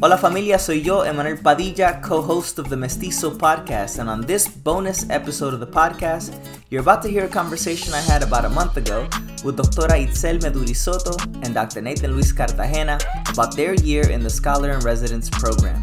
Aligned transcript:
Hola 0.00 0.18
familia, 0.18 0.58
soy 0.58 0.82
yo, 0.82 1.02
Emanuel 1.02 1.38
Padilla, 1.38 2.00
co-host 2.02 2.58
of 2.58 2.68
the 2.68 2.76
Mestizo 2.76 3.30
podcast, 3.30 4.00
and 4.00 4.10
on 4.10 4.20
this 4.22 4.48
bonus 4.48 5.08
episode 5.08 5.54
of 5.54 5.60
the 5.60 5.66
podcast, 5.66 6.34
you're 6.68 6.82
about 6.82 7.00
to 7.02 7.08
hear 7.08 7.24
a 7.24 7.28
conversation 7.28 7.94
I 7.94 8.00
had 8.00 8.22
about 8.22 8.44
a 8.44 8.50
month 8.50 8.76
ago 8.76 9.08
with 9.44 9.56
Doctora 9.56 10.04
Itzel 10.04 10.40
Meduri 10.40 10.74
Soto 10.74 11.16
and 11.42 11.54
Dr. 11.54 11.80
Nathan 11.80 12.12
Luis 12.12 12.32
Cartagena 12.32 12.98
about 13.30 13.56
their 13.56 13.74
year 13.74 14.10
in 14.10 14.20
the 14.20 14.28
Scholar 14.28 14.72
in 14.72 14.80
Residence 14.80 15.30
program. 15.30 15.80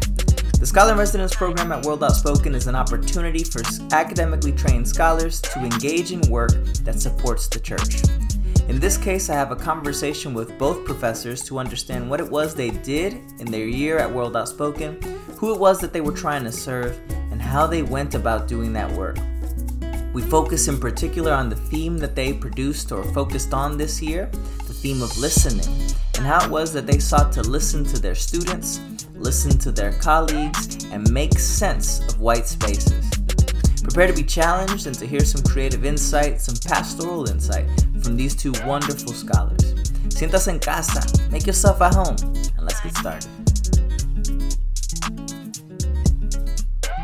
The 0.60 0.66
Scholar 0.66 0.92
in 0.92 0.98
Residence 0.98 1.34
program 1.34 1.72
at 1.72 1.84
World 1.84 2.04
Outspoken 2.04 2.54
is 2.54 2.68
an 2.68 2.76
opportunity 2.76 3.42
for 3.42 3.62
academically 3.92 4.52
trained 4.52 4.86
scholars 4.86 5.40
to 5.40 5.58
engage 5.58 6.12
in 6.12 6.20
work 6.30 6.52
that 6.84 7.00
supports 7.00 7.48
the 7.48 7.58
church. 7.58 8.02
In 8.72 8.80
this 8.80 8.96
case, 8.96 9.28
I 9.28 9.34
have 9.34 9.52
a 9.52 9.56
conversation 9.56 10.32
with 10.32 10.56
both 10.56 10.86
professors 10.86 11.44
to 11.44 11.58
understand 11.58 12.08
what 12.08 12.20
it 12.20 12.30
was 12.30 12.54
they 12.54 12.70
did 12.70 13.12
in 13.38 13.50
their 13.50 13.66
year 13.66 13.98
at 13.98 14.10
World 14.10 14.34
Outspoken, 14.34 14.98
who 15.36 15.52
it 15.52 15.60
was 15.60 15.78
that 15.80 15.92
they 15.92 16.00
were 16.00 16.10
trying 16.10 16.42
to 16.44 16.50
serve, 16.50 16.98
and 17.30 17.40
how 17.40 17.66
they 17.66 17.82
went 17.82 18.14
about 18.14 18.48
doing 18.48 18.72
that 18.72 18.90
work. 18.92 19.18
We 20.14 20.22
focus 20.22 20.68
in 20.68 20.80
particular 20.80 21.32
on 21.32 21.50
the 21.50 21.56
theme 21.56 21.98
that 21.98 22.16
they 22.16 22.32
produced 22.32 22.92
or 22.92 23.04
focused 23.12 23.52
on 23.52 23.76
this 23.76 24.00
year, 24.00 24.30
the 24.66 24.72
theme 24.72 25.02
of 25.02 25.18
listening, 25.18 25.68
and 26.16 26.24
how 26.24 26.42
it 26.42 26.50
was 26.50 26.72
that 26.72 26.86
they 26.86 26.98
sought 26.98 27.30
to 27.32 27.42
listen 27.42 27.84
to 27.84 28.00
their 28.00 28.14
students, 28.14 28.80
listen 29.14 29.58
to 29.58 29.70
their 29.70 29.92
colleagues, 30.00 30.86
and 30.86 31.12
make 31.12 31.38
sense 31.38 32.00
of 32.08 32.22
white 32.22 32.46
spaces. 32.46 33.10
Prepare 33.82 34.06
to 34.06 34.14
be 34.14 34.24
challenged 34.24 34.86
and 34.86 34.98
to 34.98 35.06
hear 35.06 35.26
some 35.26 35.42
creative 35.42 35.84
insight, 35.84 36.40
some 36.40 36.56
pastoral 36.66 37.28
insight 37.28 37.66
from 38.02 38.16
these 38.16 38.34
two 38.34 38.52
wonderful 38.66 39.12
scholars. 39.12 39.74
Siéntase 40.08 40.48
en 40.48 40.58
casa, 40.58 41.00
make 41.30 41.46
yourself 41.46 41.80
at 41.80 41.94
home, 41.94 42.16
and 42.56 42.60
let's 42.60 42.80
get 42.80 42.96
started. 42.96 43.30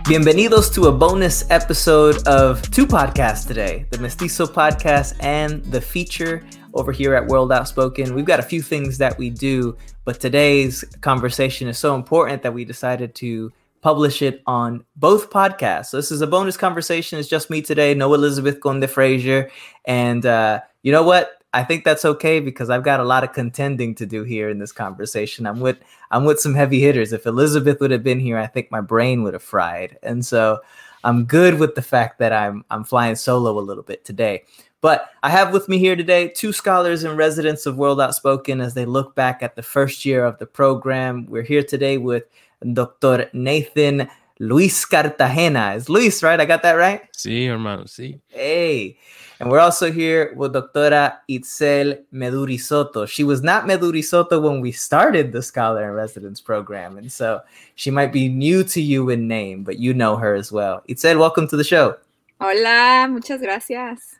Bienvenidos 0.04 0.72
to 0.74 0.86
a 0.86 0.92
bonus 0.92 1.44
episode 1.50 2.26
of 2.26 2.62
two 2.70 2.86
podcasts 2.86 3.46
today 3.46 3.86
the 3.90 3.98
Mestizo 3.98 4.46
podcast 4.46 5.14
and 5.20 5.62
the 5.66 5.80
feature 5.80 6.44
over 6.74 6.92
here 6.92 7.14
at 7.14 7.26
World 7.26 7.52
Outspoken. 7.52 8.14
We've 8.14 8.24
got 8.24 8.40
a 8.40 8.42
few 8.42 8.62
things 8.62 8.98
that 8.98 9.18
we 9.18 9.30
do, 9.30 9.76
but 10.04 10.18
today's 10.18 10.82
conversation 11.02 11.68
is 11.68 11.78
so 11.78 11.94
important 11.94 12.42
that 12.42 12.54
we 12.54 12.64
decided 12.64 13.14
to 13.16 13.52
publish 13.80 14.22
it 14.22 14.42
on 14.46 14.84
both 14.96 15.30
podcasts. 15.30 15.86
So 15.86 15.96
this 15.98 16.10
is 16.10 16.20
a 16.20 16.26
bonus 16.26 16.56
conversation. 16.56 17.18
It's 17.18 17.28
just 17.28 17.50
me 17.50 17.62
today, 17.62 17.94
no 17.94 18.12
Elizabeth 18.14 18.60
Conde 18.60 18.88
Frazier. 18.88 19.50
And 19.84 20.26
uh, 20.26 20.60
you 20.82 20.92
know 20.92 21.02
what? 21.02 21.32
I 21.54 21.64
think 21.64 21.84
that's 21.84 22.04
okay 22.04 22.40
because 22.40 22.68
I've 22.68 22.82
got 22.82 23.00
a 23.00 23.04
lot 23.04 23.24
of 23.24 23.32
contending 23.32 23.94
to 23.96 24.06
do 24.06 24.22
here 24.22 24.50
in 24.50 24.58
this 24.58 24.72
conversation. 24.72 25.46
I'm 25.46 25.60
with 25.60 25.78
I'm 26.10 26.24
with 26.24 26.40
some 26.40 26.54
heavy 26.54 26.80
hitters. 26.80 27.12
If 27.12 27.26
Elizabeth 27.26 27.80
would 27.80 27.90
have 27.90 28.04
been 28.04 28.20
here, 28.20 28.38
I 28.38 28.46
think 28.46 28.70
my 28.70 28.82
brain 28.82 29.22
would 29.22 29.32
have 29.32 29.42
fried. 29.42 29.98
And 30.02 30.24
so 30.24 30.60
I'm 31.04 31.24
good 31.24 31.58
with 31.58 31.74
the 31.74 31.82
fact 31.82 32.18
that 32.18 32.32
I'm 32.32 32.64
I'm 32.70 32.84
flying 32.84 33.14
solo 33.14 33.58
a 33.58 33.60
little 33.60 33.82
bit 33.82 34.04
today. 34.04 34.44
But 34.80 35.10
I 35.22 35.30
have 35.30 35.52
with 35.52 35.68
me 35.68 35.78
here 35.78 35.96
today 35.96 36.28
two 36.28 36.52
scholars 36.52 37.02
and 37.02 37.16
residents 37.16 37.66
of 37.66 37.78
World 37.78 38.00
Outspoken 38.00 38.60
as 38.60 38.74
they 38.74 38.84
look 38.84 39.14
back 39.14 39.42
at 39.42 39.56
the 39.56 39.62
first 39.62 40.04
year 40.04 40.24
of 40.24 40.38
the 40.38 40.46
program. 40.46 41.26
We're 41.26 41.42
here 41.42 41.64
today 41.64 41.98
with 41.98 42.24
Dr. 42.72 43.30
Nathan 43.32 44.08
Luis 44.40 44.84
Cartagena. 44.84 45.74
Is 45.74 45.88
Luis, 45.88 46.22
right? 46.22 46.40
I 46.40 46.44
got 46.44 46.62
that 46.62 46.72
right? 46.72 47.02
Sí, 47.16 47.46
hermano, 47.46 47.84
sí. 47.84 48.20
Hey. 48.28 48.98
And 49.40 49.50
we're 49.50 49.60
also 49.60 49.92
here 49.92 50.32
with 50.36 50.52
Doctora 50.52 51.18
Itzel 51.30 52.02
Meduri 52.12 52.58
Soto. 52.58 53.06
She 53.06 53.22
was 53.22 53.40
not 53.40 53.66
Meduri 53.66 54.04
Soto 54.04 54.40
when 54.40 54.60
we 54.60 54.72
started 54.72 55.30
the 55.30 55.42
Scholar 55.42 55.84
in 55.84 55.94
Residence 55.94 56.40
program. 56.40 56.98
And 56.98 57.10
so 57.10 57.40
she 57.76 57.92
might 57.92 58.12
be 58.12 58.28
new 58.28 58.64
to 58.64 58.80
you 58.80 59.10
in 59.10 59.28
name, 59.28 59.62
but 59.62 59.78
you 59.78 59.94
know 59.94 60.16
her 60.16 60.34
as 60.34 60.50
well. 60.50 60.82
Itzel, 60.88 61.18
welcome 61.20 61.46
to 61.48 61.56
the 61.56 61.62
show. 61.62 61.96
Hola, 62.40 63.06
muchas 63.08 63.40
gracias. 63.40 64.16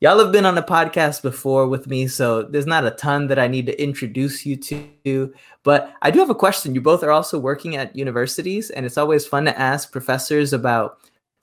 Y'all 0.00 0.20
have 0.20 0.30
been 0.30 0.46
on 0.46 0.54
the 0.54 0.62
podcast 0.62 1.22
before 1.22 1.66
with 1.66 1.88
me, 1.88 2.06
so 2.06 2.44
there's 2.44 2.68
not 2.68 2.86
a 2.86 2.92
ton 2.92 3.26
that 3.26 3.38
I 3.40 3.48
need 3.48 3.66
to 3.66 3.82
introduce 3.82 4.46
you 4.46 4.54
to. 4.54 5.34
But 5.64 5.92
I 6.02 6.12
do 6.12 6.20
have 6.20 6.30
a 6.30 6.36
question. 6.36 6.72
You 6.72 6.80
both 6.80 7.02
are 7.02 7.10
also 7.10 7.36
working 7.36 7.74
at 7.74 7.96
universities, 7.96 8.70
and 8.70 8.86
it's 8.86 8.96
always 8.96 9.26
fun 9.26 9.44
to 9.46 9.58
ask 9.58 9.90
professors 9.90 10.52
about 10.52 10.98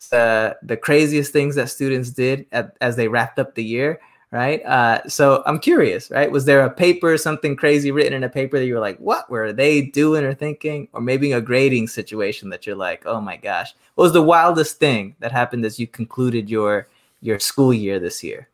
the 0.09 0.55
the 0.63 0.77
craziest 0.77 1.33
things 1.33 1.55
that 1.55 1.69
students 1.69 2.11
did 2.11 2.45
at, 2.53 2.77
as 2.79 2.95
they 2.95 3.09
wrapped 3.09 3.39
up 3.39 3.55
the 3.55 3.63
year, 3.63 3.99
right? 4.31 4.63
Uh, 4.63 5.05
so 5.05 5.43
I'm 5.45 5.59
curious, 5.59 6.09
right? 6.09 6.31
Was 6.31 6.45
there 6.45 6.61
a 6.61 6.69
paper, 6.69 7.17
something 7.17 7.57
crazy 7.57 7.91
written 7.91 8.13
in 8.13 8.23
a 8.23 8.29
paper 8.29 8.57
that 8.57 8.65
you 8.67 8.75
were 8.75 8.79
like, 8.79 8.99
what 8.99 9.29
were 9.29 9.51
they 9.51 9.81
doing 9.81 10.23
or 10.23 10.33
thinking? 10.33 10.87
Or 10.93 11.01
maybe 11.01 11.33
a 11.33 11.41
grading 11.41 11.89
situation 11.89 12.51
that 12.51 12.65
you're 12.65 12.77
like, 12.77 13.05
oh 13.05 13.19
my 13.19 13.35
gosh, 13.35 13.75
what 13.95 14.03
was 14.03 14.13
the 14.13 14.21
wildest 14.21 14.79
thing 14.79 15.17
that 15.19 15.33
happened 15.33 15.65
as 15.65 15.77
you 15.77 15.87
concluded 15.87 16.49
your 16.49 16.87
your 17.25 17.39
school 17.39 17.73
year 17.73 17.99
this 17.99 18.23
year? 18.23 18.49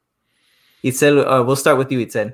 Itzel, 0.84 1.26
uh, 1.26 1.44
we'll 1.44 1.56
start 1.56 1.78
with 1.78 1.92
you, 1.92 2.06
Itzel. 2.06 2.34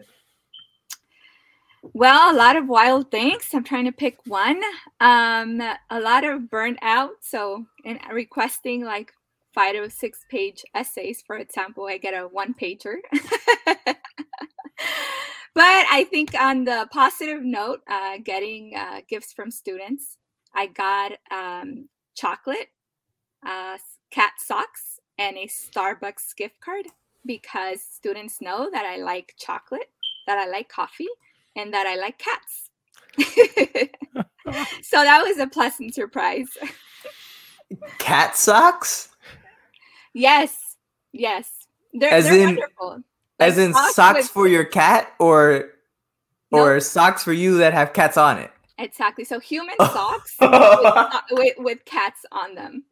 Well, 1.94 2.34
a 2.34 2.38
lot 2.38 2.56
of 2.56 2.68
wild 2.68 3.12
things. 3.12 3.50
I'm 3.53 3.64
trying 3.64 3.86
to 3.86 3.92
pick 3.92 4.18
one. 4.25 4.62
Um, 5.00 5.62
a 5.90 6.00
lot 6.00 6.24
of 6.24 6.50
burnt 6.50 6.80
out. 6.81 7.12
So, 7.22 7.66
in 7.86 8.00
requesting 8.12 8.84
like 8.84 9.14
five 9.53 9.76
or 9.76 9.90
six 9.90 10.26
page 10.30 10.64
essays, 10.76 11.24
for 11.26 11.38
example, 11.38 11.86
I 11.86 11.97
get 11.97 12.14
a 12.14 12.28
one 12.28 12.53
pager. 12.53 12.97
but 13.84 13.97
I 15.56 16.06
think 16.09 16.36
on 16.40 16.66
the 16.66 16.88
positive 16.92 17.44
note, 17.44 17.81
uh, 17.88 18.18
getting 18.24 18.74
uh, 18.76 19.02
gifts 19.09 19.34
from 19.34 19.50
students, 19.50 20.18
I 20.53 20.68
got 20.68 21.14
um, 21.31 21.88
chocolate, 22.16 22.68
uh, 23.46 23.78
cat 24.12 24.34
socks, 24.38 24.97
and 25.17 25.38
a 25.38 25.47
Starbucks 25.47 26.35
gift 26.35 26.59
card 26.59 26.85
because 27.25 27.81
students 27.81 28.41
know 28.41 28.69
that 28.72 28.85
I 28.85 28.97
like 28.97 29.33
chocolate, 29.38 29.89
that 30.25 30.38
I 30.38 30.47
like 30.47 30.69
coffee, 30.69 31.07
and 31.55 31.73
that 31.73 31.88
I 31.88 31.95
like 31.95 32.17
cats. 32.17 32.69
so 34.81 35.03
that 35.03 35.23
was 35.23 35.38
a 35.39 35.47
pleasant 35.47 35.94
surprise. 35.94 36.47
Cat 37.97 38.38
socks? 38.38 39.09
Yes, 40.13 40.78
yes. 41.11 41.67
They're, 41.94 42.11
as 42.11 42.25
they're 42.25 42.39
in, 42.39 42.55
wonderful. 42.55 43.03
Like 43.39 43.49
as 43.49 43.57
in 43.57 43.73
socks, 43.73 43.95
socks 43.95 44.17
with, 44.19 44.28
for 44.29 44.47
your 44.47 44.63
cat, 44.63 45.13
or 45.19 45.72
or 46.51 46.75
nope. 46.75 46.81
socks 46.81 47.23
for 47.23 47.34
you 47.34 47.57
that 47.57 47.73
have 47.73 47.94
cats 47.94 48.17
on 48.17 48.38
it. 48.38 48.51
Exactly. 48.78 49.25
So 49.25 49.39
human 49.39 49.75
socks 49.79 50.35
with, 50.39 50.51
with, 51.31 51.53
with 51.57 51.85
cats 51.85 52.25
on 52.31 52.55
them. 52.55 52.84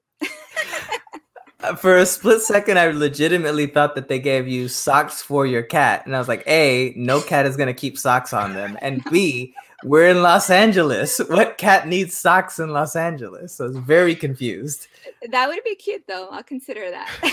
For 1.78 1.98
a 1.98 2.06
split 2.06 2.42
second, 2.42 2.80
I 2.80 2.88
legitimately 2.88 3.68
thought 3.68 3.96
that 3.96 4.08
they 4.08 4.20
gave 4.20 4.48
you 4.48 4.68
socks 4.68 5.22
for 5.22 5.46
your 5.46 5.64
cat, 5.64 6.06
and 6.06 6.16
I 6.16 6.20
was 6.20 6.28
like, 6.28 6.44
"A, 6.48 6.94
no 6.96 7.22
cat 7.22 7.46
is 7.46 7.58
gonna 7.58 7.74
keep 7.74 7.98
socks 7.98 8.34
on 8.34 8.54
them," 8.54 8.78
and 8.82 9.04
B, 9.06 9.54
we're 9.84 10.08
in 10.08 10.22
Los 10.22 10.50
Angeles. 10.50 11.20
What 11.30 11.58
cat 11.58 11.88
needs 11.88 12.18
socks 12.18 12.60
in 12.60 12.70
Los 12.70 12.96
Angeles? 12.96 13.56
So 13.56 13.66
I 13.66 13.68
was 13.68 13.78
very 13.78 14.16
confused. 14.16 14.88
That 15.30 15.48
would 15.48 15.64
be 15.64 15.76
cute, 15.76 16.04
though. 16.08 16.28
I'll 16.30 16.44
consider 16.44 16.90
that. 16.90 17.10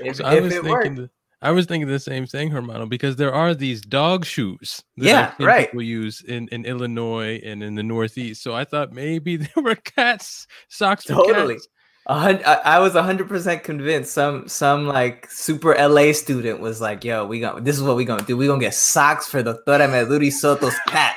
if, 0.00 0.16
so 0.16 0.24
I 0.24 0.40
was 0.40 0.52
thinking. 0.52 0.94
The, 0.94 1.10
I 1.42 1.52
was 1.52 1.66
thinking 1.66 1.88
the 1.88 1.98
same 1.98 2.26
thing, 2.26 2.50
Hermano, 2.50 2.86
because 2.86 3.16
there 3.16 3.32
are 3.32 3.54
these 3.54 3.80
dog 3.80 4.26
shoes 4.26 4.82
that 4.98 5.06
yeah, 5.06 5.34
right. 5.44 5.68
people 5.68 5.82
use 5.82 6.20
in, 6.22 6.48
in 6.48 6.66
Illinois 6.66 7.40
and 7.42 7.62
in 7.62 7.76
the 7.76 7.82
Northeast. 7.82 8.42
So 8.42 8.54
I 8.54 8.64
thought 8.64 8.92
maybe 8.92 9.36
there 9.54 9.62
were 9.62 9.74
cats 9.74 10.46
socks 10.68 11.04
totally. 11.04 11.54
Cats. 11.54 11.68
I 12.10 12.78
was 12.80 12.94
hundred 12.94 13.28
percent 13.28 13.62
convinced. 13.62 14.12
Some 14.12 14.48
some 14.48 14.86
like 14.86 15.30
super 15.30 15.74
LA 15.76 16.12
student 16.12 16.60
was 16.60 16.80
like, 16.80 17.04
"Yo, 17.04 17.26
we 17.26 17.40
got 17.40 17.64
this 17.64 17.76
is 17.76 17.82
what 17.82 17.96
we 17.96 18.04
gonna 18.04 18.24
do. 18.24 18.36
We 18.36 18.46
gonna 18.46 18.60
get 18.60 18.74
socks 18.74 19.28
for 19.28 19.42
the 19.42 19.54
Doctora 19.54 19.88
Meduri 19.88 20.32
Soto's 20.32 20.78
cat." 20.88 21.16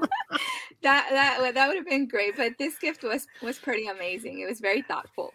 that 0.82 1.06
that 1.10 1.54
that 1.54 1.68
would 1.68 1.76
have 1.76 1.86
been 1.86 2.08
great, 2.08 2.36
but 2.36 2.52
this 2.58 2.78
gift 2.78 3.02
was 3.02 3.26
was 3.42 3.58
pretty 3.58 3.86
amazing. 3.86 4.40
It 4.40 4.46
was 4.46 4.60
very 4.60 4.82
thoughtful. 4.82 5.32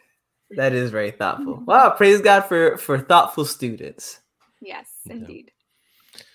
That 0.52 0.74
is 0.74 0.90
very 0.90 1.12
thoughtful. 1.12 1.62
Wow, 1.66 1.92
praise 1.92 2.22
God 2.22 2.42
for 2.46 2.78
for 2.78 2.98
thoughtful 3.00 3.46
students. 3.46 4.22
Yes, 4.62 4.88
indeed. 5.06 5.52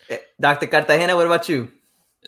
Eh, 0.09 0.19
Dr. 0.41 0.67
Cartagena, 0.69 1.17
what 1.17 1.27
about 1.27 1.49
you? 1.49 1.71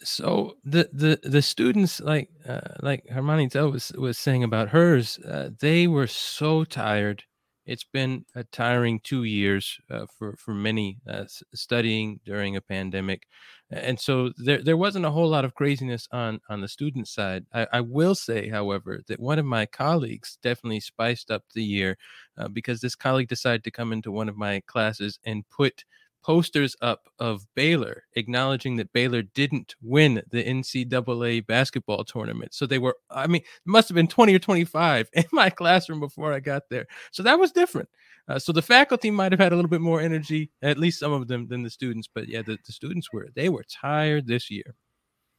so 0.03 0.57
the 0.65 0.89
the 0.93 1.19
the 1.23 1.43
students 1.43 2.01
like 2.01 2.29
uh, 2.49 2.61
like 2.83 3.05
Hermanita 3.09 3.69
was 3.69 3.93
was 3.97 4.19
saying 4.19 4.45
about 4.45 4.69
hers, 4.71 5.19
uh, 5.19 5.51
they 5.61 5.87
were 5.87 6.07
so 6.07 6.65
tired. 6.65 7.25
It's 7.67 7.85
been 7.85 8.25
a 8.37 8.45
tiring 8.45 9.01
two 9.03 9.25
years 9.25 9.79
uh, 9.91 10.07
for 10.17 10.37
for 10.37 10.55
many 10.55 10.99
uh, 11.09 11.25
studying 11.55 12.21
during 12.25 12.55
a 12.57 12.61
pandemic, 12.61 13.25
and 13.71 13.99
so 13.99 14.33
there 14.37 14.63
there 14.63 14.77
wasn't 14.77 15.07
a 15.07 15.11
whole 15.11 15.29
lot 15.29 15.45
of 15.45 15.55
craziness 15.55 16.07
on 16.13 16.41
on 16.49 16.61
the 16.61 16.69
student 16.69 17.09
side. 17.09 17.45
I, 17.53 17.67
I 17.73 17.81
will 17.81 18.15
say, 18.15 18.49
however, 18.49 19.03
that 19.09 19.19
one 19.21 19.39
of 19.41 19.47
my 19.47 19.67
colleagues 19.67 20.39
definitely 20.43 20.81
spiced 20.81 21.31
up 21.31 21.43
the 21.55 21.65
year 21.65 21.97
uh, 22.39 22.49
because 22.49 22.81
this 22.81 22.95
colleague 22.95 23.29
decided 23.29 23.65
to 23.65 23.71
come 23.73 23.93
into 23.93 24.13
one 24.13 24.29
of 24.29 24.37
my 24.37 24.63
classes 24.67 25.19
and 25.25 25.49
put 25.49 25.85
posters 26.27 26.75
up 26.83 27.09
of 27.21 27.47
Baylor 27.55 28.03
acknowledging 28.17 28.75
that 28.77 28.93
Baylor 28.93 29.23
didn't 29.23 29.77
win 29.81 30.21
the 30.33 30.43
NCAA 30.43 31.47
basketball 31.47 32.03
tournament. 32.03 32.53
So 32.53 32.67
they 32.67 32.81
were, 32.81 32.97
I 33.13 33.29
mean, 33.29 33.43
it 33.43 33.49
must 33.65 33.89
have 33.89 33.95
been 33.95 34.09
20 34.09 34.35
or 34.35 34.41
25 34.41 35.09
in 35.13 35.25
my 35.31 35.51
classroom 35.51 36.01
before 36.01 36.33
I 36.33 36.41
got 36.41 36.65
there. 36.69 36.87
So 37.13 37.23
that 37.23 37.39
was 37.39 37.53
different. 37.53 37.89
Uh, 38.29 38.41
so 38.41 38.51
the 38.51 38.61
faculty 38.61 39.09
might 39.09 39.31
have 39.31 39.39
had 39.39 39.53
a 39.53 39.55
little 39.55 39.69
bit 39.69 39.81
more 39.81 40.01
energy, 40.01 40.51
at 40.63 40.79
least 40.79 40.99
some 40.99 41.13
of 41.13 41.29
them, 41.29 41.47
than 41.47 41.63
the 41.63 41.71
students. 41.71 42.09
But 42.13 42.27
yeah, 42.27 42.43
the, 42.43 42.59
the 42.67 42.73
students 42.73 43.13
were, 43.13 43.29
they 43.37 43.49
were 43.49 43.65
tired 43.71 44.27
this 44.27 44.51
year. 44.51 44.75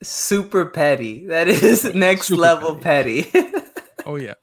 Super 0.02 0.66
petty. 0.66 1.28
That 1.28 1.50
is 1.50 1.84
next 1.94 2.28
Super 2.28 2.42
level 2.42 2.76
petty. 2.78 3.24
petty. 3.24 3.58
oh 4.06 4.16
yeah. 4.16 4.36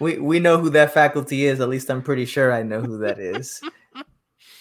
We 0.00 0.18
we 0.18 0.38
know 0.38 0.58
who 0.58 0.70
that 0.70 0.94
faculty 0.94 1.44
is. 1.44 1.60
At 1.60 1.68
least 1.68 1.90
I'm 1.90 2.02
pretty 2.02 2.24
sure 2.24 2.50
I 2.50 2.62
know 2.62 2.80
who 2.80 2.98
that 2.98 3.18
is. 3.18 3.60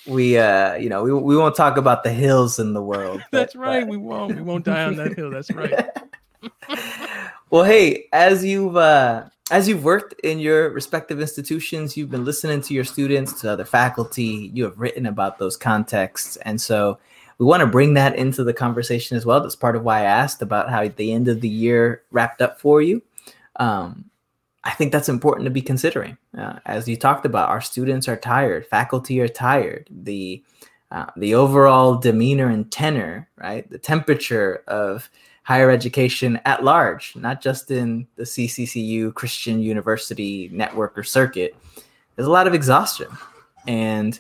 We 0.07 0.38
uh 0.38 0.75
you 0.75 0.89
know 0.89 1.03
we, 1.03 1.13
we 1.13 1.38
won't 1.38 1.56
talk 1.56 1.77
about 1.77 2.03
the 2.03 2.12
hills 2.12 2.59
in 2.59 2.74
the 2.74 2.81
world 2.81 3.21
but, 3.31 3.39
that's 3.39 3.56
right 3.56 3.81
but... 3.81 3.89
we 3.89 3.98
won't. 3.98 4.36
We 4.36 4.42
won't 4.42 4.65
die 4.65 4.86
on 4.86 4.95
that 4.95 5.13
hill 5.15 5.30
that's 5.30 5.51
right. 5.51 5.88
Well 7.51 7.65
hey 7.65 8.07
as 8.13 8.45
you've 8.45 8.77
uh 8.77 9.25
as 9.51 9.68
you've 9.68 9.83
worked 9.83 10.19
in 10.21 10.39
your 10.39 10.69
respective 10.69 11.19
institutions 11.19 11.98
you've 11.98 12.09
been 12.09 12.24
listening 12.24 12.62
to 12.62 12.74
your 12.74 12.86
students 12.86 13.42
to 13.42 13.51
other 13.51 13.65
faculty 13.65 14.50
you 14.53 14.63
have 14.63 14.80
written 14.80 15.06
about 15.06 15.38
those 15.38 15.57
contexts 15.57 16.38
and 16.38 16.59
so 16.59 16.97
we 17.38 17.45
want 17.45 17.62
to 17.62 17.68
bring 17.68 17.95
that 17.95 18.15
into 18.15 18.44
the 18.44 18.54
conversation 18.54 19.18
as 19.18 19.25
well. 19.25 19.42
That's 19.42 19.56
part 19.56 19.75
of 19.75 19.83
why 19.83 20.01
i 20.01 20.04
asked 20.04 20.42
about 20.42 20.69
how 20.69 20.88
the 20.88 21.12
end 21.12 21.27
of 21.27 21.42
the 21.42 21.50
year 21.50 22.04
wrapped 22.12 22.42
up 22.42 22.59
for 22.59 22.81
you. 22.81 23.01
Um 23.57 24.11
I 24.63 24.72
think 24.72 24.92
that's 24.92 25.10
important 25.10 25.46
to 25.46 25.52
be 25.52 25.62
considering. 25.62 26.18
Uh, 26.38 26.60
as 26.66 26.88
you 26.88 26.96
talked 26.96 27.25
about, 27.25 27.50
our 27.50 27.62
students 27.62 28.08
are 28.08 28.18
tired, 28.18 28.68
faculty 28.68 29.19
are 29.19 29.28
tired. 29.28 29.88
The 29.90 30.44
uh, 30.92 31.06
the 31.16 31.34
overall 31.34 31.96
demeanor 31.96 32.50
and 32.50 32.69
tenor, 32.69 33.30
right? 33.38 33.69
The 33.69 33.78
temperature 33.78 34.62
of 34.68 35.10
higher 35.44 35.72
education 35.72 36.40
at 36.44 36.66
large, 36.66 37.16
not 37.16 37.42
just 37.42 37.72
in 37.72 38.08
the 38.18 38.24
CCCU 38.24 39.13
Christian 39.13 39.62
University 39.62 40.50
network 40.52 40.98
or 40.98 41.04
circuit. 41.04 41.56
There's 42.16 42.28
a 42.28 42.31
lot 42.31 42.46
of 42.46 42.54
exhaustion, 42.54 43.07
and 43.66 44.19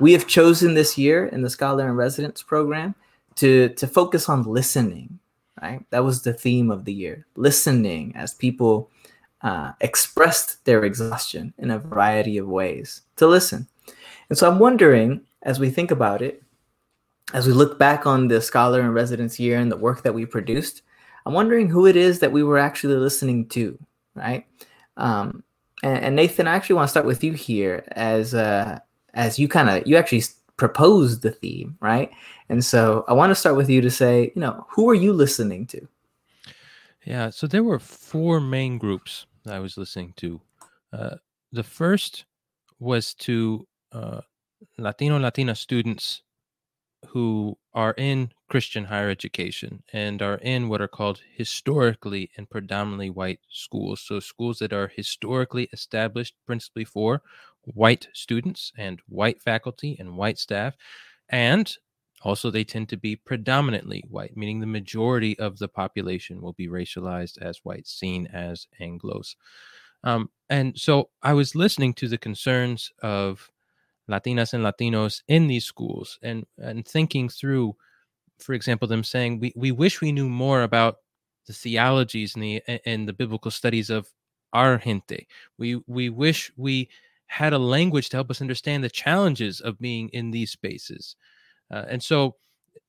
we 0.00 0.12
have 0.14 0.26
chosen 0.26 0.74
this 0.74 0.96
year 0.96 1.26
in 1.26 1.42
the 1.42 1.50
Scholar 1.50 1.86
in 1.86 1.96
Residence 1.96 2.42
program 2.42 2.94
to 3.36 3.68
to 3.70 3.86
focus 3.86 4.28
on 4.28 4.42
listening. 4.42 5.18
Right, 5.62 5.84
that 5.90 6.04
was 6.04 6.22
the 6.22 6.32
theme 6.32 6.70
of 6.70 6.86
the 6.86 6.92
year: 6.92 7.26
listening 7.36 8.16
as 8.16 8.34
people 8.34 8.90
uh, 9.46 9.70
expressed 9.80 10.64
their 10.64 10.82
exhaustion 10.82 11.54
in 11.58 11.70
a 11.70 11.78
variety 11.78 12.36
of 12.36 12.48
ways 12.48 13.02
to 13.14 13.28
listen. 13.28 13.68
And 14.28 14.36
so 14.36 14.50
I'm 14.50 14.58
wondering, 14.58 15.20
as 15.42 15.60
we 15.60 15.70
think 15.70 15.92
about 15.92 16.20
it, 16.20 16.42
as 17.32 17.46
we 17.46 17.52
look 17.52 17.78
back 17.78 18.06
on 18.06 18.26
the 18.26 18.40
scholar 18.40 18.80
in 18.80 18.90
residence 18.90 19.38
year 19.38 19.56
and 19.60 19.70
the 19.70 19.76
work 19.76 20.02
that 20.02 20.14
we 20.14 20.26
produced, 20.26 20.82
I'm 21.24 21.32
wondering 21.32 21.68
who 21.68 21.86
it 21.86 21.94
is 21.94 22.18
that 22.18 22.32
we 22.32 22.42
were 22.42 22.58
actually 22.58 22.96
listening 22.96 23.46
to, 23.50 23.78
right? 24.16 24.44
Um, 24.96 25.44
and, 25.84 25.98
and, 26.06 26.16
Nathan, 26.16 26.48
I 26.48 26.56
actually 26.56 26.74
want 26.74 26.88
to 26.88 26.90
start 26.90 27.06
with 27.06 27.22
you 27.22 27.34
here, 27.34 27.84
as 27.92 28.34
uh, 28.34 28.80
as 29.14 29.38
you 29.38 29.46
kind 29.46 29.70
of 29.70 29.86
you 29.86 29.96
actually 29.96 30.24
proposed 30.56 31.22
the 31.22 31.30
theme, 31.30 31.76
right? 31.80 32.10
And 32.48 32.64
so 32.64 33.04
I 33.06 33.12
want 33.12 33.30
to 33.30 33.36
start 33.36 33.54
with 33.54 33.70
you 33.70 33.80
to 33.82 33.90
say, 33.90 34.32
you 34.34 34.40
know, 34.40 34.66
who 34.70 34.90
are 34.90 34.94
you 34.94 35.12
listening 35.12 35.66
to? 35.66 35.86
Yeah, 37.04 37.30
so 37.30 37.46
there 37.46 37.62
were 37.62 37.78
four 37.78 38.40
main 38.40 38.78
groups 38.78 39.26
I 39.48 39.58
was 39.60 39.76
listening 39.76 40.14
to. 40.16 40.40
Uh, 40.92 41.16
the 41.52 41.62
first 41.62 42.24
was 42.78 43.14
to 43.14 43.66
uh, 43.92 44.20
Latino 44.78 45.18
Latina 45.18 45.54
students 45.54 46.22
who 47.08 47.56
are 47.74 47.94
in 47.96 48.30
Christian 48.48 48.84
higher 48.84 49.10
education 49.10 49.82
and 49.92 50.22
are 50.22 50.36
in 50.36 50.68
what 50.68 50.80
are 50.80 50.88
called 50.88 51.20
historically 51.34 52.30
and 52.36 52.48
predominantly 52.48 53.10
white 53.10 53.40
schools. 53.50 54.00
So, 54.00 54.20
schools 54.20 54.58
that 54.58 54.72
are 54.72 54.88
historically 54.88 55.68
established 55.72 56.34
principally 56.46 56.84
for 56.84 57.22
white 57.62 58.08
students 58.12 58.72
and 58.76 59.00
white 59.08 59.42
faculty 59.42 59.96
and 59.98 60.16
white 60.16 60.38
staff, 60.38 60.74
and 61.28 61.72
also, 62.26 62.50
they 62.50 62.64
tend 62.64 62.88
to 62.88 62.96
be 62.96 63.14
predominantly 63.14 64.02
white, 64.10 64.36
meaning 64.36 64.58
the 64.58 64.66
majority 64.66 65.38
of 65.38 65.58
the 65.58 65.68
population 65.68 66.42
will 66.42 66.54
be 66.54 66.66
racialized 66.66 67.38
as 67.40 67.60
white, 67.62 67.86
seen 67.86 68.26
as 68.26 68.66
Anglos. 68.80 69.36
Um, 70.02 70.28
and 70.50 70.76
so 70.76 71.10
I 71.22 71.34
was 71.34 71.54
listening 71.54 71.94
to 71.94 72.08
the 72.08 72.18
concerns 72.18 72.90
of 73.00 73.48
Latinas 74.10 74.54
and 74.54 74.64
Latinos 74.64 75.22
in 75.28 75.46
these 75.46 75.64
schools 75.64 76.18
and, 76.20 76.44
and 76.58 76.84
thinking 76.84 77.28
through, 77.28 77.76
for 78.40 78.54
example, 78.54 78.88
them 78.88 79.04
saying, 79.04 79.38
we, 79.38 79.52
we 79.54 79.70
wish 79.70 80.00
we 80.00 80.10
knew 80.10 80.28
more 80.28 80.62
about 80.62 80.96
the 81.46 81.52
theologies 81.52 82.34
and 82.34 82.42
the, 82.42 82.62
and 82.84 83.08
the 83.08 83.12
biblical 83.12 83.52
studies 83.52 83.88
of 83.88 84.08
our 84.52 84.78
gente. 84.78 85.28
We, 85.58 85.80
we 85.86 86.10
wish 86.10 86.50
we 86.56 86.88
had 87.26 87.52
a 87.52 87.58
language 87.58 88.08
to 88.08 88.16
help 88.16 88.32
us 88.32 88.40
understand 88.40 88.82
the 88.82 88.90
challenges 88.90 89.60
of 89.60 89.78
being 89.78 90.08
in 90.08 90.32
these 90.32 90.50
spaces. 90.50 91.14
Uh, 91.70 91.84
and 91.88 92.02
so 92.02 92.36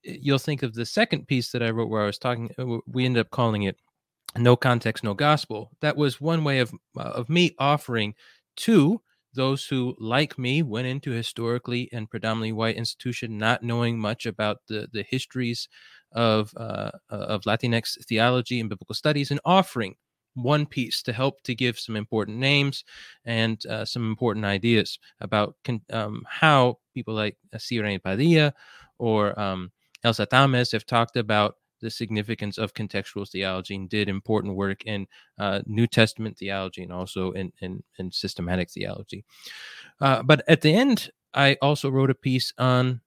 you'll 0.04 0.38
think 0.38 0.64
of 0.64 0.74
the 0.74 0.86
second 0.86 1.28
piece 1.28 1.52
that 1.52 1.64
I 1.64 1.72
wrote 1.72 1.90
where 1.90 2.04
I 2.04 2.08
was 2.08 2.18
talking, 2.18 2.52
uh, 2.58 2.78
we 2.88 3.06
ended 3.06 3.22
up 3.22 3.32
calling 3.32 3.64
it 3.64 3.78
No 4.38 4.56
Context, 4.56 5.04
No 5.04 5.14
Gospel. 5.14 5.72
That 5.82 5.98
was 5.98 6.22
one 6.22 6.44
way 6.44 6.60
of, 6.60 6.74
uh, 6.98 7.02
of 7.02 7.30
me 7.30 7.56
offering 7.60 8.14
to 8.58 9.02
those 9.34 9.66
who, 9.66 9.96
like 10.00 10.38
me, 10.38 10.64
went 10.64 10.88
into 10.88 11.12
historically 11.12 11.90
and 11.92 12.10
predominantly 12.10 12.54
white 12.54 12.76
institution, 12.76 13.38
not 13.38 13.64
knowing 13.64 14.00
much 14.00 14.26
about 14.26 14.60
the, 14.68 14.88
the 14.92 15.04
histories 15.04 15.68
of, 16.12 16.54
uh, 16.58 16.92
of 17.10 17.44
Latinx 17.44 18.04
theology 18.06 18.60
and 18.60 18.70
biblical 18.70 18.96
studies, 18.96 19.30
and 19.30 19.40
offering 19.46 19.96
one 20.38 20.66
piece 20.66 21.02
to 21.04 21.14
help 21.14 21.42
to 21.44 21.56
give 21.56 21.80
some 21.80 21.96
important 21.96 22.38
names 22.38 22.84
and 23.26 23.66
uh, 23.66 23.84
some 23.84 24.08
important 24.08 24.46
ideas 24.46 25.00
about 25.20 25.56
con- 25.64 25.82
um, 25.92 26.24
how 26.30 26.78
people 26.94 27.14
like 27.14 27.38
C. 27.58 27.78
René 27.80 28.02
Padilla 28.02 28.54
or 29.00 29.38
um, 29.40 29.72
Elsa 30.04 30.28
Tamez 30.28 30.72
have 30.72 30.86
talked 30.86 31.18
about 31.18 31.56
the 31.80 31.90
significance 31.90 32.58
of 32.58 32.74
contextual 32.74 33.30
theology 33.30 33.76
and 33.76 33.90
did 33.90 34.10
important 34.10 34.56
work 34.56 34.84
in 34.86 35.08
uh, 35.38 35.62
New 35.66 35.88
Testament 35.88 36.38
theology 36.38 36.84
and 36.84 36.92
also 36.92 37.32
in, 37.32 37.52
in, 37.62 37.84
in 38.00 38.12
systematic 38.12 38.70
theology. 38.72 39.24
Uh, 40.02 40.24
but 40.24 40.44
at 40.48 40.62
the 40.62 40.74
end, 40.74 41.12
I 41.34 41.58
also 41.62 41.90
wrote 41.90 42.10
a 42.10 42.16
piece 42.16 42.52
on 42.58 43.02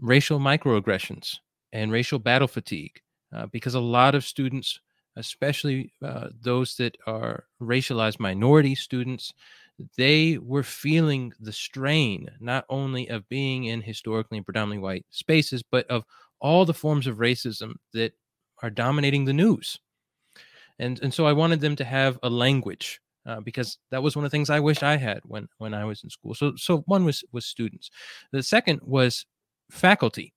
racial 0.00 0.38
microaggressions 0.38 1.36
and 1.72 1.92
racial 1.92 2.18
battle 2.18 2.48
fatigue 2.48 3.00
uh, 3.32 3.46
because 3.46 3.74
a 3.74 3.80
lot 3.80 4.14
of 4.14 4.24
students 4.24 4.80
especially 5.16 5.92
uh, 6.04 6.28
those 6.40 6.76
that 6.76 6.96
are 7.06 7.44
racialized 7.60 8.20
minority 8.20 8.74
students, 8.74 9.32
they 9.96 10.38
were 10.38 10.62
feeling 10.62 11.32
the 11.40 11.52
strain 11.52 12.28
not 12.40 12.64
only 12.68 13.08
of 13.08 13.28
being 13.28 13.64
in 13.64 13.80
historically 13.80 14.38
and 14.38 14.46
predominantly 14.46 14.82
white 14.82 15.06
spaces, 15.10 15.62
but 15.62 15.86
of 15.88 16.04
all 16.40 16.64
the 16.64 16.74
forms 16.74 17.06
of 17.06 17.16
racism 17.16 17.74
that 17.92 18.12
are 18.62 18.70
dominating 18.70 19.24
the 19.24 19.32
news. 19.32 19.78
And, 20.78 21.00
and 21.02 21.12
so 21.12 21.26
I 21.26 21.32
wanted 21.32 21.60
them 21.60 21.76
to 21.76 21.84
have 21.84 22.18
a 22.22 22.30
language 22.30 23.00
uh, 23.26 23.40
because 23.40 23.78
that 23.90 24.02
was 24.02 24.16
one 24.16 24.24
of 24.24 24.30
the 24.30 24.34
things 24.34 24.50
I 24.50 24.60
wish 24.60 24.82
I 24.82 24.96
had 24.96 25.20
when 25.24 25.48
when 25.58 25.74
I 25.74 25.84
was 25.84 26.02
in 26.02 26.10
school. 26.10 26.34
So 26.34 26.54
so 26.56 26.78
one 26.86 27.04
was 27.04 27.22
was 27.32 27.46
students. 27.46 27.90
The 28.32 28.42
second 28.42 28.80
was 28.82 29.26
faculty. 29.70 30.32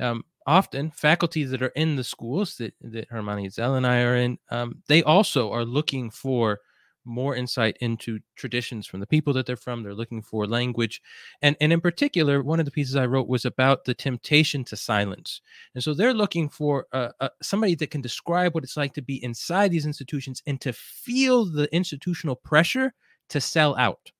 Um, 0.00 0.24
often 0.50 0.90
faculty 0.90 1.44
that 1.44 1.62
are 1.62 1.68
in 1.76 1.94
the 1.94 2.02
schools 2.02 2.56
that, 2.56 2.74
that 2.80 3.08
Hermana 3.08 3.42
Itzel 3.42 3.76
and 3.76 3.86
I 3.86 4.02
are 4.02 4.16
in, 4.16 4.36
um, 4.50 4.82
they 4.88 5.00
also 5.04 5.52
are 5.52 5.64
looking 5.64 6.10
for 6.10 6.58
more 7.04 7.36
insight 7.36 7.76
into 7.80 8.18
traditions 8.34 8.84
from 8.84 8.98
the 8.98 9.06
people 9.06 9.32
that 9.32 9.46
they're 9.46 9.56
from. 9.56 9.82
They're 9.82 9.94
looking 9.94 10.22
for 10.22 10.48
language. 10.48 11.00
And, 11.40 11.56
and 11.60 11.72
in 11.72 11.80
particular, 11.80 12.42
one 12.42 12.58
of 12.58 12.66
the 12.66 12.72
pieces 12.72 12.96
I 12.96 13.06
wrote 13.06 13.28
was 13.28 13.44
about 13.44 13.84
the 13.84 13.94
temptation 13.94 14.64
to 14.64 14.76
silence. 14.76 15.40
And 15.76 15.84
so 15.84 15.94
they're 15.94 16.12
looking 16.12 16.48
for 16.48 16.86
uh, 16.92 17.10
uh, 17.20 17.28
somebody 17.40 17.76
that 17.76 17.92
can 17.92 18.00
describe 18.00 18.52
what 18.52 18.64
it's 18.64 18.76
like 18.76 18.92
to 18.94 19.02
be 19.02 19.22
inside 19.22 19.70
these 19.70 19.86
institutions 19.86 20.42
and 20.46 20.60
to 20.62 20.72
feel 20.72 21.44
the 21.44 21.72
institutional 21.72 22.34
pressure 22.34 22.92
to 23.28 23.40
sell 23.40 23.76
out, 23.76 24.10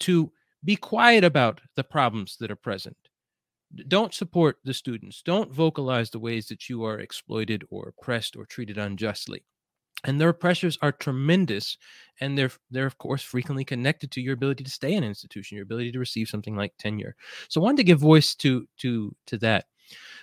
to 0.00 0.30
be 0.62 0.76
quiet 0.76 1.24
about 1.24 1.62
the 1.74 1.84
problems 1.84 2.36
that 2.38 2.50
are 2.50 2.56
present 2.56 2.96
don't 3.88 4.14
support 4.14 4.58
the 4.64 4.74
students. 4.74 5.22
Don't 5.22 5.52
vocalize 5.52 6.10
the 6.10 6.18
ways 6.18 6.46
that 6.48 6.68
you 6.68 6.84
are 6.84 6.98
exploited 6.98 7.64
or 7.70 7.88
oppressed 7.88 8.36
or 8.36 8.46
treated 8.46 8.78
unjustly. 8.78 9.44
And 10.04 10.20
their 10.20 10.32
pressures 10.32 10.78
are 10.82 10.92
tremendous 10.92 11.78
and 12.20 12.36
they're 12.36 12.50
they're 12.70 12.86
of 12.86 12.98
course 12.98 13.22
frequently 13.22 13.64
connected 13.64 14.10
to 14.12 14.20
your 14.20 14.34
ability 14.34 14.62
to 14.64 14.70
stay 14.70 14.92
in 14.92 15.02
an 15.02 15.08
institution 15.08 15.56
your 15.56 15.64
ability 15.64 15.92
to 15.92 15.98
receive 15.98 16.28
something 16.28 16.54
like 16.54 16.72
tenure. 16.78 17.16
So 17.48 17.60
i 17.60 17.64
wanted 17.64 17.78
to 17.78 17.84
give 17.84 17.98
voice 17.98 18.34
to 18.36 18.68
to 18.78 19.14
to 19.26 19.38
that. 19.38 19.66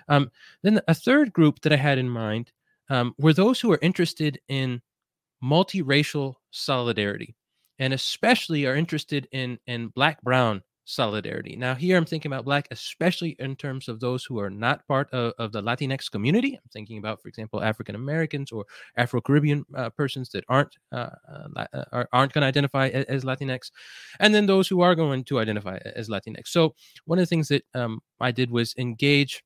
Um, 0.07 0.31
then 0.61 0.79
a 0.87 0.93
third 0.93 1.33
group 1.33 1.61
that 1.61 1.73
i 1.73 1.77
had 1.77 1.97
in 1.97 2.09
mind 2.09 2.51
um, 2.89 3.15
were 3.17 3.33
those 3.33 3.59
who 3.59 3.71
are 3.71 3.79
interested 3.81 4.39
in 4.47 4.81
multiracial 5.43 6.35
solidarity 6.51 7.35
and 7.79 7.93
especially 7.93 8.65
are 8.65 8.75
interested 8.75 9.27
in 9.31 9.57
in 9.67 9.87
black 9.87 10.21
brown 10.21 10.61
solidarity. 10.85 11.55
Now, 11.55 11.75
here 11.75 11.97
I'm 11.97 12.05
thinking 12.05 12.31
about 12.31 12.45
Black, 12.45 12.67
especially 12.71 13.35
in 13.39 13.55
terms 13.55 13.87
of 13.87 13.99
those 13.99 14.25
who 14.25 14.39
are 14.39 14.49
not 14.49 14.85
part 14.87 15.09
of, 15.13 15.33
of 15.37 15.51
the 15.51 15.61
Latinx 15.61 16.11
community. 16.11 16.55
I'm 16.55 16.69
thinking 16.71 16.97
about, 16.97 17.21
for 17.21 17.29
example, 17.29 17.61
African 17.61 17.95
Americans 17.95 18.51
or 18.51 18.65
Afro 18.97 19.21
Caribbean 19.21 19.65
uh, 19.75 19.89
persons 19.91 20.29
that 20.29 20.43
aren't 20.49 20.75
uh, 20.91 21.09
uh, 21.55 22.03
aren't 22.11 22.33
going 22.33 22.41
to 22.41 22.47
identify 22.47 22.87
as, 22.89 23.23
Latinx, 23.23 23.71
and 24.19 24.33
then 24.33 24.45
those 24.45 24.67
who 24.67 24.81
are 24.81 24.95
going 24.95 25.23
to 25.25 25.39
identify 25.39 25.77
as 25.95 26.09
Latinx. 26.09 26.47
So, 26.47 26.75
one 27.05 27.19
of 27.19 27.23
the 27.23 27.27
things 27.27 27.47
that 27.47 27.63
um, 27.73 28.01
I 28.19 28.31
did 28.31 28.51
was 28.51 28.73
engage. 28.77 29.43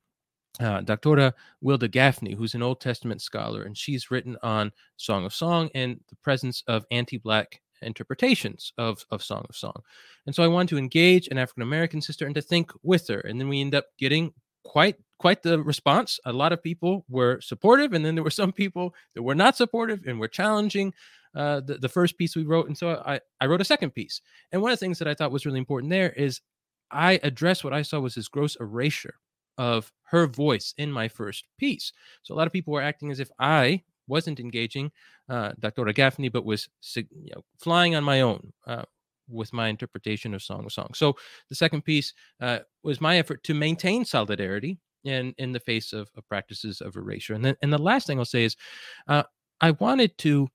Uh, 0.60 0.82
Doctora 0.82 1.34
Wilda 1.62 1.88
Gafney, 1.88 2.36
who's 2.36 2.56
an 2.56 2.64
Old 2.64 2.82
Testament 2.82 3.22
scholar, 3.22 3.62
and 3.62 3.78
she's 3.78 4.10
written 4.10 4.38
on 4.42 4.72
Song 4.96 5.24
of 5.24 5.32
Song 5.32 5.70
and 5.76 6.00
the 6.10 6.16
presence 6.16 6.64
of 6.66 6.84
anti-black 6.90 7.62
interpretations 7.82 8.74
of, 8.78 9.06
of 9.12 9.24
Song 9.24 9.46
of 9.50 9.56
Song. 9.56 9.82
And 10.26 10.36
so 10.36 10.44
I 10.44 10.48
wanted 10.48 10.70
to 10.70 10.78
engage 10.78 11.28
an 11.28 11.38
African 11.38 11.64
American 11.64 12.02
sister 12.02 12.26
and 12.26 12.36
to 12.36 12.42
think 12.42 12.72
with 12.84 13.08
her. 13.08 13.20
And 13.20 13.40
then 13.40 13.50
we 13.50 13.62
end 13.62 13.76
up 13.76 13.86
getting 13.98 14.34
quite 14.64 14.98
quite 15.20 15.42
the 15.42 15.62
response. 15.62 16.20
A 16.26 16.34
lot 16.34 16.54
of 16.54 16.62
people 16.62 17.06
were 17.10 17.42
supportive, 17.42 17.94
and 17.94 18.06
then 18.06 18.16
there 18.16 18.24
were 18.24 18.30
some 18.30 18.52
people 18.52 18.94
that 19.16 19.24
were 19.24 19.36
not 19.36 19.58
supportive 19.58 20.02
and 20.06 20.20
were 20.20 20.28
challenging 20.28 20.94
uh, 21.36 21.62
the, 21.62 21.76
the 21.76 21.90
first 21.90 22.18
piece 22.18 22.36
we 22.36 22.44
wrote. 22.44 22.68
And 22.68 22.78
so 22.78 23.02
I, 23.06 23.20
I 23.42 23.46
wrote 23.46 23.62
a 23.62 23.66
second 23.66 23.92
piece. 23.92 24.22
And 24.52 24.62
one 24.62 24.72
of 24.72 24.80
the 24.80 24.86
things 24.86 25.00
that 25.00 25.08
I 25.08 25.14
thought 25.14 25.32
was 25.32 25.46
really 25.46 25.60
important 25.60 25.90
there 25.90 26.12
is 26.12 26.42
I 26.92 27.20
addressed 27.24 27.64
what 27.64 27.74
I 27.74 27.82
saw 27.82 28.00
was 28.00 28.16
this 28.16 28.28
gross 28.28 28.56
erasure 28.60 29.16
of 29.58 29.92
her 30.04 30.28
voice 30.28 30.74
in 30.78 30.92
my 30.92 31.08
first 31.08 31.46
piece. 31.58 31.92
So 32.24 32.34
a 32.34 32.38
lot 32.38 32.48
of 32.48 32.54
people 32.54 32.74
were 32.74 32.82
acting 32.82 33.12
as 33.12 33.20
if 33.20 33.30
I 33.40 33.84
wasn't 34.08 34.40
engaging 34.40 34.92
uh, 35.30 35.54
Dr. 35.60 35.86
Gafney, 35.86 36.32
but 36.32 36.46
was 36.46 36.70
you 36.96 37.32
know, 37.36 37.44
flying 37.60 37.96
on 37.96 38.04
my 38.04 38.22
own 38.22 38.52
uh, 38.66 38.84
with 39.30 39.54
my 39.54 39.68
interpretation 39.68 40.34
of 40.34 40.42
Song 40.42 40.66
of 40.66 40.72
Song. 40.72 40.92
So 40.94 41.16
the 41.50 41.56
second 41.56 41.84
piece 41.84 42.14
uh, 42.42 42.60
was 42.84 43.02
my 43.02 43.18
effort 43.18 43.44
to 43.44 43.54
maintain 43.54 44.06
solidarity 44.06 44.80
in 45.04 45.34
in 45.38 45.52
the 45.52 45.60
face 45.60 45.94
of, 45.94 46.10
of 46.16 46.28
practices 46.28 46.82
of 46.82 46.96
erasure. 46.96 47.34
And 47.34 47.44
then 47.44 47.56
and 47.62 47.72
the 47.72 47.78
last 47.78 48.08
thing 48.08 48.20
I'll 48.20 48.26
say 48.26 48.46
is, 48.46 48.56
uh, 49.08 49.24
I 49.62 49.72
wanted 49.72 50.18
to 50.20 50.48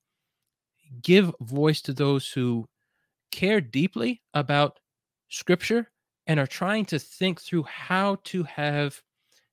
give 1.02 1.34
voice 1.40 1.80
to 1.82 1.92
those 1.92 2.28
who 2.28 2.68
care 3.30 3.60
deeply 3.60 4.22
about 4.34 4.78
Scripture 5.28 5.90
and 6.26 6.38
are 6.38 6.46
trying 6.46 6.84
to 6.86 6.98
think 6.98 7.40
through 7.40 7.64
how 7.64 8.18
to 8.24 8.42
have 8.44 9.00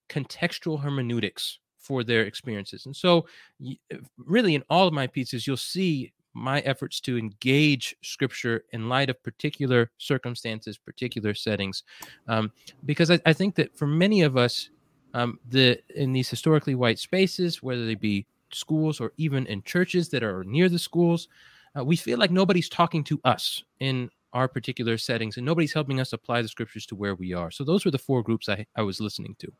contextual 0.09 0.81
hermeneutics 0.81 1.59
for 1.89 2.03
their 2.03 2.21
experiences. 2.21 2.85
And 2.85 2.95
so, 2.95 3.25
uh, 3.67 3.97
really, 4.15 4.53
in 4.53 4.63
all 4.69 4.87
of 4.87 4.93
my 4.93 5.07
pieces, 5.07 5.47
you'll 5.47 5.57
see 5.57 6.13
my 6.35 6.59
efforts 6.59 7.01
to 7.01 7.17
engage 7.17 7.95
scripture 8.03 8.63
in 8.73 8.87
light 8.87 9.09
of 9.09 9.21
particular 9.23 9.89
circumstances, 9.97 10.77
particular 10.77 11.33
settings, 11.33 11.81
um, 12.27 12.51
because 12.85 13.09
I, 13.09 13.19
I, 13.25 13.33
think 13.33 13.55
that 13.55 13.75
for 13.75 13.87
many 13.87 14.21
of 14.21 14.37
us, 14.37 14.69
um, 15.15 15.39
the 15.49 15.79
in 15.95 16.13
these 16.13 16.29
historically 16.29 16.75
white 16.75 16.99
spaces, 16.99 17.63
whether 17.63 17.87
they 17.87 17.95
be 17.95 18.27
schools 18.53 19.01
or 19.01 19.13
even 19.17 19.47
in 19.47 19.63
churches 19.63 20.09
that 20.09 20.21
are 20.21 20.43
near 20.43 20.69
the 20.69 20.77
schools, 20.77 21.27
uh, 21.75 21.83
we 21.83 21.95
feel 21.95 22.19
like 22.19 22.29
nobody's 22.29 22.69
talking 22.69 23.03
to 23.05 23.19
us 23.25 23.63
in 23.79 24.11
our 24.33 24.47
particular 24.47 24.99
settings, 24.99 25.37
and 25.37 25.45
nobody's 25.47 25.73
helping 25.73 25.99
us 25.99 26.13
apply 26.13 26.43
the 26.43 26.47
scriptures 26.47 26.85
to 26.85 26.95
where 26.95 27.15
we 27.15 27.33
are. 27.33 27.49
So 27.49 27.63
those 27.63 27.83
were 27.83 27.91
the 27.91 27.97
four 27.97 28.21
groups 28.21 28.47
I, 28.47 28.67
I 28.75 28.83
was 28.83 29.01
listening 29.01 29.35
to. 29.39 29.51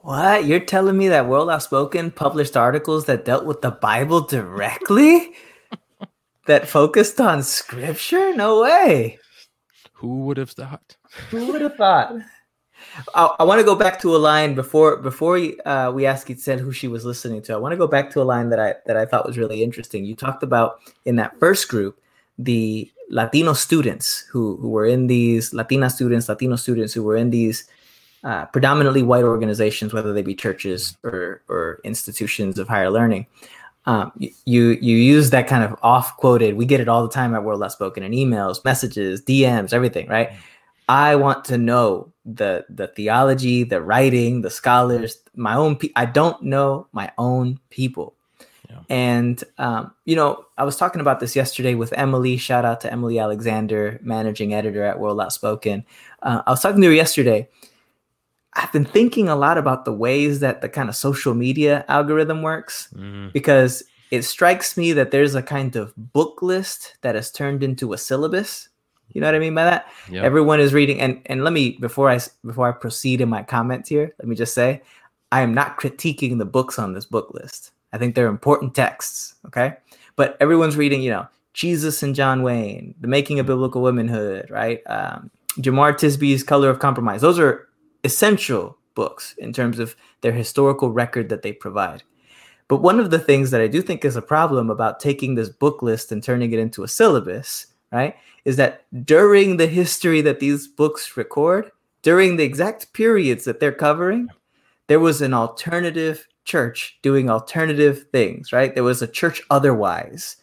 What? 0.00 0.44
You're 0.44 0.60
telling 0.60 0.96
me 0.96 1.08
that 1.08 1.26
World 1.26 1.50
Outspoken 1.50 2.10
published 2.10 2.56
articles 2.56 3.06
that 3.06 3.24
dealt 3.24 3.44
with 3.44 3.62
the 3.62 3.72
Bible 3.72 4.20
directly? 4.20 5.34
that 6.46 6.68
focused 6.68 7.20
on 7.20 7.42
scripture? 7.42 8.34
No 8.34 8.62
way. 8.62 9.18
Who 9.94 10.20
would 10.26 10.36
have 10.36 10.50
thought? 10.50 10.96
Who 11.30 11.46
would 11.52 11.62
have 11.62 11.76
thought? 11.76 12.14
I, 13.14 13.34
I 13.40 13.44
want 13.44 13.60
to 13.60 13.64
go 13.64 13.74
back 13.74 14.00
to 14.00 14.14
a 14.14 14.18
line 14.18 14.54
before 14.54 14.96
before 14.98 15.34
we 15.34 15.58
uh, 15.60 15.90
we 15.90 16.06
ask 16.06 16.28
said 16.36 16.60
who 16.60 16.72
she 16.72 16.88
was 16.88 17.04
listening 17.04 17.42
to. 17.42 17.54
I 17.54 17.56
want 17.56 17.72
to 17.72 17.76
go 17.76 17.86
back 17.86 18.10
to 18.10 18.22
a 18.22 18.24
line 18.24 18.50
that 18.50 18.60
I 18.60 18.74
that 18.86 18.96
I 18.96 19.06
thought 19.06 19.26
was 19.26 19.38
really 19.38 19.62
interesting. 19.62 20.04
You 20.04 20.14
talked 20.14 20.42
about 20.42 20.80
in 21.04 21.16
that 21.16 21.38
first 21.38 21.68
group 21.68 22.00
the 22.38 22.90
Latino 23.08 23.52
students 23.54 24.26
who 24.30 24.56
who 24.58 24.68
were 24.68 24.86
in 24.86 25.06
these 25.06 25.52
Latina 25.52 25.90
students, 25.90 26.28
Latino 26.28 26.56
students 26.56 26.92
who 26.92 27.02
were 27.02 27.16
in 27.16 27.30
these 27.30 27.68
uh, 28.26 28.44
predominantly 28.46 29.04
white 29.04 29.22
organizations, 29.22 29.94
whether 29.94 30.12
they 30.12 30.20
be 30.20 30.34
churches 30.34 30.96
or, 31.04 31.42
or 31.48 31.80
institutions 31.84 32.58
of 32.58 32.66
higher 32.66 32.90
learning. 32.90 33.24
Um, 33.86 34.10
you 34.16 34.70
you 34.80 34.96
use 34.96 35.30
that 35.30 35.46
kind 35.46 35.62
of 35.62 35.78
off 35.80 36.16
quoted. 36.16 36.56
We 36.56 36.66
get 36.66 36.80
it 36.80 36.88
all 36.88 37.04
the 37.04 37.14
time 37.14 37.36
at 37.36 37.44
World 37.44 37.62
Outspoken 37.62 38.02
in 38.02 38.10
emails, 38.10 38.64
messages, 38.64 39.22
DMs, 39.22 39.72
everything. 39.72 40.08
Right? 40.08 40.32
I 40.88 41.14
want 41.14 41.44
to 41.44 41.56
know 41.56 42.12
the 42.24 42.66
the 42.68 42.88
theology, 42.88 43.62
the 43.62 43.80
writing, 43.80 44.42
the 44.42 44.50
scholars, 44.50 45.18
my 45.36 45.54
own. 45.54 45.76
Pe- 45.76 45.92
I 45.94 46.06
don't 46.06 46.42
know 46.42 46.88
my 46.90 47.12
own 47.18 47.60
people. 47.70 48.14
Yeah. 48.68 48.80
And 48.88 49.44
um, 49.58 49.94
you 50.04 50.16
know, 50.16 50.46
I 50.58 50.64
was 50.64 50.76
talking 50.76 51.00
about 51.00 51.20
this 51.20 51.36
yesterday 51.36 51.76
with 51.76 51.92
Emily. 51.92 52.38
Shout 52.38 52.64
out 52.64 52.80
to 52.80 52.90
Emily 52.90 53.20
Alexander, 53.20 54.00
managing 54.02 54.52
editor 54.52 54.82
at 54.82 54.98
World 54.98 55.20
Outspoken. 55.20 55.84
Uh, 56.22 56.42
I 56.44 56.50
was 56.50 56.60
talking 56.60 56.80
to 56.80 56.88
her 56.88 56.92
yesterday, 56.92 57.48
I've 58.56 58.72
been 58.72 58.86
thinking 58.86 59.28
a 59.28 59.36
lot 59.36 59.58
about 59.58 59.84
the 59.84 59.92
ways 59.92 60.40
that 60.40 60.62
the 60.62 60.68
kind 60.68 60.88
of 60.88 60.96
social 60.96 61.34
media 61.34 61.84
algorithm 61.88 62.42
works 62.42 62.88
mm-hmm. 62.94 63.28
because 63.32 63.84
it 64.10 64.22
strikes 64.22 64.76
me 64.76 64.92
that 64.92 65.10
there's 65.10 65.34
a 65.34 65.42
kind 65.42 65.76
of 65.76 65.92
book 65.96 66.40
list 66.40 66.96
that 67.02 67.14
has 67.14 67.30
turned 67.30 67.62
into 67.62 67.92
a 67.92 67.98
syllabus. 67.98 68.68
You 69.12 69.20
know 69.20 69.28
what 69.28 69.34
I 69.34 69.40
mean 69.40 69.54
by 69.54 69.64
that? 69.64 69.86
Yep. 70.10 70.24
Everyone 70.24 70.58
is 70.58 70.74
reading 70.74 71.00
and 71.00 71.20
and 71.26 71.44
let 71.44 71.52
me 71.52 71.72
before 71.80 72.10
I 72.10 72.18
before 72.44 72.68
I 72.68 72.72
proceed 72.72 73.20
in 73.20 73.28
my 73.28 73.42
comments 73.42 73.88
here, 73.88 74.14
let 74.18 74.26
me 74.26 74.34
just 74.34 74.54
say 74.54 74.82
I 75.32 75.42
am 75.42 75.54
not 75.54 75.78
critiquing 75.78 76.38
the 76.38 76.44
books 76.44 76.78
on 76.78 76.92
this 76.92 77.04
book 77.04 77.32
list. 77.34 77.72
I 77.92 77.98
think 77.98 78.14
they're 78.14 78.26
important 78.26 78.74
texts, 78.74 79.34
okay? 79.46 79.76
But 80.16 80.36
everyone's 80.40 80.76
reading, 80.76 81.02
you 81.02 81.10
know, 81.10 81.26
Jesus 81.52 82.02
and 82.02 82.14
John 82.14 82.42
Wayne, 82.42 82.94
The 83.00 83.08
Making 83.08 83.38
of 83.38 83.46
Biblical 83.46 83.82
Womanhood, 83.82 84.50
right? 84.50 84.82
Um, 84.86 85.30
Jemar 85.58 85.94
Tisby's 85.94 86.42
Color 86.42 86.68
of 86.68 86.78
Compromise. 86.78 87.20
Those 87.20 87.38
are 87.38 87.66
essential 88.06 88.78
books 88.94 89.34
in 89.36 89.52
terms 89.52 89.78
of 89.78 89.94
their 90.22 90.32
historical 90.32 90.90
record 90.90 91.28
that 91.28 91.42
they 91.42 91.52
provide. 91.52 92.02
But 92.68 92.82
one 92.82 92.98
of 92.98 93.10
the 93.10 93.18
things 93.18 93.50
that 93.50 93.60
I 93.60 93.68
do 93.68 93.82
think 93.82 94.04
is 94.04 94.16
a 94.16 94.22
problem 94.22 94.70
about 94.70 94.98
taking 94.98 95.34
this 95.34 95.50
book 95.50 95.82
list 95.82 96.10
and 96.10 96.22
turning 96.22 96.52
it 96.52 96.58
into 96.58 96.82
a 96.82 96.88
syllabus, 96.88 97.66
right, 97.92 98.16
is 98.44 98.56
that 98.56 98.86
during 99.04 99.56
the 99.56 99.66
history 99.66 100.20
that 100.22 100.40
these 100.40 100.66
books 100.66 101.16
record, 101.16 101.70
during 102.02 102.36
the 102.36 102.44
exact 102.44 102.92
periods 102.92 103.44
that 103.44 103.60
they're 103.60 103.72
covering, 103.72 104.28
there 104.88 105.00
was 105.00 105.22
an 105.22 105.34
alternative 105.34 106.26
church 106.44 106.98
doing 107.02 107.28
alternative 107.28 108.06
things, 108.10 108.52
right? 108.52 108.74
There 108.74 108.84
was 108.84 109.02
a 109.02 109.06
church 109.06 109.42
otherwise. 109.50 110.36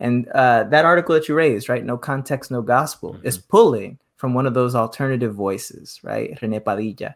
And 0.00 0.28
uh, 0.28 0.64
that 0.64 0.84
article 0.84 1.14
that 1.14 1.28
you 1.28 1.34
raised, 1.34 1.68
right, 1.68 1.84
no 1.84 1.96
context, 1.96 2.50
no 2.50 2.62
gospel, 2.62 3.14
mm-hmm. 3.14 3.26
is 3.26 3.38
pulling 3.38 3.98
from 4.18 4.34
one 4.34 4.46
of 4.46 4.52
those 4.52 4.74
alternative 4.74 5.32
voices, 5.32 6.00
right? 6.02 6.36
Rene 6.42 6.58
Padilla. 6.60 7.14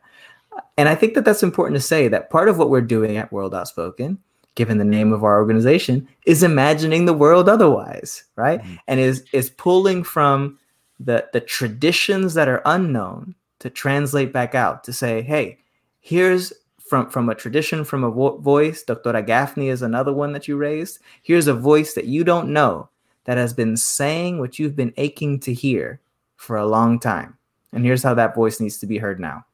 And 0.79 0.89
I 0.89 0.95
think 0.95 1.15
that 1.15 1.25
that's 1.25 1.43
important 1.43 1.77
to 1.77 1.87
say 1.87 2.09
that 2.09 2.31
part 2.31 2.49
of 2.49 2.59
what 2.59 2.71
we're 2.71 2.81
doing 2.81 3.17
at 3.17 3.33
World 3.33 3.55
Outspoken, 3.55 4.19
given 4.55 4.79
the 4.79 4.85
name 4.85 5.13
of 5.13 5.25
our 5.25 5.39
organization, 5.39 6.09
is 6.27 6.43
imagining 6.43 7.05
the 7.05 7.13
world 7.13 7.49
otherwise, 7.49 8.25
right? 8.37 8.63
Mm-hmm. 8.63 8.75
And 8.87 9.01
is 9.01 9.25
is 9.33 9.51
pulling 9.51 10.05
from 10.05 10.59
the 11.01 11.29
the 11.33 11.41
traditions 11.41 12.35
that 12.35 12.49
are 12.49 12.63
unknown 12.65 13.35
to 13.59 13.69
translate 13.69 14.33
back 14.33 14.55
out 14.55 14.85
to 14.85 14.93
say, 14.93 15.23
hey, 15.23 15.59
here's 16.01 16.53
from 16.79 17.11
from 17.11 17.29
a 17.29 17.35
tradition, 17.35 17.85
from 17.85 18.05
a 18.05 18.11
vo- 18.11 18.39
voice. 18.39 18.85
Dr. 18.85 19.13
Gafney 19.23 19.71
is 19.71 19.83
another 19.83 20.13
one 20.13 20.33
that 20.35 20.47
you 20.47 20.57
raised. 20.57 21.01
Here's 21.23 21.49
a 21.49 21.55
voice 21.55 21.95
that 21.95 22.05
you 22.05 22.23
don't 22.23 22.51
know 22.51 22.91
that 23.25 23.39
has 23.39 23.55
been 23.55 23.77
saying 23.77 24.39
what 24.39 24.59
you've 24.59 24.77
been 24.77 24.93
aching 24.97 25.41
to 25.41 25.53
hear 25.53 26.01
for 26.43 26.57
a 26.57 26.67
long 26.67 26.99
time. 26.99 27.39
And 27.73 27.85
here's 27.85 28.03
how 28.03 28.15
that 28.15 28.35
voice 28.35 28.59
needs 28.61 28.77
to 28.79 28.87
be 28.87 28.99
heard 28.99 29.21
now. 29.21 29.47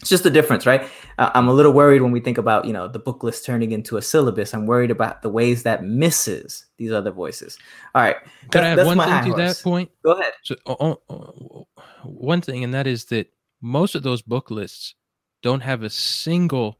It's 0.00 0.10
just 0.10 0.24
a 0.26 0.30
difference, 0.30 0.66
right? 0.66 0.82
Uh, 1.18 1.30
I'm 1.34 1.48
a 1.48 1.52
little 1.52 1.72
worried 1.72 2.02
when 2.02 2.12
we 2.12 2.20
think 2.20 2.38
about, 2.38 2.64
you 2.66 2.72
know, 2.72 2.88
the 2.88 2.98
book 2.98 3.22
list 3.22 3.44
turning 3.44 3.72
into 3.72 3.96
a 3.96 4.02
syllabus. 4.02 4.54
I'm 4.54 4.66
worried 4.66 4.90
about 4.90 5.22
the 5.22 5.28
ways 5.28 5.62
that 5.64 5.82
misses 5.82 6.66
these 6.76 6.92
other 6.92 7.10
voices. 7.10 7.58
All 7.94 8.02
right. 8.02 8.16
Can 8.50 8.62
that, 8.62 8.64
I 8.64 8.80
add 8.80 8.86
one 8.86 8.98
thing 8.98 9.32
to 9.32 9.36
that 9.38 9.60
point? 9.62 9.90
Go 10.02 10.12
ahead. 10.12 10.32
So, 10.44 10.56
uh, 10.66 10.94
uh, 11.08 11.84
one 12.04 12.40
thing, 12.40 12.64
and 12.64 12.72
that 12.72 12.86
is 12.86 13.06
that 13.06 13.30
most 13.60 13.94
of 13.94 14.02
those 14.02 14.22
book 14.22 14.50
lists 14.50 14.94
don't 15.42 15.60
have 15.60 15.82
a 15.82 15.90
single 15.90 16.78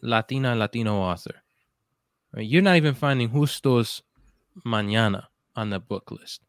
Latina 0.00 0.54
Latino 0.54 0.96
author. 0.96 1.42
Right? 2.34 2.46
You're 2.46 2.62
not 2.62 2.76
even 2.76 2.94
finding 2.94 3.30
Justos 3.30 4.02
Mañana 4.64 5.24
on 5.54 5.70
the 5.70 5.78
book 5.78 6.10
list. 6.10 6.42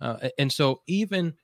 Uh, 0.00 0.28
and 0.38 0.52
so 0.52 0.80
even 0.86 1.34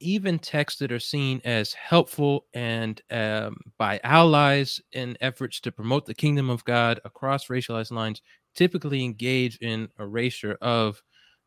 even 0.00 0.36
texts 0.36 0.80
that 0.80 0.90
are 0.90 0.98
seen 0.98 1.40
as 1.44 1.72
helpful 1.72 2.46
and 2.54 3.00
um, 3.12 3.56
by 3.78 4.00
allies 4.02 4.80
in 4.90 5.16
efforts 5.20 5.60
to 5.60 5.70
promote 5.70 6.06
the 6.06 6.14
kingdom 6.14 6.50
of 6.50 6.64
God 6.64 6.98
across 7.04 7.46
racialized 7.46 7.92
lines 7.92 8.20
typically 8.56 9.04
engage 9.04 9.56
in 9.58 9.88
erasure 10.00 10.58
of 10.60 11.00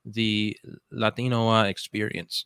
the 0.06 0.58
Latinoa 0.92 1.68
experience. 1.68 2.46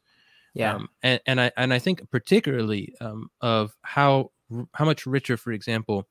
Yeah. 0.54 0.76
Um, 0.76 0.90
and, 1.04 1.22
and 1.28 1.42
I 1.42 1.52
and 1.58 1.74
I 1.74 1.80
think 1.80 2.10
particularly 2.10 2.94
um, 3.02 3.30
of 3.42 3.76
how 3.84 4.32
how 4.74 4.86
much 4.86 5.06
richer, 5.06 5.38
for 5.38 5.52
example, 5.52 6.08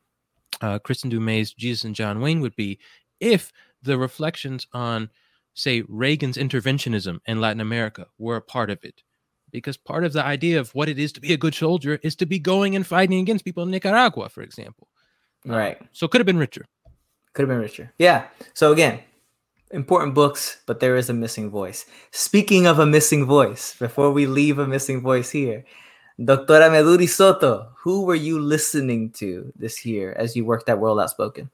uh, 0.61 0.79
Kristin 0.79 1.11
Du 1.11 1.21
Mez's 1.21 1.53
Jesus 1.55 1.85
and 1.85 1.95
John 1.95 2.21
Wayne 2.21 2.41
would 2.41 2.57
be 2.57 2.79
if 3.21 3.53
the 3.83 3.99
reflections 3.99 4.67
on, 4.73 5.11
say, 5.59 5.83
Reagan's 5.89 6.37
interventionism 6.37 7.19
in 7.27 7.41
Latin 7.41 7.61
America 7.61 8.07
were 8.19 8.37
a 8.37 8.43
part 8.43 8.71
of 8.71 8.79
it. 8.85 9.03
Because 9.51 9.77
part 9.77 10.05
of 10.05 10.13
the 10.13 10.25
idea 10.25 10.61
of 10.61 10.75
what 10.75 10.89
it 10.89 10.99
is 10.99 11.11
to 11.13 11.21
be 11.21 11.33
a 11.33 11.37
good 11.39 11.55
soldier 11.55 11.99
is 12.03 12.15
to 12.17 12.27
be 12.27 12.39
going 12.39 12.77
and 12.77 12.87
fighting 12.87 13.19
against 13.19 13.45
people 13.45 13.63
in 13.63 13.71
Nicaragua, 13.71 14.29
for 14.29 14.43
example. 14.43 14.89
Uh, 15.49 15.53
Right. 15.55 15.79
so 15.93 16.05
it 16.07 16.11
could 16.11 16.21
have 16.21 16.27
been 16.27 16.39
richer. 16.39 16.67
Could 17.33 17.43
have 17.43 17.49
been 17.49 17.61
richer. 17.63 17.93
Yeah. 17.99 18.27
So 18.55 18.73
again, 18.73 19.01
important 19.71 20.15
books, 20.15 20.59
but 20.67 20.81
there 20.81 20.97
is 20.97 21.09
a 21.09 21.15
missing 21.15 21.51
voice. 21.51 21.87
Speaking 22.11 22.67
of 22.67 22.79
a 22.79 22.87
missing 22.87 23.25
voice, 23.25 23.75
before 23.79 24.13
we 24.13 24.27
leave 24.27 24.59
a 24.59 24.67
missing 24.67 25.01
voice 25.01 25.31
here, 25.31 25.65
Doctora 26.21 26.69
Meduri 26.69 27.09
Soto, 27.09 27.71
who 27.79 28.05
were 28.05 28.17
you 28.17 28.41
listening 28.41 29.11
to 29.13 29.53
this 29.57 29.87
year 29.87 30.13
as 30.19 30.35
you 30.37 30.45
worked 30.45 30.69
at 30.69 30.79
World 30.81 31.01
Outspoken? 31.01 31.49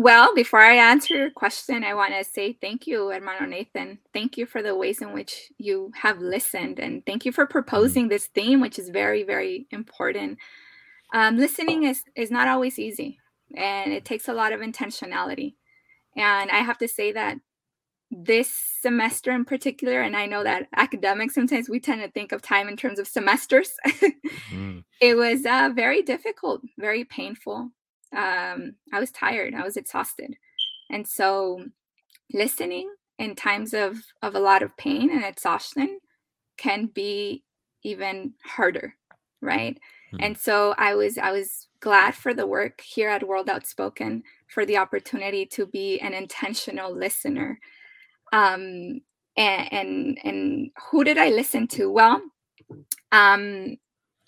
Well, 0.00 0.32
before 0.32 0.60
I 0.60 0.76
answer 0.76 1.16
your 1.16 1.30
question, 1.30 1.82
I 1.82 1.92
want 1.94 2.14
to 2.14 2.22
say 2.22 2.52
thank 2.52 2.86
you, 2.86 3.08
Hermano 3.08 3.46
Nathan. 3.46 3.98
Thank 4.12 4.38
you 4.38 4.46
for 4.46 4.62
the 4.62 4.76
ways 4.76 5.02
in 5.02 5.12
which 5.12 5.50
you 5.58 5.90
have 5.96 6.20
listened, 6.20 6.78
and 6.78 7.04
thank 7.04 7.24
you 7.24 7.32
for 7.32 7.46
proposing 7.46 8.06
this 8.06 8.28
theme, 8.28 8.60
which 8.60 8.78
is 8.78 8.90
very, 8.90 9.24
very 9.24 9.66
important. 9.72 10.38
Um, 11.12 11.36
listening 11.36 11.82
is 11.82 12.04
is 12.14 12.30
not 12.30 12.46
always 12.46 12.78
easy, 12.78 13.18
and 13.56 13.92
it 13.92 14.04
takes 14.04 14.28
a 14.28 14.32
lot 14.32 14.52
of 14.52 14.60
intentionality. 14.60 15.54
And 16.16 16.48
I 16.48 16.58
have 16.58 16.78
to 16.78 16.86
say 16.86 17.10
that 17.10 17.38
this 18.08 18.52
semester 18.80 19.32
in 19.32 19.44
particular, 19.44 20.00
and 20.00 20.16
I 20.16 20.26
know 20.26 20.44
that 20.44 20.68
academics 20.76 21.34
sometimes 21.34 21.68
we 21.68 21.80
tend 21.80 22.02
to 22.02 22.08
think 22.12 22.30
of 22.30 22.40
time 22.40 22.68
in 22.68 22.76
terms 22.76 23.00
of 23.00 23.08
semesters. 23.08 23.72
Mm. 24.50 24.82
it 25.02 25.14
was 25.14 25.44
uh, 25.44 25.68
very 25.74 26.00
difficult, 26.00 26.62
very 26.78 27.04
painful. 27.04 27.70
Um, 28.16 28.74
I 28.92 29.00
was 29.00 29.10
tired, 29.10 29.54
I 29.54 29.62
was 29.62 29.76
exhausted. 29.76 30.34
And 30.90 31.06
so 31.06 31.64
listening 32.32 32.90
in 33.18 33.34
times 33.34 33.74
of, 33.74 33.98
of 34.22 34.34
a 34.34 34.40
lot 34.40 34.62
of 34.62 34.76
pain 34.76 35.10
and 35.10 35.24
exhaustion 35.24 35.98
can 36.56 36.86
be 36.86 37.44
even 37.84 38.34
harder, 38.44 38.94
right? 39.40 39.78
Mhm. 40.12 40.18
And 40.20 40.38
so 40.38 40.74
I 40.78 40.94
was 40.94 41.18
I 41.18 41.32
was 41.32 41.68
glad 41.80 42.14
for 42.14 42.34
the 42.34 42.46
work 42.46 42.80
here 42.80 43.08
at 43.08 43.26
World 43.26 43.48
Outspoken 43.48 44.22
for 44.48 44.64
the 44.66 44.78
opportunity 44.78 45.46
to 45.46 45.66
be 45.66 46.00
an 46.00 46.14
intentional 46.14 46.94
listener. 46.94 47.58
Um, 48.32 49.00
and 49.36 49.72
and, 49.72 50.18
and 50.24 50.70
who 50.90 51.04
did 51.04 51.18
I 51.18 51.30
listen 51.30 51.68
to? 51.68 51.90
Well, 51.90 52.20
um, 53.12 53.76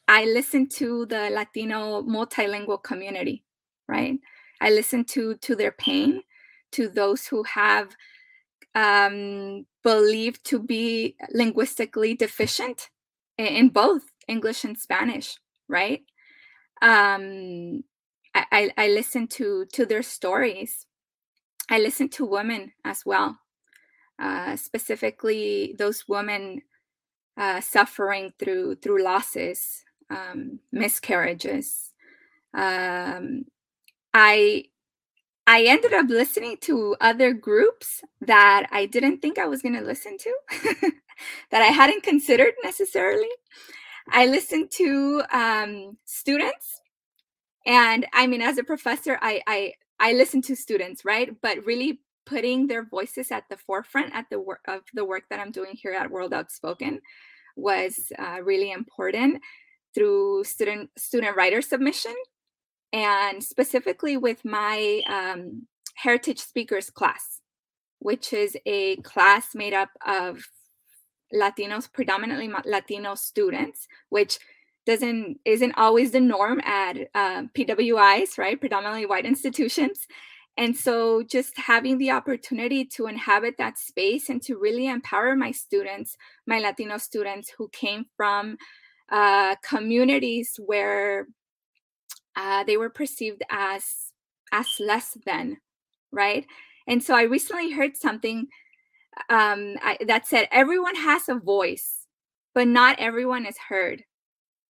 I 0.08 0.25
listened 0.25 0.70
to 0.72 1.06
the 1.06 1.30
Latino 1.30 2.02
multilingual 2.02 2.82
community, 2.82 3.44
right? 3.90 4.18
I 4.61 4.70
listen 4.70 5.04
to 5.06 5.35
to 5.37 5.56
their 5.56 5.73
pain, 5.73 6.23
to 6.73 6.88
those 6.88 7.26
who 7.26 7.42
have 7.42 7.97
um, 8.75 9.66
believed 9.82 10.44
to 10.44 10.61
be 10.61 11.16
linguistically 11.32 12.14
deficient 12.14 12.88
in, 13.37 13.47
in 13.47 13.68
both 13.70 14.04
English 14.28 14.64
and 14.64 14.78
Spanish, 14.78 15.37
right? 15.68 16.02
Um, 16.80 17.82
I, 18.35 18.44
I, 18.52 18.70
I 18.78 18.88
listened 18.88 19.30
to 19.32 19.66
to 19.73 19.85
their 19.87 20.02
stories. 20.02 20.87
I 21.68 21.78
listen 21.78 22.09
to 22.11 22.25
women 22.25 22.73
as 22.85 23.04
well, 23.06 23.38
uh, 24.18 24.56
specifically 24.56 25.75
those 25.78 26.09
women 26.09 26.62
uh, 27.37 27.61
suffering 27.61 28.32
through 28.38 28.76
through 28.76 29.02
losses, 29.02 29.85
um, 30.11 30.61
miscarriages. 30.73 31.92
Um, 32.54 33.44
I 34.14 34.64
I 35.46 35.64
ended 35.64 35.92
up 35.92 36.09
listening 36.09 36.59
to 36.62 36.96
other 37.01 37.33
groups 37.33 38.03
that 38.20 38.68
I 38.70 38.87
didn't 38.87 39.20
think 39.20 39.38
I 39.38 39.46
was 39.46 39.62
going 39.62 39.75
to 39.75 39.81
listen 39.81 40.16
to, 40.18 40.35
that 41.51 41.62
I 41.62 41.66
hadn't 41.66 42.05
considered 42.05 42.55
necessarily. 42.62 43.29
I 44.11 44.27
listened 44.27 44.70
to 44.73 45.23
um, 45.33 45.99
students, 46.05 46.81
and 47.66 48.07
I 48.12 48.27
mean, 48.27 48.42
as 48.42 48.59
a 48.59 48.64
professor, 48.64 49.18
I 49.23 49.42
I 49.46 49.73
I 49.99 50.12
listen 50.12 50.42
to 50.42 50.57
students, 50.57 51.05
right? 51.05 51.31
But 51.42 51.64
really 51.64 52.01
putting 52.27 52.66
their 52.66 52.85
voices 52.85 53.31
at 53.33 53.44
the 53.51 53.57
forefront 53.57 54.14
at 54.14 54.27
the 54.31 54.40
work 54.40 54.61
of 54.68 54.83
the 54.94 55.05
work 55.05 55.25
that 55.31 55.40
I'm 55.40 55.51
doing 55.53 55.73
here 55.75 55.92
at 55.92 56.11
World 56.11 56.33
Outspoken 56.33 57.01
was 57.57 58.12
uh, 58.18 58.38
really 58.42 58.70
important 58.73 59.42
through 59.94 60.44
student 60.44 60.90
student 60.96 61.37
writer 61.37 61.61
submission 61.61 62.14
and 62.92 63.42
specifically 63.42 64.16
with 64.16 64.44
my 64.44 65.03
um, 65.09 65.66
heritage 65.94 66.38
speakers 66.38 66.90
class 66.90 67.40
which 67.98 68.33
is 68.33 68.57
a 68.66 68.96
class 68.96 69.55
made 69.55 69.74
up 69.74 69.90
of 70.07 70.42
latinos 71.35 71.92
predominantly 71.92 72.50
latino 72.64 73.14
students 73.14 73.87
which 74.09 74.38
doesn't 74.87 75.38
isn't 75.44 75.74
always 75.76 76.11
the 76.12 76.20
norm 76.20 76.61
at 76.64 76.96
uh, 77.14 77.42
pwis 77.55 78.38
right? 78.38 78.61
Predominantly 78.61 79.07
white 79.07 79.26
institutions. 79.26 80.07
And 80.57 80.76
so 80.76 81.22
just 81.22 81.57
having 81.57 81.98
the 81.98 82.11
opportunity 82.11 82.85
to 82.96 83.07
inhabit 83.07 83.55
that 83.59 83.79
space 83.79 84.29
and 84.29 84.42
to 84.42 84.59
really 84.59 84.88
empower 84.88 85.37
my 85.37 85.53
students 85.53 86.16
my 86.46 86.59
latino 86.59 86.98
students 86.98 87.53
who 87.57 87.68
came 87.68 88.05
from 88.16 88.57
uh, 89.11 89.55
communities 89.62 90.59
where 90.64 91.26
uh, 92.37 92.64
they 92.64 92.77
were 92.77 92.90
perceived 92.90 93.43
as 93.51 94.12
as 94.53 94.66
less 94.81 95.16
than 95.27 95.59
right? 96.12 96.47
And 96.87 97.03
so 97.03 97.14
i 97.14 97.23
recently 97.23 97.71
heard 97.73 97.97
something 97.97 98.49
um, 99.29 99.77
I, 99.83 99.99
that 100.07 100.27
said 100.27 100.49
everyone 100.51 100.97
has 100.97 101.29
a 101.29 101.35
voice 101.35 102.07
but 102.55 102.66
not 102.66 102.99
everyone 102.99 103.47
is 103.47 103.59
heard. 103.59 104.05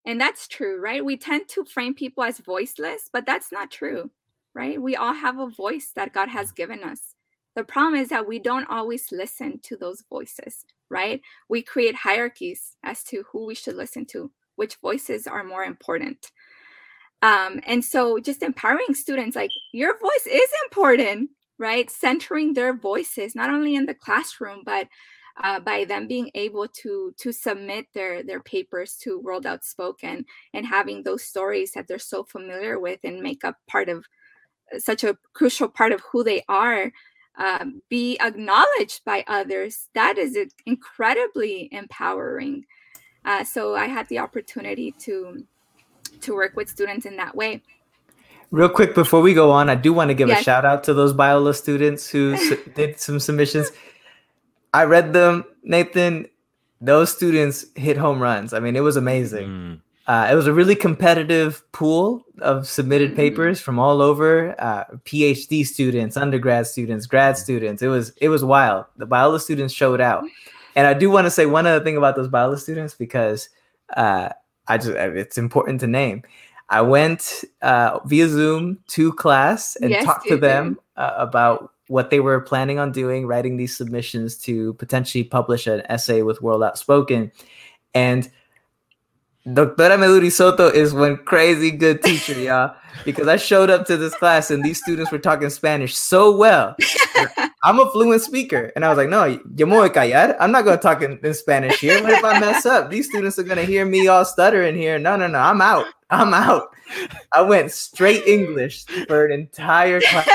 And 0.04 0.20
that's 0.20 0.48
true 0.48 0.80
right? 0.80 1.04
We 1.04 1.16
tend 1.16 1.48
to 1.48 1.64
frame 1.64 1.94
people 1.94 2.24
as 2.24 2.38
voiceless 2.38 3.08
but 3.12 3.26
that's 3.26 3.52
not 3.52 3.70
true 3.70 4.10
right? 4.54 4.80
We 4.80 4.96
all 4.96 5.14
have 5.14 5.38
a 5.38 5.48
voice 5.48 5.92
that 5.94 6.12
god 6.12 6.28
has 6.28 6.52
given 6.52 6.82
us. 6.82 7.14
The 7.56 7.64
problem 7.64 8.00
is 8.00 8.08
that 8.10 8.28
we 8.28 8.38
don't 8.38 8.68
always 8.70 9.12
listen 9.12 9.60
to 9.64 9.76
those 9.76 10.04
voices 10.08 10.64
right? 10.90 11.20
We 11.48 11.62
create 11.62 11.94
hierarchies 11.94 12.76
as 12.82 13.04
to 13.04 13.24
who 13.30 13.46
we 13.46 13.54
should 13.54 13.76
listen 13.76 14.04
to 14.06 14.30
which 14.56 14.76
voices 14.76 15.26
are 15.26 15.42
more 15.42 15.64
important 15.64 16.32
um, 17.22 17.60
and 17.66 17.84
so 17.84 18.18
just 18.18 18.42
empowering 18.42 18.94
students 18.94 19.36
like 19.36 19.50
your 19.72 19.98
voice 19.98 20.26
is 20.26 20.50
important 20.64 21.30
right? 21.60 21.90
Centering 21.90 22.54
their 22.54 22.74
voices 22.74 23.36
not 23.36 23.50
only 23.50 23.76
in 23.76 23.86
the 23.86 23.94
classroom 23.94 24.62
but 24.64 24.88
uh, 25.44 25.60
by 25.60 25.84
them 25.84 26.08
being 26.08 26.30
able 26.34 26.66
to 26.66 27.14
to 27.18 27.30
submit 27.30 27.86
their 27.94 28.22
their 28.24 28.40
papers 28.40 28.96
to 28.96 29.20
world 29.20 29.46
outspoken 29.46 30.24
and 30.54 30.66
having 30.66 31.02
those 31.02 31.22
stories 31.22 31.72
that 31.72 31.86
they're 31.86 31.98
so 31.98 32.24
familiar 32.24 32.80
with 32.80 32.98
and 33.04 33.20
make 33.22 33.44
up 33.44 33.56
part 33.68 33.88
of 33.88 34.04
such 34.78 35.04
a 35.04 35.16
crucial 35.34 35.68
part 35.68 35.92
of 35.92 36.00
who 36.10 36.24
they 36.24 36.42
are 36.48 36.90
um, 37.38 37.80
be 37.88 38.18
acknowledged 38.20 39.04
by 39.04 39.24
others 39.28 39.88
that 39.94 40.18
is 40.18 40.36
incredibly 40.66 41.68
empowering. 41.72 42.64
Uh, 43.24 43.44
so 43.44 43.74
i 43.76 43.86
had 43.86 44.08
the 44.08 44.18
opportunity 44.18 44.92
to 44.98 45.44
to 46.20 46.34
work 46.34 46.56
with 46.56 46.68
students 46.68 47.06
in 47.06 47.16
that 47.16 47.34
way. 47.34 47.62
Real 48.50 48.68
quick 48.68 48.94
before 48.94 49.20
we 49.20 49.32
go 49.34 49.50
on, 49.50 49.68
I 49.70 49.76
do 49.76 49.92
want 49.92 50.08
to 50.08 50.14
give 50.14 50.28
Yes. 50.28 50.40
a 50.40 50.44
shout 50.44 50.64
out 50.64 50.82
to 50.84 50.94
those 50.94 51.12
Biola 51.14 51.54
students 51.54 52.08
who 52.10 52.32
s- 52.38 52.52
did 52.74 52.98
some 52.98 53.20
submissions. 53.20 53.70
I 54.74 54.84
read 54.84 55.12
them, 55.12 55.44
Nathan. 55.62 56.26
Those 56.80 57.12
students 57.14 57.66
hit 57.74 57.96
home 57.96 58.20
runs. 58.20 58.52
I 58.52 58.60
mean, 58.60 58.74
it 58.74 58.80
was 58.80 58.96
amazing. 58.96 59.48
Mm. 59.48 59.80
Uh, 60.06 60.28
it 60.32 60.34
was 60.34 60.48
a 60.48 60.52
really 60.52 60.74
competitive 60.74 61.62
pool 61.72 62.24
of 62.40 62.66
submitted 62.66 63.12
Mhm. 63.12 63.16
papers 63.16 63.60
from 63.60 63.78
all 63.78 64.02
over. 64.02 64.56
Uh, 64.58 64.84
PhD 65.04 65.64
students, 65.64 66.16
undergrad 66.16 66.66
students, 66.66 67.06
grad 67.06 67.38
students. 67.38 67.82
It 67.82 67.88
was 67.88 68.10
it 68.16 68.28
was 68.30 68.42
wild. 68.42 68.86
The 68.96 69.06
Biola 69.06 69.40
students 69.40 69.72
showed 69.72 70.00
out, 70.00 70.24
and 70.74 70.86
I 70.88 70.94
do 70.94 71.10
want 71.10 71.26
to 71.26 71.30
say 71.30 71.46
one 71.46 71.66
other 71.66 71.84
thing 71.84 71.96
about 71.96 72.16
those 72.16 72.28
Biola 72.28 72.58
students 72.58 72.94
because 72.94 73.50
uh, 73.96 74.30
I 74.68 74.78
just 74.78 74.90
it's 74.90 75.38
important 75.38 75.80
to 75.80 75.86
name. 75.86 76.22
I 76.68 76.82
went 76.82 77.44
uh, 77.62 77.98
via 78.04 78.28
Zoom 78.28 78.78
to 78.88 79.12
class 79.14 79.76
and 79.76 79.90
Yes, 79.90 80.04
talked 80.04 80.28
to 80.28 80.36
them 80.36 80.78
uh, 80.96 81.14
about 81.16 81.72
what 81.88 82.10
they 82.10 82.20
were 82.20 82.40
planning 82.40 82.78
on 82.78 82.92
doing, 82.92 83.26
writing 83.26 83.56
these 83.56 83.76
submissions 83.76 84.36
to 84.38 84.74
potentially 84.74 85.24
publish 85.24 85.66
an 85.66 85.82
essay 85.88 86.22
with 86.22 86.40
World 86.40 86.62
Outspoken, 86.62 87.32
and 87.94 88.30
Doctora 89.46 89.98
Meduri 89.98 90.30
Soto 90.30 90.68
is 90.68 90.92
one 90.92 91.16
crazy 91.16 91.70
good 91.70 92.02
teacher, 92.02 92.38
y'all. 92.38 92.74
Because 93.04 93.26
I 93.26 93.36
showed 93.36 93.70
up 93.70 93.86
to 93.86 93.96
this 93.96 94.14
class 94.14 94.50
and 94.50 94.62
these 94.62 94.78
students 94.78 95.10
were 95.10 95.18
talking 95.18 95.48
Spanish 95.48 95.96
so 95.96 96.36
well. 96.36 96.76
I'm 97.62 97.78
a 97.78 97.90
fluent 97.90 98.22
speaker. 98.22 98.72
And 98.74 98.84
I 98.84 98.88
was 98.88 98.96
like, 98.96 99.08
no, 99.08 99.24
yo 99.24 99.66
me 99.66 99.76
voy 99.76 99.88
callar. 99.90 100.36
I'm 100.40 100.50
not 100.50 100.64
going 100.64 100.78
to 100.78 100.82
talk 100.82 101.02
in, 101.02 101.18
in 101.22 101.34
Spanish 101.34 101.78
here. 101.80 102.02
What 102.02 102.12
if 102.12 102.24
I 102.24 102.40
mess 102.40 102.64
up? 102.64 102.90
These 102.90 103.08
students 103.08 103.38
are 103.38 103.42
going 103.42 103.58
to 103.58 103.66
hear 103.66 103.84
me 103.84 104.08
all 104.08 104.24
stuttering 104.24 104.76
here. 104.76 104.98
No, 104.98 105.16
no, 105.16 105.26
no. 105.26 105.38
I'm 105.38 105.60
out. 105.60 105.86
I'm 106.10 106.32
out. 106.32 106.74
I 107.32 107.42
went 107.42 107.70
straight 107.70 108.26
English 108.26 108.84
for 109.06 109.26
an 109.26 109.32
entire 109.32 110.00
class. 110.00 110.28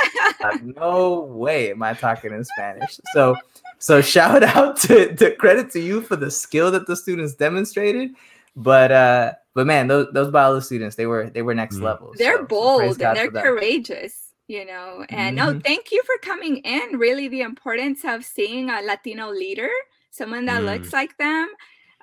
no 0.64 1.22
way 1.22 1.72
am 1.72 1.82
I 1.82 1.94
talking 1.94 2.32
in 2.32 2.46
Spanish. 2.46 3.00
So, 3.14 3.36
so 3.80 4.02
shout 4.02 4.44
out 4.44 4.78
to, 4.82 5.16
to 5.16 5.36
credit 5.36 5.72
to 5.72 5.80
you 5.80 6.02
for 6.02 6.16
the 6.16 6.30
skill 6.30 6.70
that 6.72 6.86
the 6.86 6.96
students 6.96 7.34
demonstrated. 7.34 8.12
But 8.56 8.92
uh, 8.94 9.34
but 9.54 9.68
man, 9.68 9.88
those 9.88 10.08
those 10.14 10.32
Biola 10.32 10.64
students, 10.64 10.96
they 10.96 11.08
were 11.08 11.30
they 11.30 11.42
were 11.42 11.54
next 11.54 11.76
mm-hmm. 11.76 11.86
level. 11.86 12.14
They're 12.18 12.38
so, 12.38 12.46
bold 12.46 13.02
and 13.02 13.18
they're 13.18 13.30
courageous 13.30 14.25
you 14.48 14.66
know 14.66 15.06
and 15.10 15.38
mm-hmm. 15.38 15.54
no 15.54 15.60
thank 15.60 15.92
you 15.92 16.02
for 16.06 16.16
coming 16.22 16.58
in 16.58 16.98
really 16.98 17.28
the 17.28 17.42
importance 17.42 18.06
of 18.06 18.24
seeing 18.24 18.70
a 18.70 18.82
latino 18.82 19.30
leader 19.30 19.70
someone 20.12 20.46
that 20.46 20.62
mm. 20.62 20.66
looks 20.66 20.94
like 20.94 21.18
them 21.18 21.48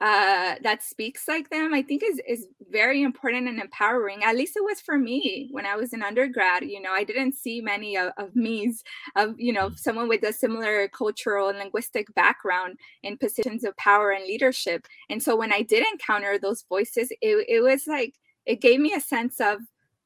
uh, 0.03 0.57
that 0.65 0.83
speaks 0.83 1.29
like 1.29 1.49
them, 1.51 1.73
I 1.73 1.81
think 1.81 2.03
is 2.03 2.21
is 2.27 2.49
very 2.71 3.03
important 3.03 3.47
and 3.47 3.61
empowering. 3.61 4.25
At 4.25 4.37
least 4.37 4.57
it 4.57 4.65
was 4.65 4.81
for 4.81 4.99
me 4.99 5.49
when 5.53 5.65
I 5.65 5.77
was 5.77 5.93
in 5.93 6.03
undergrad. 6.03 6.65
You 6.65 6.83
know, 6.83 6.91
I 6.91 7.05
didn't 7.05 7.35
see 7.35 7.61
many 7.61 7.97
of, 7.97 8.11
of 8.17 8.35
me's 8.35 8.83
of 9.15 9.39
you 9.39 9.53
know 9.53 9.69
mm. 9.69 9.79
someone 9.79 10.09
with 10.09 10.25
a 10.25 10.33
similar 10.33 10.89
cultural 10.89 11.51
and 11.51 11.59
linguistic 11.59 12.13
background 12.17 12.81
in 13.05 13.17
positions 13.17 13.63
of 13.63 13.77
power 13.77 14.11
and 14.11 14.25
leadership. 14.25 14.89
And 15.09 15.23
so 15.23 15.37
when 15.37 15.53
I 15.53 15.63
did 15.63 15.87
encounter 15.93 16.37
those 16.37 16.65
voices, 16.69 17.13
it 17.21 17.47
it 17.49 17.61
was 17.61 17.87
like 17.87 18.15
it 18.45 18.61
gave 18.61 18.81
me 18.81 18.95
a 18.95 19.01
sense 19.01 19.41
of 19.41 19.61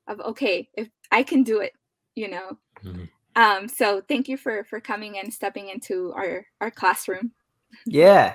of 0.09 0.21
okay, 0.21 0.69
if 0.77 0.89
I 1.11 1.23
can 1.23 1.43
do 1.43 1.61
it, 1.61 1.73
you 2.17 2.29
know. 2.29 2.59
Mm-hmm. 2.85 3.05
Um, 3.37 3.69
so 3.69 4.03
thank 4.09 4.29
you 4.29 4.37
for 4.37 4.65
for 4.65 4.81
coming 4.81 5.19
and 5.19 5.33
stepping 5.33 5.69
into 5.69 6.13
our 6.15 6.47
our 6.61 6.71
classroom. 6.71 7.33
Yeah. 7.85 8.35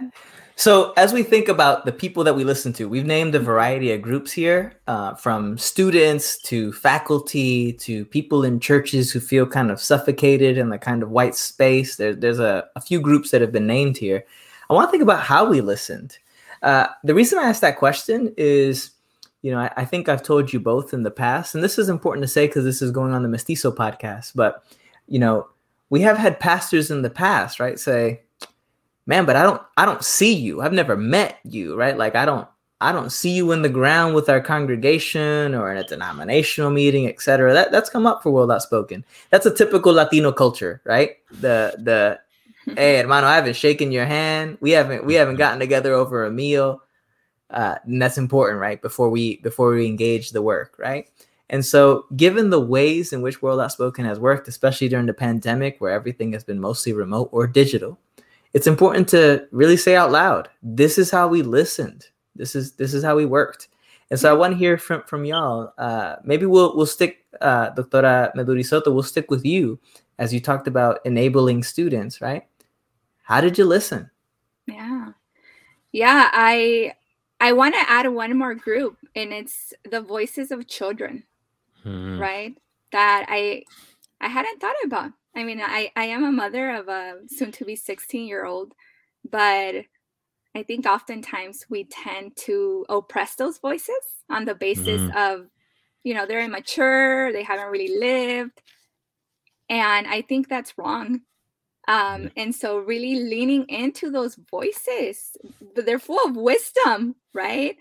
So, 0.56 0.94
as 0.96 1.12
we 1.12 1.24
think 1.24 1.48
about 1.48 1.86
the 1.86 1.92
people 1.92 2.24
that 2.24 2.36
we 2.36 2.44
listen 2.44 2.72
to, 2.74 2.88
we've 2.88 3.06
named 3.06 3.34
a 3.34 3.40
variety 3.40 3.92
of 3.92 4.02
groups 4.02 4.32
here 4.32 4.80
uh, 4.86 5.16
from 5.16 5.58
students 5.58 6.38
to 6.44 6.72
faculty 6.74 7.74
to 7.74 8.06
people 8.06 8.44
in 8.44 8.60
churches 8.60 9.12
who 9.12 9.20
feel 9.20 9.48
kind 9.48 9.72
of 9.72 9.82
suffocated 9.82 10.58
in 10.60 10.70
the 10.70 10.78
kind 10.78 11.02
of 11.02 11.10
white 11.10 11.34
space. 11.34 11.96
There, 11.96 12.14
there's 12.14 12.40
a, 12.40 12.68
a, 12.76 12.82
few 12.82 13.02
groups 13.02 13.32
that 13.32 13.42
have 13.42 13.52
been 13.52 13.66
named 13.66 13.98
here. 13.98 14.24
I 14.70 14.74
want 14.74 14.88
to 14.88 14.92
think 14.92 15.02
about 15.02 15.24
how 15.24 15.46
we 15.46 15.62
listened. 15.62 16.20
Uh, 16.62 16.88
the 17.04 17.16
reason 17.16 17.40
I 17.40 17.50
asked 17.50 17.62
that 17.62 17.80
question 17.80 18.32
is, 18.38 18.92
you 19.42 19.52
know, 19.52 19.60
I, 19.60 19.72
I 19.78 19.86
think 19.86 20.08
I've 20.10 20.24
told 20.24 20.54
you 20.54 20.60
both 20.60 20.94
in 20.94 21.04
the 21.04 21.12
past, 21.12 21.56
and 21.56 21.64
this 21.64 21.80
is 21.80 21.90
important 21.90 22.24
to 22.24 22.28
say 22.28 22.48
because 22.48 22.64
this 22.64 22.82
is 22.82 22.92
going 22.92 23.14
on 23.14 23.24
the 23.24 23.30
Mestizo 23.30 23.72
podcast, 23.72 24.34
but, 24.36 24.64
you 25.08 25.20
know, 25.20 25.48
we 25.90 26.02
have 26.02 26.18
had 26.18 26.40
pastors 26.40 26.90
in 26.90 27.02
the 27.02 27.10
past, 27.10 27.60
right, 27.60 27.80
say, 27.80 28.22
man, 29.06 29.26
but 29.26 29.36
I 29.36 29.44
don't 29.44 29.62
I 29.78 29.86
don't 29.86 30.04
see 30.04 30.34
you. 30.34 30.62
I've 30.62 30.74
never 30.74 30.96
met 30.96 31.38
you, 31.44 31.76
right? 31.76 31.98
Like 31.98 32.16
I 32.16 32.26
don't 32.26 32.48
I 32.80 32.92
don't 32.92 33.12
see 33.12 33.32
you 33.32 33.52
in 33.52 33.62
the 33.62 33.70
ground 33.70 34.16
with 34.16 34.30
our 34.30 34.42
congregation 34.42 35.54
or 35.54 35.72
in 35.72 35.78
a 35.78 35.84
denominational 35.84 36.72
meeting, 36.72 37.08
etc. 37.08 37.54
That 37.54 37.72
that's 37.72 37.90
come 37.90 38.08
up 38.08 38.24
for 38.24 38.32
World 38.32 38.52
Outspoken. 38.52 39.06
That's 39.30 39.46
a 39.46 39.54
typical 39.54 39.94
Latino 39.94 40.32
culture, 40.32 40.82
right? 40.86 41.18
The 41.42 41.76
the 41.78 42.20
hey 42.76 42.98
hermano, 43.00 43.28
I 43.28 43.36
haven't 43.36 43.56
shaken 43.56 43.92
your 43.92 44.06
hand. 44.06 44.58
We 44.62 44.72
haven't 44.72 45.06
we 45.06 45.16
haven't 45.16 45.36
gotten 45.38 45.60
together 45.60 45.94
over 45.94 46.26
a 46.26 46.32
meal. 46.32 46.82
Uh, 47.52 47.76
and 47.84 48.02
that's 48.02 48.18
important, 48.18 48.60
right? 48.60 48.82
Before 48.82 49.10
we 49.10 49.38
before 49.38 49.72
we 49.74 49.86
engage 49.86 50.32
the 50.32 50.42
work, 50.42 50.76
right? 50.78 51.08
And 51.50 51.66
so, 51.66 52.06
given 52.16 52.50
the 52.50 52.62
ways 52.62 53.12
in 53.12 53.22
which 53.22 53.42
World 53.42 53.60
Outspoken 53.60 54.06
has 54.06 54.20
worked, 54.20 54.48
especially 54.48 54.88
during 54.88 55.06
the 55.06 55.14
pandemic, 55.14 55.80
where 55.80 55.92
everything 55.92 56.32
has 56.32 56.46
been 56.46 56.62
mostly 56.62 56.94
remote 56.94 57.30
or 57.34 57.46
digital, 57.46 58.00
it's 58.54 58.68
important 58.68 59.08
to 59.10 59.48
really 59.52 59.78
say 59.78 59.96
out 59.96 60.12
loud 60.12 60.50
this 60.64 60.98
is 60.98 61.12
how 61.12 61.28
we 61.28 61.42
listened. 61.42 62.08
This 62.36 62.56
is 62.56 62.74
this 62.74 62.94
is 62.94 63.04
how 63.04 63.16
we 63.16 63.26
worked. 63.26 63.68
And 64.10 64.20
so 64.20 64.30
i 64.30 64.34
want 64.34 64.54
to 64.54 64.58
hear 64.58 64.78
from 64.78 65.04
from 65.04 65.24
y'all 65.24 65.74
uh, 65.78 66.18
maybe 66.24 66.46
we'll 66.46 66.76
we'll 66.76 66.86
stick 66.86 67.26
uh, 67.40 67.72
doctora 67.72 68.34
meduri 68.36 68.66
soto 68.66 68.92
we'll 68.92 69.04
stick 69.04 69.32
with 69.32 69.46
you 69.46 69.80
as 70.20 70.34
you 70.34 70.42
talked 70.42 70.68
about 70.68 71.00
enabling 71.06 71.64
students 71.64 72.22
right? 72.22 72.44
How 73.24 73.40
did 73.40 73.58
you 73.58 73.66
listen? 73.66 74.10
Yeah. 74.68 75.14
Yeah 75.94 76.30
i 76.34 76.94
i 77.42 77.52
want 77.52 77.76
to 77.76 77.92
add 77.92 78.08
one 78.08 78.38
more 78.38 78.56
group 78.56 78.98
and 79.16 79.34
it's 79.34 79.74
the 79.90 80.00
voices 80.02 80.52
of 80.52 80.68
children 80.68 81.24
hmm. 81.84 82.18
right 82.18 82.58
that 82.94 83.26
i 83.28 83.62
i 84.22 84.30
hadn't 84.30 84.62
thought 84.62 84.76
about 84.86 85.12
I 85.36 85.44
mean, 85.44 85.62
I, 85.62 85.92
I 85.96 86.06
am 86.06 86.24
a 86.24 86.32
mother 86.32 86.72
of 86.72 86.88
a 86.90 87.20
soon 87.28 87.52
to 87.54 87.66
be 87.66 87.76
16 87.76 88.28
year 88.28 88.46
old, 88.46 88.74
but 89.30 89.86
I 90.54 90.64
think 90.64 90.86
oftentimes 90.86 91.66
we 91.70 91.86
tend 91.86 92.36
to 92.38 92.86
oppress 92.90 93.36
those 93.36 93.58
voices 93.58 93.96
on 94.30 94.46
the 94.46 94.56
basis 94.56 95.02
mm. 95.02 95.16
of, 95.16 95.48
you 96.04 96.14
know, 96.14 96.26
they're 96.26 96.44
immature, 96.44 97.32
they 97.32 97.44
haven't 97.44 97.72
really 97.72 97.98
lived. 97.98 98.62
And 99.70 100.06
I 100.08 100.22
think 100.22 100.50
that's 100.50 100.78
wrong. 100.78 101.22
Um, 101.88 102.32
and 102.38 102.54
so 102.54 102.78
really 102.78 103.16
leaning 103.16 103.68
into 103.68 104.12
those 104.12 104.36
voices, 104.50 105.36
they're 105.76 106.00
full 106.00 106.24
of 106.26 106.36
wisdom, 106.36 107.16
right? 107.34 107.76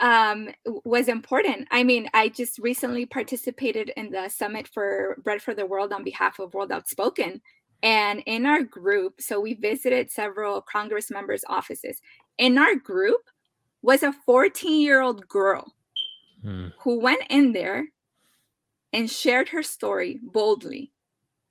um, 0.00 0.48
was 0.84 1.08
important. 1.08 1.66
I 1.70 1.82
mean, 1.82 2.08
I 2.14 2.28
just 2.28 2.58
recently 2.58 3.06
participated 3.06 3.92
in 3.96 4.10
the 4.10 4.28
Summit 4.28 4.68
for 4.68 5.16
Bread 5.22 5.42
for 5.42 5.54
the 5.54 5.66
World 5.66 5.92
on 5.92 6.04
behalf 6.04 6.38
of 6.38 6.54
World 6.54 6.72
Outspoken. 6.72 7.40
And 7.82 8.22
in 8.26 8.46
our 8.46 8.62
group, 8.62 9.20
so 9.20 9.40
we 9.40 9.54
visited 9.54 10.10
several 10.10 10.60
Congress 10.62 11.10
members' 11.10 11.44
offices. 11.48 12.00
In 12.38 12.58
our 12.58 12.74
group 12.74 13.28
was 13.82 14.02
a 14.02 14.12
14 14.26 14.80
year 14.80 15.00
old 15.00 15.26
girl 15.28 15.74
hmm. 16.42 16.68
who 16.80 17.00
went 17.00 17.22
in 17.30 17.52
there 17.52 17.86
and 18.92 19.10
shared 19.10 19.48
her 19.50 19.62
story 19.62 20.20
boldly. 20.22 20.92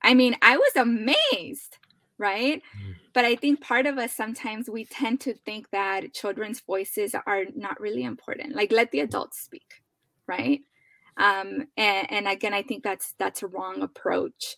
I 0.01 0.13
mean, 0.13 0.36
I 0.41 0.57
was 0.57 0.75
amazed 0.75 1.77
right? 2.17 2.62
Mm. 2.79 2.95
But 3.13 3.25
I 3.25 3.36
think 3.36 3.62
part 3.62 3.86
of 3.86 3.97
us 3.97 4.13
sometimes 4.13 4.69
we 4.69 4.86
tend 4.86 5.21
to 5.21 5.33
think 5.33 5.69
that 5.71 6.13
children's 6.13 6.60
voices 6.60 7.15
are 7.25 7.45
not 7.55 7.79
really 7.79 8.03
important. 8.03 8.55
Like 8.55 8.71
let 8.71 8.91
the 8.91 9.01
adults 9.01 9.39
speak, 9.39 9.81
right? 10.27 10.62
Um, 11.17 11.67
and, 11.77 12.12
and 12.12 12.27
again, 12.27 12.53
I 12.53 12.62
think 12.62 12.83
that's 12.83 13.13
that's 13.17 13.43
a 13.43 13.47
wrong 13.47 13.81
approach. 13.81 14.57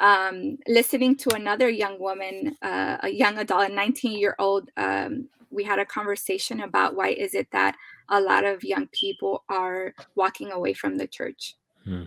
Um, 0.00 0.58
listening 0.66 1.16
to 1.18 1.34
another 1.34 1.68
young 1.68 2.00
woman, 2.00 2.56
uh, 2.62 2.98
a 3.02 3.08
young 3.08 3.38
adult, 3.38 3.70
a 3.70 3.72
19 3.72 4.18
year 4.18 4.34
old, 4.38 4.70
um, 4.76 5.28
we 5.50 5.62
had 5.62 5.78
a 5.78 5.84
conversation 5.84 6.62
about 6.62 6.96
why 6.96 7.08
is 7.08 7.34
it 7.34 7.48
that 7.52 7.76
a 8.08 8.20
lot 8.20 8.44
of 8.44 8.64
young 8.64 8.88
people 8.88 9.44
are 9.48 9.94
walking 10.16 10.50
away 10.50 10.72
from 10.72 10.96
the 10.96 11.06
church, 11.06 11.56
hmm. 11.84 12.04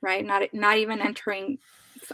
right? 0.00 0.24
Not 0.24 0.42
not 0.52 0.76
even 0.76 1.00
entering 1.00 1.58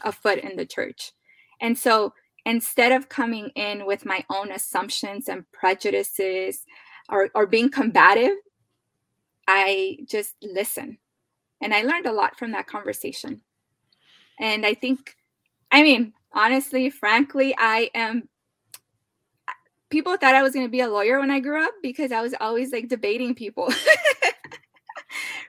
a 0.04 0.12
foot 0.12 0.38
in 0.38 0.56
the 0.56 0.66
church. 0.66 1.12
And 1.60 1.76
so 1.76 2.12
instead 2.44 2.92
of 2.92 3.08
coming 3.08 3.50
in 3.56 3.86
with 3.86 4.06
my 4.06 4.24
own 4.30 4.52
assumptions 4.52 5.28
and 5.28 5.50
prejudices 5.52 6.64
or, 7.08 7.30
or 7.34 7.46
being 7.46 7.70
combative, 7.70 8.36
I 9.46 9.98
just 10.06 10.34
listen. 10.42 10.98
And 11.60 11.74
I 11.74 11.82
learned 11.82 12.06
a 12.06 12.12
lot 12.12 12.38
from 12.38 12.52
that 12.52 12.66
conversation. 12.66 13.40
And 14.38 14.64
I 14.64 14.74
think, 14.74 15.16
I 15.72 15.82
mean, 15.82 16.12
honestly, 16.32 16.90
frankly, 16.90 17.54
I 17.58 17.90
am. 17.94 18.28
People 19.90 20.16
thought 20.18 20.34
I 20.34 20.42
was 20.42 20.52
going 20.52 20.66
to 20.66 20.70
be 20.70 20.80
a 20.80 20.88
lawyer 20.88 21.18
when 21.18 21.30
I 21.30 21.40
grew 21.40 21.64
up 21.64 21.72
because 21.82 22.12
I 22.12 22.20
was 22.20 22.34
always 22.40 22.72
like 22.72 22.88
debating 22.88 23.34
people. 23.34 23.72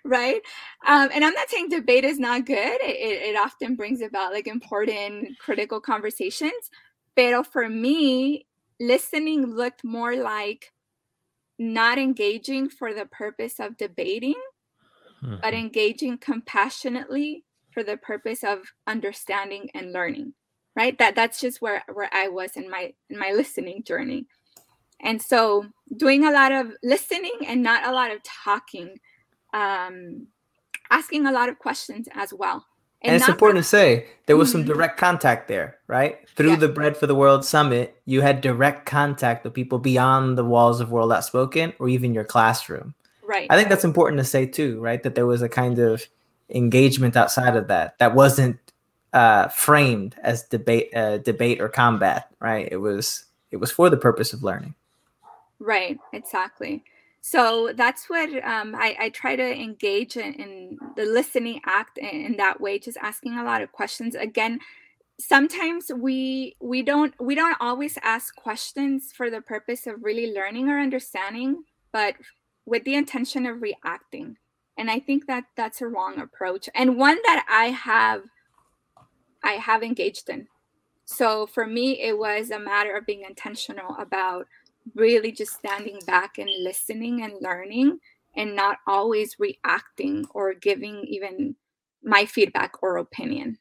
right? 0.09 0.41
Um, 0.85 1.09
and 1.13 1.23
I'm 1.23 1.33
not 1.33 1.49
saying 1.49 1.69
debate 1.69 2.03
is 2.03 2.19
not 2.19 2.45
good. 2.45 2.81
It, 2.81 3.21
it 3.29 3.35
often 3.37 3.75
brings 3.75 4.01
about 4.01 4.33
like 4.33 4.47
important 4.47 5.37
critical 5.39 5.79
conversations. 5.79 6.69
But 7.15 7.45
for 7.47 7.69
me, 7.69 8.47
listening 8.79 9.45
looked 9.45 9.83
more 9.83 10.15
like 10.15 10.71
not 11.57 11.97
engaging 11.97 12.69
for 12.69 12.93
the 12.93 13.05
purpose 13.05 13.59
of 13.59 13.77
debating, 13.77 14.41
mm-hmm. 15.23 15.35
but 15.41 15.53
engaging 15.53 16.17
compassionately 16.17 17.43
for 17.71 17.83
the 17.83 17.97
purpose 17.97 18.43
of 18.43 18.59
understanding 18.87 19.69
and 19.73 19.93
learning. 19.93 20.33
Right? 20.75 20.97
That 20.97 21.15
that's 21.15 21.41
just 21.41 21.61
where 21.61 21.83
where 21.93 22.09
I 22.13 22.29
was 22.29 22.55
in 22.55 22.69
my 22.69 22.93
in 23.09 23.19
my 23.19 23.31
listening 23.31 23.83
journey. 23.83 24.27
And 25.01 25.21
so 25.21 25.65
doing 25.95 26.25
a 26.25 26.31
lot 26.31 26.51
of 26.51 26.71
listening 26.83 27.37
and 27.47 27.63
not 27.63 27.87
a 27.87 27.91
lot 27.91 28.11
of 28.11 28.21
talking 28.23 28.97
um, 29.53 30.27
asking 30.89 31.25
a 31.25 31.31
lot 31.31 31.49
of 31.49 31.59
questions 31.59 32.07
as 32.13 32.33
well. 32.33 32.65
And, 33.01 33.13
and 33.13 33.21
it's 33.21 33.29
important 33.29 33.63
to 33.63 33.69
say 33.69 34.07
there 34.25 34.35
was 34.35 34.51
some 34.51 34.61
mm-hmm. 34.61 34.73
direct 34.73 34.97
contact 34.97 35.47
there, 35.47 35.77
right? 35.87 36.17
Through 36.35 36.57
the 36.57 36.67
Bread 36.67 36.97
for 36.97 37.07
the 37.07 37.15
World 37.15 37.45
Summit, 37.45 37.95
you 38.05 38.19
had 38.21 38.41
direct 38.41 38.85
contact 38.85 39.45
with 39.45 39.53
people 39.53 39.79
beyond 39.79 40.37
the 40.37 40.43
walls 40.43 40.81
of 40.81 40.91
World 40.91 41.13
Outspoken 41.13 41.71
or 41.79 41.87
even 41.87 42.13
your 42.13 42.25
classroom. 42.25 42.93
Right. 43.23 43.47
I 43.49 43.55
think 43.55 43.69
that's 43.69 43.85
important 43.85 44.19
to 44.19 44.25
say 44.25 44.45
too, 44.45 44.81
right? 44.81 45.01
That 45.01 45.15
there 45.15 45.25
was 45.25 45.41
a 45.41 45.47
kind 45.47 45.79
of 45.79 46.05
engagement 46.49 47.15
outside 47.15 47.55
of 47.55 47.67
that 47.67 47.97
that 47.99 48.15
wasn't 48.15 48.57
uh, 49.13 49.47
framed 49.47 50.15
as 50.21 50.43
debate, 50.43 50.93
uh, 50.93 51.19
debate 51.19 51.61
or 51.61 51.69
combat, 51.69 52.27
right? 52.41 52.67
It 52.69 52.77
was 52.77 53.25
it 53.51 53.57
was 53.57 53.71
for 53.71 53.89
the 53.89 53.97
purpose 53.97 54.33
of 54.33 54.43
learning. 54.43 54.75
Right, 55.59 55.97
exactly. 56.13 56.83
So 57.21 57.73
that's 57.75 58.09
what 58.09 58.29
um, 58.43 58.75
I, 58.75 58.95
I, 58.99 59.09
try 59.09 59.35
to 59.35 59.43
engage 59.43 60.15
in, 60.15 60.33
in 60.35 60.77
the 60.95 61.03
listening 61.03 61.59
act 61.65 61.97
in, 61.97 62.07
in, 62.07 62.37
that 62.37 62.61
way, 62.61 62.79
just 62.79 62.97
asking 63.01 63.37
a 63.37 63.43
lot 63.43 63.61
of 63.61 63.73
questions. 63.73 64.15
Again, 64.15 64.59
sometimes 65.19 65.91
we 65.93 66.55
we 66.61 66.81
don't 66.81 67.13
we 67.19 67.35
don't 67.35 67.57
always 67.59 67.97
ask 68.03 68.33
questions 68.35 69.11
for 69.11 69.29
the 69.29 69.41
purpose 69.41 69.85
of 69.85 70.01
really 70.01 70.33
learning 70.33 70.69
or 70.69 70.79
understanding, 70.79 71.63
but 71.91 72.15
with 72.65 72.85
the 72.85 72.95
intention 72.95 73.45
of 73.45 73.61
reacting. 73.61 74.37
And 74.77 74.89
I 74.89 74.99
think 74.99 75.27
that 75.27 75.43
that's 75.57 75.81
a 75.81 75.87
wrong 75.87 76.19
approach, 76.19 76.69
and 76.73 76.97
one 76.97 77.17
that 77.25 77.45
I 77.49 77.65
have 77.65 78.23
I 79.43 79.53
have 79.53 79.83
engaged 79.83 80.29
in. 80.29 80.47
So 81.03 81.47
for 81.47 81.65
me, 81.65 81.99
it 82.01 82.17
was 82.17 82.51
a 82.51 82.59
matter 82.59 82.95
of 82.95 83.05
being 83.05 83.23
intentional 83.27 83.95
about 83.97 84.45
really 84.95 85.31
just 85.31 85.53
standing 85.53 85.99
back 86.05 86.37
and 86.37 86.49
listening 86.61 87.23
and 87.23 87.33
learning 87.41 87.99
and 88.35 88.55
not 88.55 88.77
always 88.87 89.35
reacting 89.39 90.25
or 90.33 90.53
giving 90.53 91.03
even 91.05 91.55
my 92.03 92.25
feedback 92.25 92.81
or 92.81 92.97
opinion. 92.97 93.57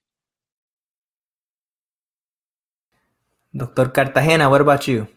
Dr. 3.56 3.88
Cartagena, 3.88 4.50
what 4.50 4.60
about 4.60 4.86
you? 4.86 5.08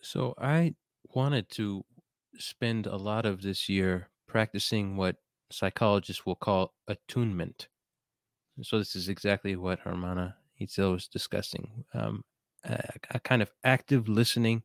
So 0.00 0.34
I 0.38 0.74
wanted 1.14 1.50
to 1.50 1.84
spend 2.38 2.86
a 2.86 2.96
lot 2.96 3.26
of 3.26 3.42
this 3.42 3.68
year 3.68 4.08
practicing 4.26 4.96
what 4.96 5.16
psychologists 5.50 6.24
will 6.24 6.36
call 6.36 6.74
attunement. 6.86 7.68
So 8.62 8.78
this 8.78 8.94
is 8.94 9.08
exactly 9.08 9.56
what 9.56 9.80
Hermana 9.80 10.36
Itzel 10.60 10.92
was 10.92 11.08
discussing. 11.08 11.84
Um, 11.94 12.24
a, 12.64 12.78
a 13.10 13.20
kind 13.20 13.42
of 13.42 13.50
active 13.64 14.08
listening 14.08 14.62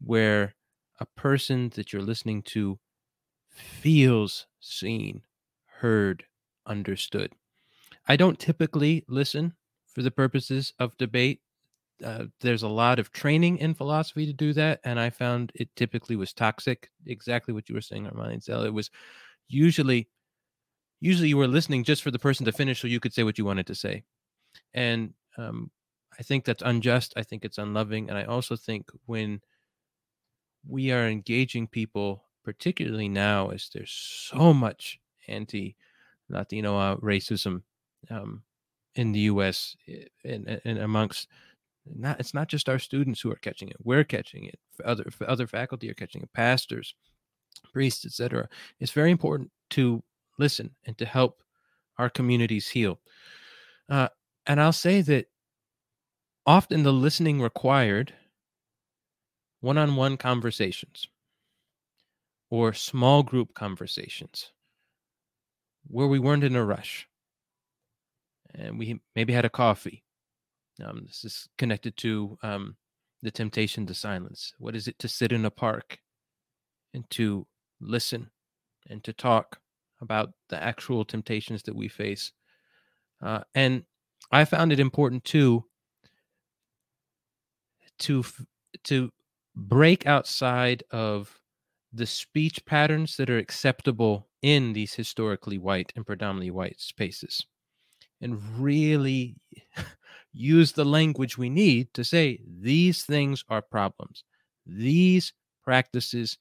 where 0.00 0.54
a 1.00 1.06
person 1.16 1.70
that 1.70 1.92
you're 1.92 2.02
listening 2.02 2.42
to 2.42 2.78
feels 3.48 4.46
seen, 4.60 5.22
heard, 5.66 6.24
understood. 6.66 7.32
I 8.08 8.16
don't 8.16 8.38
typically 8.38 9.04
listen 9.08 9.54
for 9.92 10.02
the 10.02 10.10
purposes 10.10 10.72
of 10.78 10.96
debate. 10.96 11.40
Uh, 12.04 12.24
there's 12.40 12.62
a 12.62 12.68
lot 12.68 12.98
of 12.98 13.10
training 13.10 13.58
in 13.58 13.74
philosophy 13.74 14.26
to 14.26 14.32
do 14.32 14.52
that, 14.52 14.80
and 14.84 15.00
I 15.00 15.10
found 15.10 15.50
it 15.54 15.74
typically 15.76 16.16
was 16.16 16.32
toxic. 16.32 16.90
Exactly 17.06 17.54
what 17.54 17.68
you 17.68 17.74
were 17.74 17.80
saying, 17.80 18.06
Armand 18.06 18.46
It 18.46 18.74
was 18.74 18.90
usually, 19.48 20.08
usually 21.00 21.30
you 21.30 21.38
were 21.38 21.48
listening 21.48 21.84
just 21.84 22.02
for 22.02 22.10
the 22.10 22.18
person 22.18 22.44
to 22.44 22.52
finish, 22.52 22.80
so 22.80 22.86
you 22.86 23.00
could 23.00 23.14
say 23.14 23.22
what 23.22 23.38
you 23.38 23.46
wanted 23.46 23.66
to 23.68 23.74
say, 23.74 24.04
and 24.74 25.14
um, 25.38 25.70
I 26.18 26.22
think 26.22 26.44
that's 26.44 26.62
unjust. 26.62 27.14
I 27.16 27.22
think 27.22 27.44
it's 27.44 27.58
unloving, 27.58 28.10
and 28.10 28.18
I 28.18 28.24
also 28.24 28.56
think 28.56 28.90
when 29.06 29.40
we 30.68 30.92
are 30.92 31.06
engaging 31.06 31.66
people, 31.66 32.24
particularly 32.44 33.08
now, 33.08 33.48
as 33.50 33.70
there's 33.72 33.92
so 33.92 34.52
much 34.52 34.98
anti 35.28 35.76
Latino 36.28 36.76
uh, 36.76 36.96
racism 36.96 37.62
um, 38.10 38.42
in 38.94 39.12
the 39.12 39.20
U.S. 39.20 39.76
and, 40.24 40.60
and 40.64 40.78
amongst 40.78 41.28
not 41.94 42.18
it's 42.18 42.34
not 42.34 42.48
just 42.48 42.68
our 42.68 42.78
students 42.78 43.20
who 43.20 43.30
are 43.30 43.36
catching 43.36 43.68
it 43.68 43.76
we're 43.82 44.04
catching 44.04 44.44
it 44.44 44.58
other 44.84 45.04
other 45.26 45.46
faculty 45.46 45.88
are 45.90 45.94
catching 45.94 46.22
it 46.22 46.32
pastors 46.32 46.94
priests 47.72 48.04
etc 48.04 48.48
it's 48.80 48.92
very 48.92 49.10
important 49.10 49.50
to 49.70 50.02
listen 50.38 50.70
and 50.86 50.98
to 50.98 51.04
help 51.04 51.42
our 51.98 52.10
communities 52.10 52.68
heal 52.68 52.98
uh, 53.88 54.08
and 54.46 54.60
i'll 54.60 54.72
say 54.72 55.00
that 55.00 55.26
often 56.46 56.82
the 56.82 56.92
listening 56.92 57.40
required 57.40 58.12
one 59.60 59.78
on 59.78 59.96
one 59.96 60.16
conversations 60.16 61.06
or 62.50 62.72
small 62.72 63.22
group 63.22 63.54
conversations 63.54 64.52
where 65.88 66.06
we 66.06 66.18
weren't 66.18 66.44
in 66.44 66.56
a 66.56 66.64
rush 66.64 67.08
and 68.54 68.78
we 68.78 69.00
maybe 69.14 69.32
had 69.32 69.44
a 69.44 69.50
coffee. 69.50 70.02
Um, 70.84 71.04
this 71.06 71.24
is 71.24 71.48
connected 71.58 71.96
to 71.98 72.38
um, 72.42 72.76
the 73.22 73.30
temptation 73.30 73.86
to 73.86 73.94
silence. 73.94 74.52
What 74.58 74.76
is 74.76 74.88
it 74.88 74.98
to 75.00 75.08
sit 75.08 75.32
in 75.32 75.44
a 75.44 75.50
park 75.50 75.98
and 76.94 77.08
to 77.10 77.46
listen 77.80 78.30
and 78.88 79.02
to 79.04 79.12
talk 79.12 79.58
about 80.00 80.32
the 80.48 80.62
actual 80.62 81.04
temptations 81.04 81.62
that 81.64 81.74
we 81.74 81.88
face? 81.88 82.32
Uh, 83.22 83.40
and 83.54 83.84
I 84.30 84.44
found 84.44 84.72
it 84.72 84.80
important 84.80 85.24
too 85.24 85.64
to 88.00 88.24
to 88.84 89.10
break 89.56 90.06
outside 90.06 90.82
of 90.90 91.40
the 91.92 92.06
speech 92.06 92.64
patterns 92.66 93.16
that 93.16 93.30
are 93.30 93.38
acceptable 93.38 94.28
in 94.42 94.72
these 94.74 94.94
historically 94.94 95.58
white 95.58 95.92
and 95.96 96.06
predominantly 96.06 96.50
white 96.50 96.80
spaces 96.80 97.46
and 98.20 98.40
really 98.58 99.36
use 100.32 100.72
the 100.72 100.84
language 100.84 101.38
we 101.38 101.48
need 101.50 101.92
to 101.94 102.04
say 102.04 102.40
these 102.60 103.04
things 103.04 103.44
are 103.48 103.62
problems. 103.62 104.24
These 104.66 105.32
practices 105.62 106.38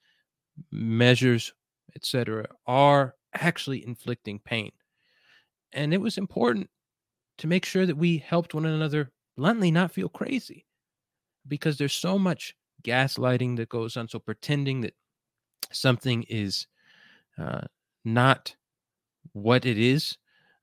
measures 0.72 1.54
etc 1.96 2.48
are 2.66 3.16
actually 3.34 3.86
inflicting 3.86 4.40
pain. 4.40 4.72
And 5.74 5.94
it 5.94 6.02
was 6.02 6.18
important 6.18 6.70
to 7.40 7.48
make 7.48 7.66
sure 7.66 7.86
that 7.86 7.98
we 7.98 8.18
helped 8.18 8.54
one 8.54 8.66
another 8.66 9.12
bluntly 9.36 9.72
not 9.72 9.92
feel 9.92 10.10
crazy 10.10 10.66
because 11.48 11.78
there's 11.78 11.94
so 11.94 12.18
much 12.18 12.56
gaslighting 12.86 13.58
that 13.58 13.70
goes 13.70 13.98
on. 13.98 14.08
So 14.08 14.20
pretending 14.20 14.82
that 14.82 14.94
something 15.72 16.24
is 16.24 16.68
uh, 17.38 17.62
not 18.04 18.56
what 19.34 19.66
it 19.66 19.78
is, 19.78 20.18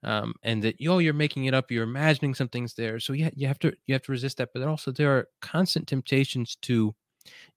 um, 0.05 0.35
and 0.43 0.63
that 0.63 0.77
oh 0.89 0.99
you're 0.99 1.13
making 1.15 1.45
it 1.47 1.55
up, 1.55 1.71
you're 1.71 1.85
imagining 1.85 2.35
something's 2.35 2.75
there. 2.75 3.01
So 3.01 3.13
yeah, 3.13 3.31
you 3.35 3.47
have 3.47 3.59
to 3.61 3.73
you 3.87 3.95
have 3.95 4.03
to 4.03 4.13
resist 4.13 4.39
that. 4.39 4.51
But 4.55 4.63
also 4.63 4.91
there 4.93 5.17
are 5.17 5.29
constant 5.41 5.89
temptations 5.89 6.57
to 6.63 6.95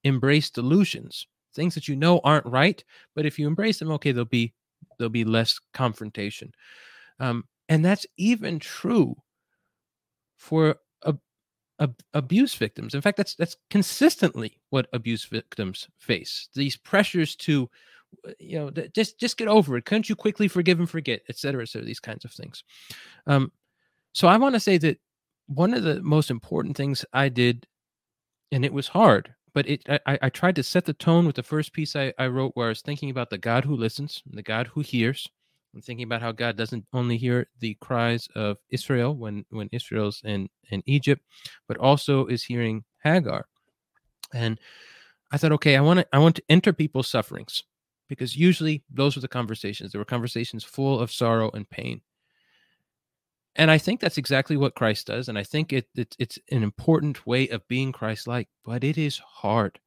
embrace 0.04 0.50
delusions, 0.50 1.28
things 1.54 1.76
that 1.76 1.88
you 1.88 1.96
know 1.96 2.20
aren't 2.24 2.46
right, 2.46 2.84
but 3.16 3.26
if 3.26 3.40
you 3.40 3.48
embrace 3.48 3.80
them, 3.80 3.92
okay, 3.92 4.12
there'll 4.12 4.26
be 4.26 4.54
there'll 4.98 5.10
be 5.10 5.26
less 5.26 5.60
confrontation. 5.74 6.52
Um, 7.20 7.46
and 7.70 7.84
that's 7.84 8.06
even 8.18 8.60
true 8.60 9.16
for 10.38 10.78
ab- 11.80 12.02
abuse 12.14 12.56
victims. 12.56 12.96
In 12.96 13.02
fact, 13.02 13.18
that's 13.18 13.36
that's 13.36 13.58
consistently 13.70 14.60
what 14.70 14.88
abuse 14.94 15.26
victims 15.26 15.88
face. 15.98 16.50
These 16.54 16.78
pressures 16.78 17.36
to, 17.38 17.70
uh, 18.28 18.32
you 18.40 18.60
know, 18.60 18.72
just 18.94 19.20
just 19.20 19.38
get 19.38 19.48
over 19.48 19.78
it. 19.78 19.86
Couldn't 19.86 20.10
you 20.10 20.16
quickly 20.16 20.48
forgive 20.48 20.80
and 20.80 20.90
forget, 20.90 21.22
et 21.30 21.38
cetera, 21.38 21.64
et 21.64 21.70
cetera. 21.70 21.86
These 21.86 22.00
kinds 22.00 22.26
of 22.26 22.32
things. 22.32 22.64
Um, 23.28 23.52
so 24.14 24.28
I 24.28 24.38
want 24.38 24.56
to 24.56 24.60
say 24.60 24.78
that 24.80 25.00
one 25.48 25.74
of 25.74 25.84
the 25.84 26.02
most 26.02 26.32
important 26.32 26.78
things 26.78 27.06
I 27.14 27.30
did, 27.30 27.68
and 28.52 28.66
it 28.66 28.74
was 28.74 28.88
hard, 28.88 29.34
but 29.54 29.68
it 29.70 29.84
I, 30.06 30.18
I 30.22 30.30
tried 30.30 30.56
to 30.56 30.64
set 30.64 30.86
the 30.86 30.94
tone 30.94 31.26
with 31.26 31.36
the 31.36 31.44
first 31.44 31.74
piece 31.74 31.96
I, 31.96 32.14
I 32.18 32.28
wrote, 32.28 32.54
where 32.56 32.68
I 32.68 32.70
was 32.70 32.82
thinking 32.82 33.10
about 33.10 33.30
the 33.30 33.38
God 33.38 33.66
who 33.66 33.76
listens, 33.76 34.24
the 34.26 34.42
God 34.42 34.68
who 34.68 34.82
hears, 34.82 35.28
I'm 35.76 35.82
thinking 35.82 36.06
about 36.06 36.22
how 36.22 36.32
God 36.32 36.56
doesn't 36.56 36.86
only 36.94 37.18
hear 37.18 37.48
the 37.60 37.74
cries 37.82 38.30
of 38.34 38.58
Israel 38.70 39.14
when 39.14 39.46
when 39.50 39.68
Israel's 39.74 40.22
in 40.24 40.50
in 40.70 40.82
Egypt, 40.86 41.22
but 41.68 41.78
also 41.78 42.28
is 42.28 42.44
hearing 42.44 42.86
Hagar. 43.04 43.46
And 44.34 44.58
I 45.32 45.38
thought, 45.38 45.52
okay, 45.52 45.76
I 45.76 45.82
want 45.82 46.00
to 46.00 46.08
I 46.14 46.20
want 46.20 46.38
to 46.38 46.44
enter 46.48 46.72
people's 46.72 47.10
sufferings 47.10 47.64
because 48.08 48.38
usually 48.38 48.84
those 48.90 49.16
were 49.16 49.22
the 49.22 49.28
conversations. 49.28 49.92
There 49.92 50.00
were 50.00 50.06
conversations 50.06 50.64
full 50.64 51.00
of 51.00 51.12
sorrow 51.12 51.52
and 51.54 51.70
pain. 51.70 52.02
And 53.58 53.70
I 53.70 53.78
think 53.78 54.00
that's 54.00 54.18
exactly 54.18 54.58
what 54.58 54.76
Christ 54.76 55.08
does. 55.08 55.28
And 55.28 55.38
I 55.38 55.44
think 55.44 55.74
it, 55.74 55.88
it 55.96 56.16
it's 56.20 56.40
an 56.52 56.64
important 56.64 57.28
way 57.28 57.50
of 57.50 57.68
being 57.68 57.92
Christ-like, 57.92 58.48
but 58.64 58.84
it 58.84 58.98
is 58.98 59.18
hard. 59.18 59.80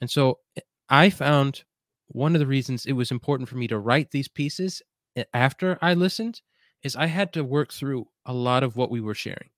And 0.00 0.10
so 0.10 0.38
eh, 0.56 0.60
I 0.88 1.10
found 1.10 1.62
one 2.08 2.34
of 2.34 2.40
the 2.40 2.46
reasons 2.46 2.86
it 2.86 2.92
was 2.92 3.12
important 3.12 3.48
for 3.48 3.56
me 3.56 3.68
to 3.68 3.78
write 3.78 4.10
these 4.10 4.28
pieces 4.28 4.82
after 5.32 5.78
I 5.80 5.94
listened 5.94 6.40
is 6.82 6.96
I 6.96 7.06
had 7.06 7.32
to 7.34 7.44
work 7.44 7.72
through 7.72 8.08
a 8.24 8.32
lot 8.32 8.62
of 8.62 8.76
what 8.76 8.90
we 8.90 9.00
were 9.00 9.14
sharing. 9.14 9.50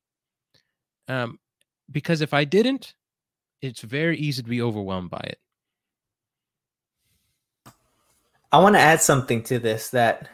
Um, 1.08 1.38
because 1.90 2.20
if 2.20 2.32
I 2.32 2.44
didn't, 2.44 2.94
it's 3.60 3.80
very 3.80 4.18
easy 4.18 4.42
to 4.42 4.48
be 4.48 4.62
overwhelmed 4.62 5.10
by 5.10 5.24
it. 5.24 5.38
I 8.50 8.58
want 8.58 8.74
to 8.74 8.80
add 8.80 9.00
something 9.00 9.42
to 9.44 9.58
this 9.58 9.90
that 9.90 10.28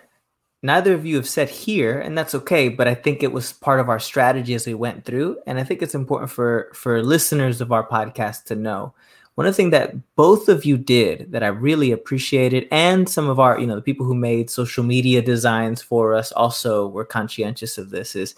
neither 0.62 0.94
of 0.94 1.06
you 1.06 1.16
have 1.16 1.28
said 1.28 1.48
here, 1.48 2.00
and 2.00 2.18
that's 2.18 2.34
okay, 2.34 2.68
but 2.68 2.88
I 2.88 2.94
think 2.94 3.22
it 3.22 3.32
was 3.32 3.52
part 3.52 3.80
of 3.80 3.88
our 3.88 4.00
strategy 4.00 4.54
as 4.54 4.66
we 4.66 4.74
went 4.74 5.04
through. 5.04 5.38
And 5.46 5.58
I 5.58 5.64
think 5.64 5.82
it's 5.82 5.94
important 5.94 6.30
for 6.30 6.70
for 6.74 7.02
listeners 7.02 7.60
of 7.60 7.70
our 7.70 7.86
podcast 7.86 8.44
to 8.44 8.56
know 8.56 8.94
one 9.38 9.46
of 9.46 9.52
the 9.52 9.56
things 9.56 9.70
that 9.70 9.94
both 10.16 10.48
of 10.48 10.64
you 10.64 10.76
did 10.76 11.30
that 11.30 11.44
I 11.44 11.46
really 11.46 11.92
appreciated, 11.92 12.66
and 12.72 13.08
some 13.08 13.28
of 13.28 13.38
our, 13.38 13.56
you 13.60 13.68
know, 13.68 13.76
the 13.76 13.80
people 13.82 14.04
who 14.04 14.16
made 14.16 14.50
social 14.50 14.82
media 14.82 15.22
designs 15.22 15.80
for 15.80 16.12
us 16.12 16.32
also 16.32 16.88
were 16.88 17.04
conscientious 17.04 17.78
of 17.78 17.90
this, 17.90 18.16
is 18.16 18.34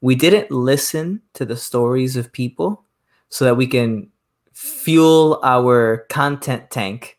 we 0.00 0.14
didn't 0.14 0.50
listen 0.50 1.20
to 1.34 1.44
the 1.44 1.54
stories 1.54 2.16
of 2.16 2.32
people 2.32 2.82
so 3.28 3.44
that 3.44 3.56
we 3.56 3.66
can 3.66 4.08
fuel 4.54 5.38
our 5.44 6.06
content 6.08 6.70
tank 6.70 7.18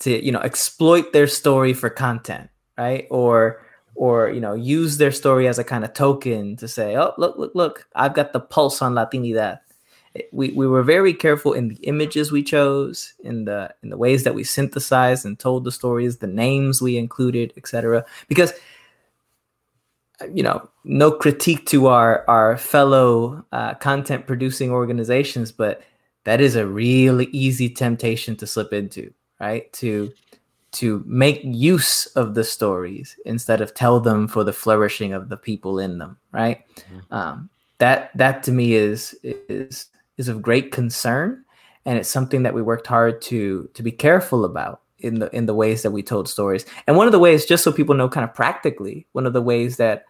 to, 0.00 0.22
you 0.22 0.30
know, 0.30 0.40
exploit 0.40 1.14
their 1.14 1.28
story 1.28 1.72
for 1.72 1.88
content, 1.88 2.50
right? 2.76 3.06
Or 3.08 3.64
or 3.94 4.28
you 4.28 4.40
know 4.40 4.52
use 4.52 4.98
their 4.98 5.12
story 5.12 5.48
as 5.48 5.58
a 5.58 5.64
kind 5.64 5.84
of 5.84 5.92
token 5.92 6.56
to 6.56 6.66
say 6.66 6.96
oh 6.96 7.12
look 7.18 7.36
look 7.36 7.54
look 7.54 7.86
i've 7.94 8.14
got 8.14 8.32
the 8.32 8.40
pulse 8.40 8.80
on 8.80 8.94
latinidad 8.94 9.58
we, 10.32 10.50
we 10.50 10.66
were 10.66 10.82
very 10.82 11.14
careful 11.14 11.52
in 11.52 11.68
the 11.68 11.76
images 11.76 12.30
we 12.30 12.42
chose 12.42 13.14
in 13.24 13.44
the 13.44 13.74
in 13.82 13.90
the 13.90 13.96
ways 13.96 14.24
that 14.24 14.34
we 14.34 14.44
synthesized 14.44 15.24
and 15.24 15.38
told 15.38 15.64
the 15.64 15.72
stories 15.72 16.18
the 16.18 16.26
names 16.26 16.82
we 16.82 16.96
included 16.96 17.52
etc 17.56 18.04
because 18.28 18.52
you 20.34 20.42
know 20.42 20.68
no 20.84 21.10
critique 21.10 21.66
to 21.66 21.86
our 21.86 22.24
our 22.28 22.56
fellow 22.56 23.44
uh, 23.52 23.74
content 23.74 24.26
producing 24.26 24.70
organizations 24.70 25.50
but 25.50 25.82
that 26.24 26.40
is 26.40 26.56
a 26.56 26.66
really 26.66 27.26
easy 27.32 27.68
temptation 27.68 28.36
to 28.36 28.46
slip 28.46 28.72
into 28.72 29.12
right? 29.42 29.70
To 29.74 30.12
to 30.72 31.04
make 31.06 31.42
use 31.44 32.06
of 32.16 32.34
the 32.34 32.44
stories 32.44 33.14
instead 33.26 33.60
of 33.60 33.74
tell 33.74 34.00
them 34.00 34.26
for 34.26 34.42
the 34.42 34.54
flourishing 34.54 35.12
of 35.12 35.28
the 35.28 35.36
people 35.36 35.78
in 35.78 35.98
them 35.98 36.16
right? 36.30 36.64
Mm-hmm. 36.76 37.14
um, 37.14 37.50
that 37.78 38.16
that 38.16 38.42
to 38.44 38.52
me 38.52 38.74
is 38.74 39.14
is 39.22 39.86
is 40.18 40.28
of 40.28 40.42
great 40.42 40.72
concern 40.72 41.44
and 41.84 41.98
it's 41.98 42.08
something 42.08 42.42
that 42.44 42.54
we 42.54 42.62
worked 42.62 42.86
hard 42.86 43.20
to 43.22 43.68
to 43.74 43.82
be 43.82 43.92
careful 43.92 44.44
about 44.44 44.82
in 45.02 45.18
the 45.18 45.34
in 45.34 45.46
the 45.46 45.54
ways 45.54 45.82
that 45.82 45.90
we 45.90 46.02
told 46.02 46.28
stories. 46.28 46.64
And 46.86 46.96
one 46.96 47.06
of 47.06 47.12
the 47.12 47.18
ways 47.18 47.44
just 47.44 47.64
so 47.64 47.72
people 47.72 47.94
know 47.94 48.08
kind 48.08 48.24
of 48.24 48.34
practically 48.34 49.06
one 49.12 49.26
of 49.26 49.32
the 49.32 49.42
ways 49.42 49.76
that 49.76 50.04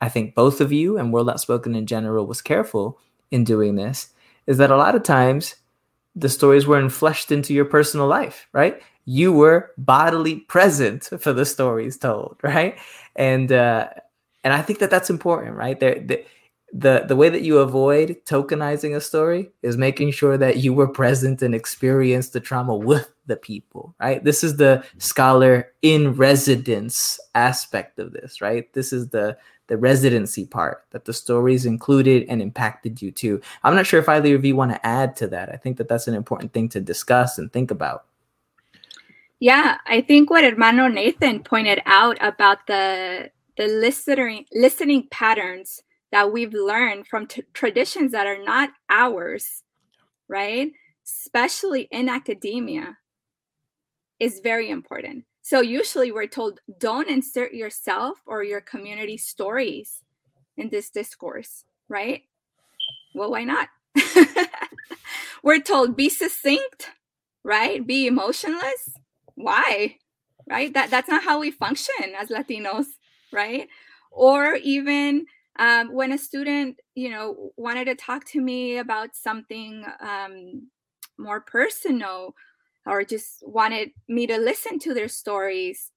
i 0.00 0.08
think 0.08 0.34
both 0.34 0.60
of 0.60 0.72
you 0.72 0.98
and 0.98 1.12
world 1.12 1.30
outspoken 1.30 1.74
in 1.74 1.86
general 1.86 2.26
was 2.26 2.42
careful 2.42 2.98
in 3.30 3.44
doing 3.44 3.76
this 3.76 4.08
is 4.46 4.58
that 4.58 4.70
a 4.70 4.76
lot 4.76 4.94
of 4.94 5.02
times 5.02 5.54
the 6.16 6.28
stories 6.28 6.66
were 6.66 6.80
infleshed 6.80 7.30
into 7.30 7.54
your 7.54 7.64
personal 7.64 8.06
life 8.06 8.48
right? 8.52 8.82
You 9.06 9.32
were 9.32 9.72
bodily 9.76 10.36
present 10.40 11.04
for 11.20 11.32
the 11.32 11.46
stories 11.46 11.96
told 11.96 12.36
right? 12.42 12.76
And 13.16 13.52
uh 13.52 13.88
and 14.42 14.52
i 14.52 14.60
think 14.60 14.80
that 14.80 14.90
that's 14.90 15.10
important 15.10 15.56
right? 15.56 15.78
There 15.78 16.00
the 16.76 17.04
the 17.06 17.14
way 17.14 17.28
that 17.28 17.42
you 17.42 17.58
avoid 17.58 18.16
tokenizing 18.26 18.96
a 18.96 19.00
story 19.00 19.48
is 19.62 19.76
making 19.76 20.10
sure 20.10 20.36
that 20.36 20.56
you 20.56 20.74
were 20.74 20.88
present 20.88 21.40
and 21.40 21.54
experienced 21.54 22.32
the 22.32 22.40
trauma 22.40 22.74
with 22.74 23.12
the 23.26 23.36
people 23.36 23.94
right? 24.00 24.24
This 24.24 24.42
is 24.42 24.56
the 24.56 24.84
scholar 24.98 25.72
in 25.82 26.14
residence 26.14 27.20
aspect 27.36 28.00
of 28.00 28.12
this 28.12 28.40
right? 28.40 28.70
This 28.72 28.92
is 28.92 29.08
the 29.10 29.38
the 29.68 29.76
residency 29.78 30.44
part 30.44 30.84
that 30.90 31.04
the 31.04 31.12
stories 31.12 31.64
included 31.64 32.26
and 32.28 32.42
impacted 32.42 33.00
you 33.00 33.12
too. 33.12 33.40
I'm 33.62 33.76
not 33.76 33.86
sure 33.86 34.00
if 34.00 34.08
either 34.08 34.34
of 34.34 34.44
you 34.44 34.56
want 34.56 34.72
to 34.72 34.86
add 34.86 35.16
to 35.16 35.28
that. 35.28 35.50
I 35.50 35.56
think 35.56 35.78
that 35.78 35.88
that's 35.88 36.08
an 36.08 36.14
important 36.14 36.52
thing 36.52 36.68
to 36.70 36.80
discuss 36.80 37.38
and 37.38 37.52
think 37.52 37.70
about. 37.70 38.04
Yeah 39.38 39.78
i 39.86 40.00
think 40.00 40.28
what 40.28 40.42
hermano 40.42 40.88
nathan 40.88 41.42
pointed 41.42 41.80
out 41.86 42.16
about 42.20 42.66
the 42.66 43.30
the 43.56 43.68
listening 43.68 44.46
listening 44.52 45.06
patterns 45.10 45.82
that 46.14 46.32
we've 46.32 46.54
learned 46.54 47.08
from 47.08 47.26
t- 47.26 47.42
traditions 47.54 48.12
that 48.12 48.24
are 48.24 48.40
not 48.44 48.70
ours, 48.88 49.64
right? 50.28 50.70
Especially 51.04 51.88
in 51.90 52.08
academia, 52.08 52.96
is 54.20 54.38
very 54.38 54.70
important. 54.70 55.24
So 55.42 55.60
usually 55.60 56.12
we're 56.12 56.28
told 56.28 56.60
don't 56.78 57.08
insert 57.08 57.52
yourself 57.52 58.18
or 58.26 58.44
your 58.44 58.60
community 58.60 59.16
stories 59.16 60.02
in 60.56 60.68
this 60.68 60.88
discourse, 60.88 61.64
right? 61.88 62.22
Well, 63.16 63.32
why 63.32 63.42
not? 63.42 63.68
we're 65.42 65.62
told 65.62 65.96
be 65.96 66.08
succinct, 66.08 66.90
right? 67.42 67.84
Be 67.84 68.06
emotionless. 68.06 68.94
Why? 69.34 69.96
Right? 70.48 70.72
That 70.74 70.92
that's 70.92 71.08
not 71.08 71.24
how 71.24 71.40
we 71.40 71.50
function 71.50 72.14
as 72.16 72.28
Latinos, 72.28 72.86
right? 73.32 73.66
Or 74.12 74.54
even 74.54 75.26
um, 75.58 75.92
when 75.92 76.12
a 76.12 76.18
student 76.18 76.80
you 76.94 77.10
know 77.10 77.52
wanted 77.56 77.86
to 77.86 77.94
talk 77.94 78.24
to 78.26 78.40
me 78.40 78.78
about 78.78 79.14
something 79.14 79.84
um, 80.00 80.68
more 81.18 81.40
personal 81.40 82.34
or 82.86 83.04
just 83.04 83.42
wanted 83.46 83.90
me 84.08 84.26
to 84.26 84.36
listen 84.36 84.78
to 84.78 84.92
their 84.92 85.08
stories 85.08 85.90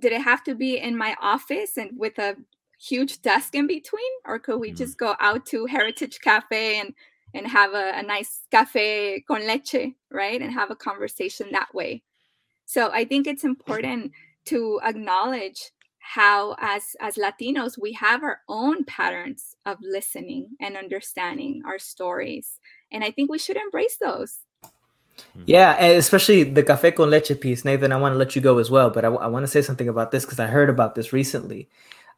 did 0.00 0.12
it 0.12 0.22
have 0.22 0.44
to 0.44 0.54
be 0.54 0.78
in 0.78 0.96
my 0.96 1.16
office 1.20 1.76
and 1.76 1.90
with 1.96 2.18
a 2.18 2.36
huge 2.80 3.20
desk 3.22 3.54
in 3.54 3.66
between? 3.66 4.10
Or 4.24 4.38
could 4.38 4.58
we 4.58 4.68
mm-hmm. 4.68 4.76
just 4.76 4.98
go 4.98 5.14
out 5.20 5.46
to 5.46 5.66
heritage 5.66 6.20
cafe 6.20 6.80
and 6.80 6.94
and 7.34 7.46
have 7.46 7.74
a, 7.74 7.92
a 7.94 8.02
nice 8.02 8.44
cafe 8.50 9.22
con 9.28 9.46
leche 9.46 9.92
right 10.10 10.40
and 10.40 10.52
have 10.52 10.70
a 10.70 10.76
conversation 10.76 11.48
that 11.52 11.74
way? 11.74 12.02
So 12.64 12.90
i 12.92 13.04
think 13.04 13.26
it's 13.26 13.44
important 13.44 14.12
to 14.46 14.80
acknowledge 14.84 15.70
how 16.14 16.56
as 16.58 16.96
as 17.00 17.16
latinos 17.16 17.78
we 17.78 17.92
have 17.92 18.22
our 18.22 18.40
own 18.48 18.82
patterns 18.84 19.56
of 19.66 19.76
listening 19.82 20.48
and 20.58 20.74
understanding 20.74 21.60
our 21.66 21.78
stories 21.78 22.60
and 22.90 23.04
i 23.04 23.10
think 23.10 23.30
we 23.30 23.38
should 23.38 23.58
embrace 23.58 23.98
those. 24.00 24.38
Mm-hmm. 25.18 25.42
yeah 25.46 25.76
especially 25.76 26.44
the 26.44 26.62
cafe 26.62 26.92
con 26.92 27.10
leche 27.10 27.38
piece 27.38 27.62
nathan 27.62 27.92
i 27.92 27.96
want 27.96 28.14
to 28.14 28.18
let 28.18 28.34
you 28.34 28.40
go 28.40 28.56
as 28.58 28.70
well 28.70 28.88
but 28.88 29.04
i, 29.04 29.08
I 29.08 29.26
want 29.26 29.42
to 29.42 29.48
say 29.48 29.60
something 29.60 29.88
about 29.88 30.10
this 30.10 30.24
because 30.24 30.40
i 30.40 30.46
heard 30.46 30.70
about 30.70 30.94
this 30.94 31.12
recently. 31.12 31.68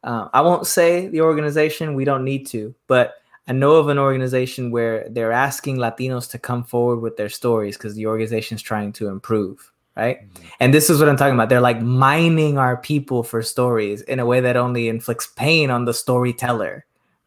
Uh, 0.03 0.29
i 0.33 0.39
won't 0.39 0.67
say 0.67 1.07
the 1.07 1.21
organization 1.21 1.93
we 1.93 2.05
don't 2.05 2.23
need 2.23 2.47
to 2.47 2.73
but 2.87 3.15
I 3.47 3.53
know 3.53 3.77
of 3.77 3.89
an 3.89 3.97
organization 3.97 4.69
where 4.69 5.07
they're 5.09 5.31
asking 5.31 5.77
Latinos 5.77 6.29
to 6.29 6.37
come 6.37 6.63
forward 6.63 6.99
with 6.99 7.17
their 7.17 7.27
stories 7.27 7.75
because 7.75 7.95
the 7.95 8.05
organization 8.05 8.55
is 8.55 8.61
trying 8.61 8.93
to 8.93 9.07
improve 9.07 9.70
right? 9.95 10.21
Mm-hmm. 10.21 10.47
And 10.59 10.73
this 10.73 10.89
is 10.89 10.99
what 10.99 11.09
I'm 11.09 11.17
talking 11.17 11.33
about. 11.33 11.49
They're 11.49 11.61
like 11.61 11.81
mining 11.81 12.57
our 12.57 12.77
people 12.77 13.23
for 13.23 13.41
stories 13.41 14.01
in 14.01 14.19
a 14.19 14.25
way 14.25 14.39
that 14.39 14.57
only 14.57 14.87
inflicts 14.87 15.27
pain 15.27 15.69
on 15.69 15.85
the 15.85 15.93
storyteller, 15.93 16.85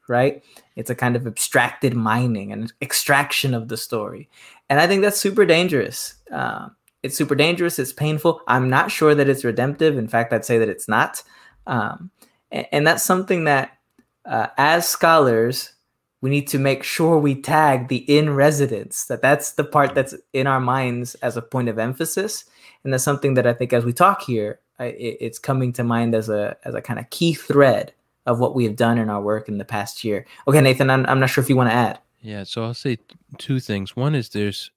right? 0.08 0.42
It's 0.76 0.90
a 0.90 0.94
kind 0.94 1.16
of 1.16 1.26
abstracted 1.26 1.94
mining 1.94 2.52
and 2.52 2.72
extraction 2.82 3.54
of 3.54 3.68
the 3.68 3.76
story. 3.76 4.28
And 4.68 4.80
I 4.80 4.86
think 4.86 5.02
that's 5.02 5.20
super 5.20 5.44
dangerous. 5.44 6.14
Uh, 6.32 6.68
it's 7.02 7.16
super 7.16 7.34
dangerous. 7.34 7.78
It's 7.78 7.92
painful. 7.92 8.40
I'm 8.48 8.70
not 8.70 8.90
sure 8.90 9.14
that 9.14 9.28
it's 9.28 9.44
redemptive. 9.44 9.98
In 9.98 10.08
fact, 10.08 10.32
I'd 10.32 10.44
say 10.44 10.58
that 10.58 10.68
it's 10.68 10.88
not. 10.88 11.22
Um, 11.66 12.10
and, 12.50 12.66
and, 12.72 12.86
that's 12.86 13.02
something 13.02 13.44
that, 13.44 13.78
uh, 14.26 14.48
as 14.58 14.88
scholars, 14.88 15.72
we 16.20 16.30
need 16.30 16.48
to 16.48 16.58
make 16.58 16.82
sure 16.82 17.18
we 17.18 17.40
tag 17.40 17.88
the 17.88 17.98
in 17.98 18.34
residence 18.34 19.04
that 19.06 19.22
that's 19.22 19.52
the 19.52 19.64
part 19.64 19.94
that's 19.94 20.14
in 20.32 20.46
our 20.46 20.60
minds 20.60 21.14
as 21.16 21.36
a 21.36 21.42
point 21.42 21.68
of 21.68 21.78
emphasis 21.78 22.44
and 22.84 22.92
that's 22.92 23.04
something 23.04 23.34
that 23.34 23.46
i 23.46 23.52
think 23.52 23.72
as 23.72 23.84
we 23.84 23.92
talk 23.92 24.22
here 24.22 24.60
I, 24.78 24.86
it, 24.86 25.18
it's 25.20 25.38
coming 25.38 25.72
to 25.74 25.84
mind 25.84 26.14
as 26.14 26.28
a 26.28 26.56
as 26.64 26.74
a 26.74 26.82
kind 26.82 26.98
of 26.98 27.10
key 27.10 27.34
thread 27.34 27.92
of 28.26 28.38
what 28.38 28.54
we 28.54 28.64
have 28.64 28.76
done 28.76 28.98
in 28.98 29.10
our 29.10 29.20
work 29.20 29.48
in 29.48 29.58
the 29.58 29.64
past 29.64 30.04
year 30.04 30.26
okay 30.46 30.60
nathan 30.60 30.90
i'm, 30.90 31.04
I'm 31.06 31.20
not 31.20 31.30
sure 31.30 31.42
if 31.42 31.50
you 31.50 31.56
want 31.56 31.70
to 31.70 31.74
add 31.74 31.98
yeah 32.20 32.44
so 32.44 32.64
i'll 32.64 32.74
say 32.74 32.98
two 33.38 33.60
things 33.60 33.96
one 33.96 34.14
is 34.14 34.28
there's 34.30 34.70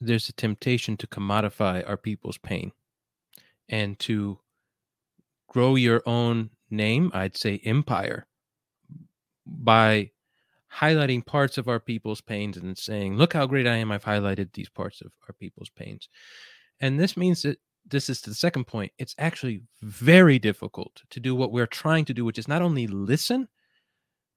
there's 0.00 0.28
a 0.28 0.32
temptation 0.32 0.96
to 0.96 1.06
commodify 1.06 1.86
our 1.88 1.96
people's 1.96 2.38
pain 2.38 2.72
and 3.68 3.98
to 4.00 4.38
grow 5.48 5.74
your 5.74 6.02
own 6.06 6.50
name 6.70 7.10
i'd 7.14 7.36
say 7.36 7.60
empire 7.64 8.26
by 9.46 10.10
highlighting 10.72 11.24
parts 11.24 11.58
of 11.58 11.68
our 11.68 11.80
people's 11.80 12.20
pains 12.20 12.56
and 12.56 12.76
saying, 12.78 13.16
look 13.16 13.32
how 13.32 13.46
great 13.46 13.66
I 13.66 13.76
am. 13.76 13.90
I've 13.90 14.04
highlighted 14.04 14.52
these 14.52 14.68
parts 14.68 15.00
of 15.00 15.12
our 15.28 15.34
people's 15.34 15.70
pains. 15.70 16.08
And 16.80 16.98
this 16.98 17.16
means 17.16 17.42
that 17.42 17.58
this 17.86 18.08
is 18.08 18.20
the 18.20 18.34
second 18.34 18.66
point. 18.66 18.92
It's 18.98 19.14
actually 19.18 19.62
very 19.82 20.38
difficult 20.38 21.02
to 21.10 21.20
do 21.20 21.34
what 21.34 21.52
we're 21.52 21.66
trying 21.66 22.04
to 22.06 22.14
do, 22.14 22.24
which 22.24 22.38
is 22.38 22.48
not 22.48 22.62
only 22.62 22.86
listen, 22.86 23.48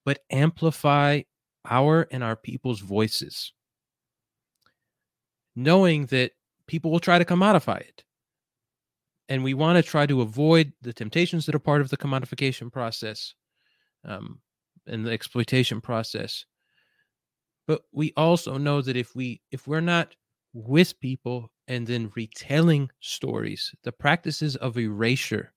but 0.05 0.19
amplify 0.31 1.21
our 1.69 2.07
and 2.11 2.23
our 2.23 2.35
people's 2.35 2.81
voices. 2.81 3.53
Knowing 5.55 6.07
that 6.07 6.31
people 6.67 6.91
will 6.91 6.99
try 6.99 7.19
to 7.19 7.25
commodify 7.25 7.79
it. 7.79 8.03
And 9.29 9.43
we 9.43 9.53
want 9.53 9.77
to 9.77 9.89
try 9.89 10.05
to 10.05 10.21
avoid 10.21 10.73
the 10.81 10.93
temptations 10.93 11.45
that 11.45 11.55
are 11.55 11.59
part 11.59 11.81
of 11.81 11.89
the 11.89 11.97
commodification 11.97 12.71
process. 12.71 13.33
Um, 14.03 14.41
and 14.85 15.05
the 15.05 15.11
exploitation 15.11 15.79
process 15.79 16.45
but 17.67 17.81
we 17.91 18.13
also 18.17 18.57
know 18.57 18.81
that 18.81 18.97
if 18.97 19.15
we 19.15 19.41
if 19.51 19.67
we're 19.67 19.81
not 19.81 20.15
with 20.53 20.99
people 20.99 21.51
and 21.67 21.87
then 21.87 22.11
retelling 22.15 22.89
stories. 22.99 23.73
The 23.83 23.91
practices 23.91 24.55
of 24.57 24.77
erasure 24.77 25.53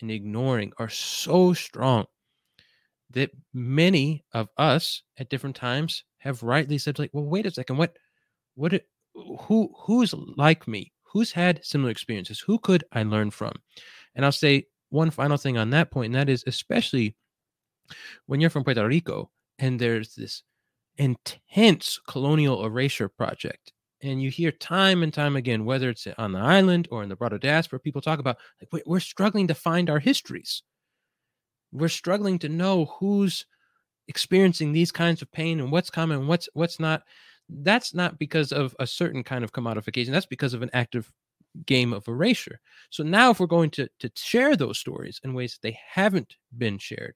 and 0.00 0.10
ignoring 0.10 0.72
are 0.78 0.88
so 0.88 1.52
strong 1.52 2.06
that 3.10 3.30
many 3.52 4.24
of 4.32 4.48
us 4.56 5.02
at 5.18 5.28
different 5.28 5.56
times 5.56 6.04
have 6.18 6.42
rightly 6.42 6.78
said 6.78 6.98
like 6.98 7.10
well 7.12 7.24
wait 7.24 7.46
a 7.46 7.50
second 7.50 7.76
what 7.76 7.96
what 8.54 8.72
who 9.14 9.72
who's 9.76 10.14
like 10.36 10.68
me? 10.68 10.92
Who's 11.02 11.32
had 11.32 11.64
similar 11.64 11.90
experiences? 11.90 12.40
Who 12.40 12.58
could 12.58 12.84
i 12.92 13.02
learn 13.02 13.30
from? 13.30 13.52
And 14.14 14.24
i'll 14.24 14.32
say 14.32 14.66
one 14.90 15.10
final 15.10 15.36
thing 15.36 15.56
on 15.58 15.70
that 15.70 15.90
point 15.90 16.06
and 16.06 16.14
that 16.14 16.28
is 16.28 16.44
especially 16.46 17.16
when 18.26 18.40
you're 18.40 18.50
from 18.50 18.64
puerto 18.64 18.86
rico 18.86 19.30
and 19.58 19.80
there's 19.80 20.14
this 20.14 20.42
intense 20.96 21.98
colonial 22.06 22.64
erasure 22.64 23.08
project 23.08 23.72
and 24.02 24.22
you 24.22 24.30
hear 24.30 24.50
time 24.50 25.02
and 25.02 25.12
time 25.12 25.36
again 25.36 25.64
whether 25.64 25.90
it's 25.90 26.06
on 26.18 26.32
the 26.32 26.38
island 26.38 26.88
or 26.90 27.02
in 27.02 27.08
the 27.08 27.16
broader 27.16 27.38
diaspora 27.38 27.80
people 27.80 28.00
talk 28.00 28.18
about 28.18 28.38
like 28.72 28.82
we're 28.86 29.00
struggling 29.00 29.46
to 29.48 29.54
find 29.54 29.90
our 29.90 29.98
histories. 29.98 30.62
We're 31.72 31.88
struggling 31.88 32.38
to 32.40 32.48
know 32.48 32.86
who's 32.86 33.46
experiencing 34.08 34.72
these 34.72 34.90
kinds 34.90 35.22
of 35.22 35.30
pain 35.30 35.60
and 35.60 35.70
what's 35.70 35.90
common 35.90 36.18
and 36.20 36.28
what's 36.28 36.48
what's 36.54 36.80
not. 36.80 37.02
That's 37.48 37.94
not 37.94 38.18
because 38.18 38.52
of 38.52 38.74
a 38.78 38.86
certain 38.86 39.24
kind 39.24 39.44
of 39.44 39.52
commodification 39.52 40.10
that's 40.10 40.26
because 40.26 40.54
of 40.54 40.62
an 40.62 40.70
active 40.72 41.10
game 41.66 41.92
of 41.92 42.06
erasure. 42.06 42.60
So 42.90 43.02
now 43.02 43.30
if 43.30 43.40
we're 43.40 43.46
going 43.46 43.70
to 43.70 43.88
to 44.00 44.10
share 44.14 44.56
those 44.56 44.78
stories 44.78 45.20
in 45.24 45.34
ways 45.34 45.54
that 45.54 45.62
they 45.62 45.78
haven't 45.92 46.36
been 46.56 46.78
shared 46.78 47.14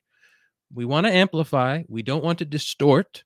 we 0.72 0.84
want 0.84 1.06
to 1.06 1.12
amplify 1.12 1.82
we 1.88 2.02
don't 2.02 2.24
want 2.24 2.38
to 2.38 2.44
distort 2.44 3.24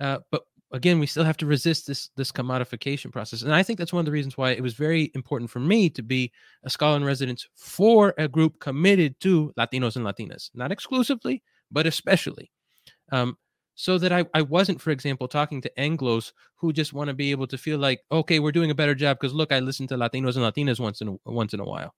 uh, 0.00 0.18
but 0.30 0.44
again 0.72 0.98
we 0.98 1.06
still 1.06 1.24
have 1.24 1.36
to 1.36 1.46
resist 1.46 1.86
this 1.86 2.10
this 2.16 2.32
commodification 2.32 3.12
process 3.12 3.42
and 3.42 3.54
i 3.54 3.62
think 3.62 3.78
that's 3.78 3.92
one 3.92 4.00
of 4.00 4.06
the 4.06 4.12
reasons 4.12 4.36
why 4.36 4.50
it 4.50 4.62
was 4.62 4.74
very 4.74 5.10
important 5.14 5.50
for 5.50 5.60
me 5.60 5.90
to 5.90 6.02
be 6.02 6.30
a 6.64 6.70
scholar 6.70 6.96
in 6.96 7.04
residence 7.04 7.46
for 7.54 8.14
a 8.18 8.28
group 8.28 8.58
committed 8.60 9.18
to 9.20 9.52
latinos 9.58 9.96
and 9.96 10.06
latinas 10.06 10.50
not 10.54 10.72
exclusively 10.72 11.42
but 11.70 11.86
especially 11.86 12.50
um, 13.12 13.36
so 13.80 13.96
that 13.96 14.12
I, 14.12 14.26
I 14.34 14.42
wasn't, 14.42 14.78
for 14.78 14.90
example, 14.90 15.26
talking 15.26 15.62
to 15.62 15.72
Anglos 15.78 16.32
who 16.56 16.70
just 16.70 16.92
want 16.92 17.08
to 17.08 17.14
be 17.14 17.30
able 17.30 17.46
to 17.46 17.56
feel 17.56 17.78
like, 17.78 18.02
okay, 18.12 18.38
we're 18.38 18.52
doing 18.52 18.70
a 18.70 18.74
better 18.74 18.94
job 18.94 19.18
because 19.18 19.32
look, 19.32 19.52
I 19.52 19.60
listen 19.60 19.86
to 19.86 19.96
Latinos 19.96 20.36
and 20.36 20.44
Latinas 20.44 20.78
once 20.78 21.00
in 21.00 21.08
a, 21.08 21.16
once 21.30 21.54
in 21.54 21.60
a 21.60 21.64
while. 21.64 21.94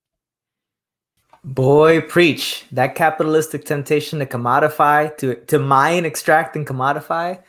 Boy, 1.43 2.01
preach 2.01 2.65
that 2.71 2.95
capitalistic 2.95 3.65
temptation 3.65 4.21
to 4.21 4.27
commodify, 4.27 5.17
to 5.17 5.35
to 5.47 5.59
mine, 5.59 6.05
extract, 6.05 6.55
and 6.55 6.65
commodify. 6.65 7.43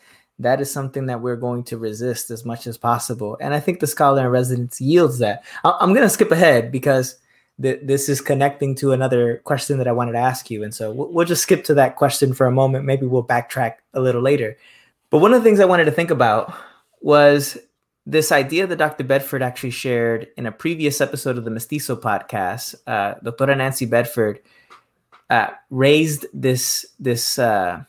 That 0.43 0.61
is 0.61 0.71
something 0.71 1.07
that 1.07 1.21
we're 1.21 1.35
going 1.35 1.63
to 1.65 1.77
resist 1.77 2.29
as 2.29 2.45
much 2.45 2.67
as 2.67 2.77
possible, 2.77 3.37
and 3.41 3.53
I 3.53 3.59
think 3.59 3.79
the 3.79 3.87
scholar 3.87 4.21
in 4.21 4.27
residence 4.27 4.79
yields 4.79 5.19
that. 5.19 5.43
I'm 5.63 5.93
going 5.93 6.05
to 6.05 6.09
skip 6.09 6.31
ahead 6.31 6.71
because 6.71 7.17
th- 7.61 7.81
this 7.83 8.09
is 8.09 8.21
connecting 8.21 8.75
to 8.75 8.91
another 8.91 9.37
question 9.43 9.77
that 9.77 9.87
I 9.87 9.91
wanted 9.91 10.13
to 10.13 10.19
ask 10.19 10.49
you. 10.49 10.63
And 10.63 10.73
so 10.73 10.91
we'll, 10.91 11.11
we'll 11.11 11.25
just 11.25 11.43
skip 11.43 11.63
to 11.65 11.73
that 11.75 11.95
question 11.95 12.33
for 12.33 12.47
a 12.47 12.51
moment. 12.51 12.85
Maybe 12.85 13.05
we'll 13.05 13.25
backtrack 13.25 13.75
a 13.93 14.01
little 14.01 14.21
later. 14.21 14.57
But 15.09 15.19
one 15.19 15.33
of 15.33 15.41
the 15.41 15.47
things 15.47 15.59
I 15.59 15.65
wanted 15.65 15.85
to 15.85 15.91
think 15.91 16.11
about 16.11 16.53
was 17.01 17.57
this 18.05 18.31
idea 18.31 18.67
that 18.67 18.77
Dr. 18.77 19.03
Bedford 19.03 19.41
actually 19.41 19.71
shared 19.71 20.27
in 20.37 20.45
a 20.45 20.51
previous 20.51 20.99
episode 21.01 21.37
of 21.37 21.45
the 21.45 21.51
Mestizo 21.51 21.95
podcast. 21.95 22.75
Uh, 22.87 23.15
Dr. 23.23 23.55
Nancy 23.55 23.85
Bedford 23.85 24.41
uh, 25.29 25.51
raised 25.69 26.25
this 26.33 26.85
this 26.99 27.39
uh, 27.39 27.83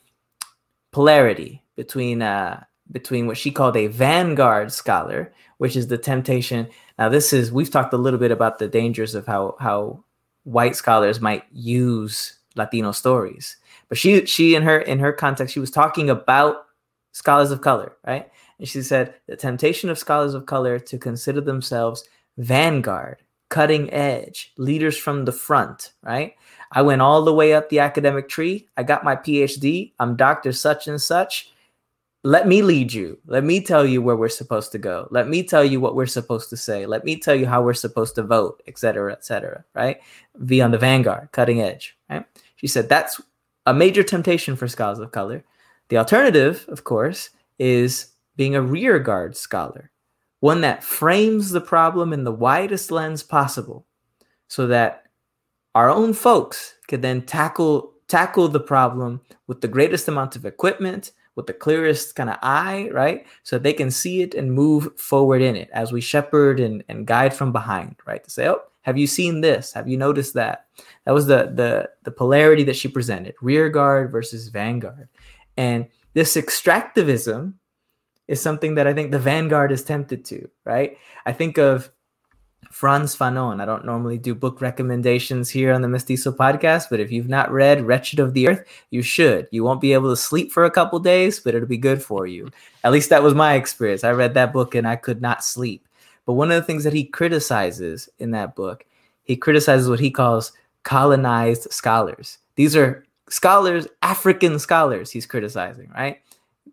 polarity 0.92 1.64
between 1.77 2.22
uh, 2.22 2.62
between 2.93 3.27
what 3.27 3.39
she 3.39 3.51
called 3.51 3.77
a 3.77 3.87
vanguard 3.87 4.72
scholar, 4.72 5.33
which 5.59 5.77
is 5.77 5.89
the 5.89 5.99
temptation 5.99 6.68
now, 6.99 7.09
this 7.09 7.33
is 7.33 7.53
we've 7.53 7.70
talked 7.70 7.93
a 7.93 7.99
little 7.99 8.20
bit 8.20 8.31
about 8.31 8.59
the 8.59 8.68
dangers 8.68 9.14
of 9.14 9.27
how 9.27 9.57
how 9.59 10.05
white 10.45 10.77
scholars 10.77 11.20
might 11.20 11.45
use 11.53 12.39
Latino 12.55 12.93
stories, 12.93 13.57
but 13.89 13.99
she 13.99 14.25
she 14.27 14.55
in 14.55 14.62
her 14.62 14.79
in 14.79 14.99
her 15.01 15.12
context 15.12 15.55
she 15.55 15.61
was 15.61 15.70
talking 15.70 16.09
about 16.09 16.66
scholars 17.12 17.51
of 17.51 17.62
color, 17.62 17.97
right? 18.07 18.31
And 18.59 18.68
she 18.68 18.83
said 18.83 19.14
the 19.27 19.37
temptation 19.37 19.91
of 19.91 19.99
scholars 19.99 20.35
of 20.35 20.47
color 20.47 20.79
to 20.79 20.99
consider 20.99 21.41
themselves 21.41 22.05
vanguard, 22.39 23.22
cutting 23.49 23.93
edge, 23.93 24.53
leaders 24.57 24.97
from 24.97 25.25
the 25.25 25.33
front, 25.33 25.93
right? 26.03 26.35
I 26.70 26.83
went 26.83 27.03
all 27.03 27.25
the 27.25 27.35
way 27.35 27.55
up 27.55 27.68
the 27.68 27.81
academic 27.81 28.29
tree. 28.29 28.68
I 28.77 28.85
got 28.85 29.05
my 29.05 29.16
PhD. 29.16 29.93
I'm 29.99 30.16
Dr. 30.16 30.53
Such 30.53 30.87
and 30.87 31.01
Such 31.01 31.53
let 32.25 32.49
me 32.49 32.62
lead 32.62 32.91
you. 32.91 33.18
Let 33.27 33.45
me 33.45 33.61
tell 33.61 33.85
you 33.85 34.01
where 34.01 34.16
we're 34.16 34.31
supposed 34.31 34.72
to 34.72 34.79
go. 34.79 35.07
Let 35.11 35.29
me 35.29 35.43
tell 35.43 35.62
you 35.62 35.79
what 35.79 35.95
we're 35.95 36.07
supposed 36.07 36.49
to 36.51 36.57
say. 36.57 36.87
Let 36.87 37.05
me 37.05 37.18
tell 37.18 37.35
you 37.35 37.47
how 37.47 37.62
we're 37.62 37.75
supposed 37.75 38.14
to 38.14 38.22
vote, 38.22 38.62
et 38.66 38.79
cetera, 38.79 39.12
et 39.12 39.27
cetera, 39.27 39.62
right? 39.75 40.01
Be 40.47 40.62
on 40.62 40.70
the 40.70 40.79
vanguard, 40.79 41.29
cutting 41.33 41.61
edge, 41.61 41.97
right? 42.09 42.25
She 42.57 42.66
said 42.66 42.89
that's 42.89 43.20
a 43.66 43.75
major 43.75 44.03
temptation 44.03 44.57
for 44.57 44.66
scholars 44.66 45.01
of 45.01 45.12
color. 45.12 45.45
The 45.91 45.99
alternative, 45.99 46.64
of 46.68 46.85
course, 46.85 47.29
is 47.59 48.12
being 48.37 48.55
a 48.55 48.62
rear 48.62 48.99
guard 48.99 49.37
scholar, 49.37 49.91
one 50.41 50.62
that 50.62 50.83
frames 50.83 51.51
the 51.51 51.61
problem 51.61 52.14
in 52.14 52.25
the 52.25 52.33
widest 52.33 52.91
lens 52.91 53.22
possible 53.22 53.85
so 54.49 54.66
that 54.68 55.05
our 55.75 55.91
own 55.91 56.14
folks 56.14 56.75
can 56.89 57.03
then 57.03 57.20
tackle 57.22 57.93
tackle 58.09 58.49
the 58.49 58.61
problem 58.61 59.20
with 59.47 59.61
the 59.61 59.68
greatest 59.68 60.09
amount 60.09 60.37
of 60.37 60.47
equipment 60.47 61.12
with 61.37 61.47
the 61.47 61.53
clearest 61.53 62.14
kind 62.14 62.30
of 62.30 62.39
eye, 62.43 62.89
right? 62.93 63.26
So 63.43 63.59
they 63.59 63.72
can 63.72 63.91
see 63.91 64.22
it 64.22 64.35
and 64.35 64.53
move 64.53 64.99
forward 64.99 65.43
in 65.43 65.57
it 65.57 65.68
as 65.72 65.93
we 65.93 66.01
shepherd 66.01 66.61
and, 66.61 66.85
and 66.89 67.07
guide 67.07 67.35
from 67.35 67.53
behind, 67.53 67.97
right? 68.07 68.22
To 68.22 68.30
say, 68.30 68.49
oh, 68.49 68.62
have 68.82 68.99
you 68.99 69.07
seen 69.07 69.41
this? 69.41 69.72
Have 69.72 69.89
you 69.89 69.97
noticed 69.97 70.35
that? 70.35 70.66
That 71.05 71.12
was 71.12 71.26
the 71.26 71.51
the 71.55 71.91
the 72.03 72.11
polarity 72.11 72.64
that 72.64 72.76
she 72.76 72.89
presented, 72.89 73.35
rear 73.41 73.68
guard 73.70 74.12
versus 74.12 74.49
vanguard. 74.49 75.09
And 75.57 75.89
this 76.12 76.37
extractivism 76.37 77.55
is 78.28 78.41
something 78.41 78.74
that 78.76 78.87
I 78.87 78.95
think 78.95 79.11
the 79.11 79.18
vanguard 79.18 79.72
is 79.72 79.85
tempted 79.85 80.24
to, 80.26 80.49
right? 80.64 80.99
I 81.26 81.32
think 81.32 81.59
of 81.59 81.91
Frantz 82.75 83.14
Fanon. 83.14 83.61
I 83.61 83.66
don't 83.66 83.85
normally 83.85 84.18
do 84.18 84.35
book 84.35 84.61
recommendations 84.61 85.49
here 85.49 85.72
on 85.72 85.81
the 85.81 85.87
Mestizo 85.87 86.33
podcast, 86.33 86.87
but 86.91 86.99
if 86.99 87.12
you've 87.12 87.29
not 87.29 87.53
read 87.53 87.87
Wretched 87.87 88.18
of 88.18 88.35
the 88.35 88.49
Earth, 88.49 88.64
you 88.91 89.01
should. 89.01 89.47
You 89.53 89.62
won't 89.62 89.81
be 89.81 89.93
able 89.93 90.11
to 90.11 90.16
sleep 90.16 90.51
for 90.51 90.64
a 90.64 90.72
couple 90.72 90.99
days, 90.99 91.39
but 91.39 91.55
it'll 91.55 91.68
be 91.68 91.79
good 91.79 92.03
for 92.03 92.27
you. 92.27 92.51
At 92.83 92.91
least 92.91 93.11
that 93.11 93.22
was 93.22 93.33
my 93.33 93.55
experience. 93.55 94.03
I 94.03 94.11
read 94.11 94.35
that 94.35 94.53
book 94.53 94.75
and 94.75 94.89
I 94.89 94.97
could 94.97 95.22
not 95.22 95.45
sleep. 95.45 95.87
But 96.27 96.33
one 96.33 96.51
of 96.51 96.57
the 96.61 96.66
things 96.66 96.83
that 96.83 96.93
he 96.93 97.05
criticizes 97.05 98.09
in 98.18 98.33
that 98.33 98.57
book, 98.57 98.85
he 99.22 99.37
criticizes 99.37 99.89
what 99.89 100.01
he 100.01 100.11
calls 100.11 100.51
colonized 100.83 101.70
scholars. 101.70 102.39
These 102.57 102.75
are 102.75 103.07
scholars, 103.29 103.87
African 104.03 104.59
scholars, 104.59 105.12
he's 105.12 105.27
criticizing, 105.27 105.93
right? 105.95 106.20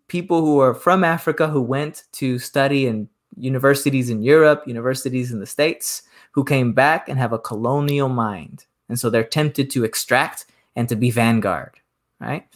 People 0.08 0.40
who 0.40 0.58
are 0.58 0.74
from 0.74 1.04
Africa 1.04 1.46
who 1.46 1.62
went 1.62 2.02
to 2.14 2.40
study 2.40 2.88
in 2.88 3.08
universities 3.36 4.10
in 4.10 4.22
Europe, 4.22 4.64
universities 4.66 5.32
in 5.32 5.40
the 5.40 5.46
States, 5.46 6.02
who 6.32 6.44
came 6.44 6.72
back 6.72 7.08
and 7.08 7.18
have 7.18 7.32
a 7.32 7.38
colonial 7.38 8.08
mind. 8.08 8.66
And 8.88 8.98
so 8.98 9.10
they're 9.10 9.24
tempted 9.24 9.70
to 9.70 9.84
extract 9.84 10.46
and 10.76 10.88
to 10.88 10.96
be 10.96 11.10
vanguard, 11.10 11.78
right? 12.20 12.46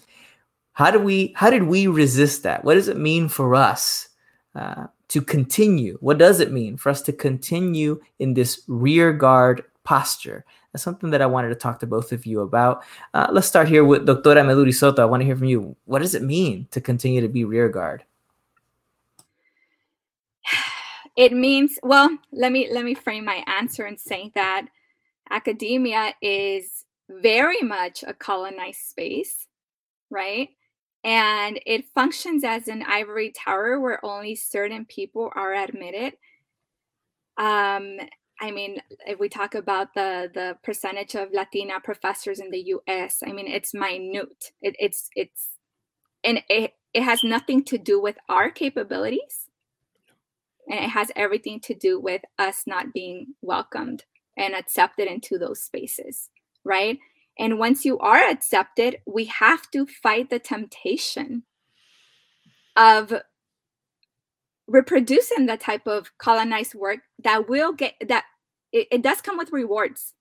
How 0.73 0.91
do 0.91 0.99
we 0.99 1.33
how 1.37 1.51
did 1.51 1.65
we 1.65 1.87
resist 1.87 2.43
that? 2.43 2.65
What 2.65 2.75
does 2.75 2.89
it 2.89 2.99
mean 2.99 3.29
for 3.29 3.55
us 3.55 4.09
uh, 4.55 4.89
to 5.09 5.23
continue? 5.23 5.97
What 6.01 6.19
does 6.19 6.41
it 6.41 6.53
mean 6.53 6.77
for 6.77 6.91
us 6.91 7.01
to 7.03 7.13
continue 7.13 8.01
in 8.19 8.35
this 8.35 8.63
rear 8.69 9.13
guard 9.13 9.65
posture? 9.85 10.45
That's 10.73 10.85
something 10.85 11.09
that 11.11 11.23
I 11.23 11.27
wanted 11.27 11.49
to 11.49 11.55
talk 11.55 11.81
to 11.81 11.87
both 11.87 12.13
of 12.13 12.27
you 12.27 12.43
about. 12.43 12.85
Uh, 13.15 13.29
let's 13.33 13.47
start 13.47 13.69
here 13.69 13.85
with 13.85 14.07
Doctora 14.07 14.45
Meduri 14.45 14.75
Soto. 14.75 15.01
I 15.01 15.07
want 15.07 15.23
to 15.23 15.25
hear 15.25 15.37
from 15.37 15.47
you. 15.47 15.75
What 15.87 16.03
does 16.03 16.15
it 16.15 16.23
mean 16.23 16.69
to 16.73 16.83
continue 16.83 17.23
to 17.23 17.29
be 17.29 17.45
rear 17.45 17.71
guard? 17.71 18.05
It 21.17 21.33
means 21.33 21.79
well 21.83 22.11
let 22.33 22.53
me 22.53 22.69
let 22.73 22.85
me 22.85 22.95
frame 22.95 23.25
my 23.25 23.45
answer 23.47 23.85
and 23.85 24.01
saying 24.01 24.33
that 24.35 24.67
academia 25.31 26.15
is 26.23 26.85
very 27.11 27.61
much 27.63 28.05
a 28.07 28.15
colonized 28.15 28.81
space 28.81 29.37
right? 30.11 30.51
And 31.05 31.61
it 31.67 31.87
functions 31.95 32.45
as 32.45 32.69
an 32.69 32.83
ivory 32.83 33.33
tower 33.33 33.81
where 33.81 34.05
only 34.05 34.35
certain 34.35 34.85
people 34.87 35.31
are 35.35 35.55
admitted. 35.55 36.15
Um 37.39 37.99
i 38.41 38.51
mean 38.51 38.81
if 39.07 39.19
we 39.21 39.29
talk 39.29 39.55
about 39.55 39.95
the 39.95 40.31
the 40.35 40.57
percentage 40.65 41.15
of 41.17 41.29
latina 41.33 41.81
professors 41.83 42.41
in 42.41 42.51
the 42.51 42.61
us 42.89 43.23
i 43.27 43.33
mean 43.33 43.47
it's 43.49 43.75
minute. 43.75 44.53
It, 44.63 44.77
it's 44.79 45.11
it's 45.17 45.51
and 46.25 46.43
it, 46.51 46.75
it 46.95 47.03
has 47.03 47.25
nothing 47.25 47.65
to 47.65 47.79
do 47.79 48.01
with 48.01 48.17
our 48.29 48.51
capabilities 48.51 49.46
and 50.69 50.85
it 50.85 50.89
has 50.91 51.11
everything 51.17 51.61
to 51.61 51.75
do 51.75 52.01
with 52.01 52.23
us 52.39 52.65
not 52.67 52.93
being 52.93 53.35
welcomed 53.43 54.05
and 54.37 54.55
accepted 54.55 55.09
into 55.09 55.39
those 55.39 55.63
spaces, 55.63 56.29
right? 56.65 56.99
And 57.39 57.59
once 57.59 57.85
you 57.85 57.99
are 57.99 58.29
accepted, 58.29 58.99
we 59.07 59.27
have 59.27 59.71
to 59.73 59.87
fight 59.87 60.31
the 60.31 60.39
temptation 60.39 61.43
of 62.77 63.13
reproducing 64.67 65.47
the 65.47 65.57
type 65.57 65.87
of 65.87 66.11
colonized 66.19 66.75
work 66.75 67.01
that 67.23 67.49
will 67.49 67.73
get 67.73 67.95
that 68.07 68.25
it, 68.73 68.89
it 68.91 69.03
does 69.03 69.21
come 69.21 69.39
with 69.39 69.53
rewards. 69.53 70.13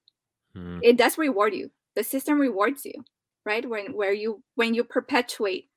Mm. 0.56 0.80
It 0.84 0.98
does 0.98 1.18
reward 1.18 1.54
you. 1.54 1.72
The 1.96 2.04
system 2.04 2.40
rewards 2.40 2.86
you, 2.86 3.04
right? 3.46 3.68
When 3.68 3.94
where 3.94 4.14
you 4.14 4.44
when 4.56 4.74
you 4.74 4.84
perpetuate 4.84 5.70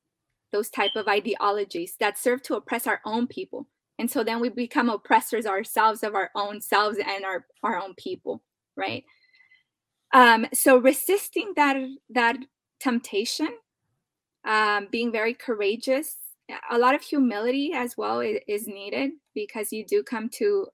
those 0.52 0.68
type 0.68 0.92
of 0.96 1.08
ideologies 1.08 1.96
that 2.00 2.18
serve 2.18 2.42
to 2.42 2.56
oppress 2.56 2.86
our 2.86 3.00
own 3.04 3.26
people 3.26 3.68
and 3.98 4.10
so 4.10 4.22
then 4.22 4.40
we 4.40 4.48
become 4.48 4.88
oppressors 4.88 5.46
ourselves 5.46 6.02
of 6.02 6.14
our 6.14 6.30
own 6.34 6.60
selves 6.60 6.98
and 6.98 7.24
our 7.24 7.46
our 7.62 7.80
own 7.80 7.94
people 7.94 8.42
right? 8.78 9.04
Um 10.12 10.46
so 10.54 10.78
resisting 10.78 11.52
that 11.56 11.76
that 12.10 12.36
temptation 12.80 13.48
um 14.46 14.86
being 14.90 15.12
very 15.12 15.34
courageous 15.34 16.16
a 16.70 16.78
lot 16.78 16.94
of 16.94 17.02
humility 17.02 17.72
as 17.74 17.96
well 17.96 18.20
is, 18.20 18.66
needed 18.66 19.10
because 19.34 19.72
you 19.72 19.84
do 19.84 20.02
come 20.02 20.28
to 20.28 20.68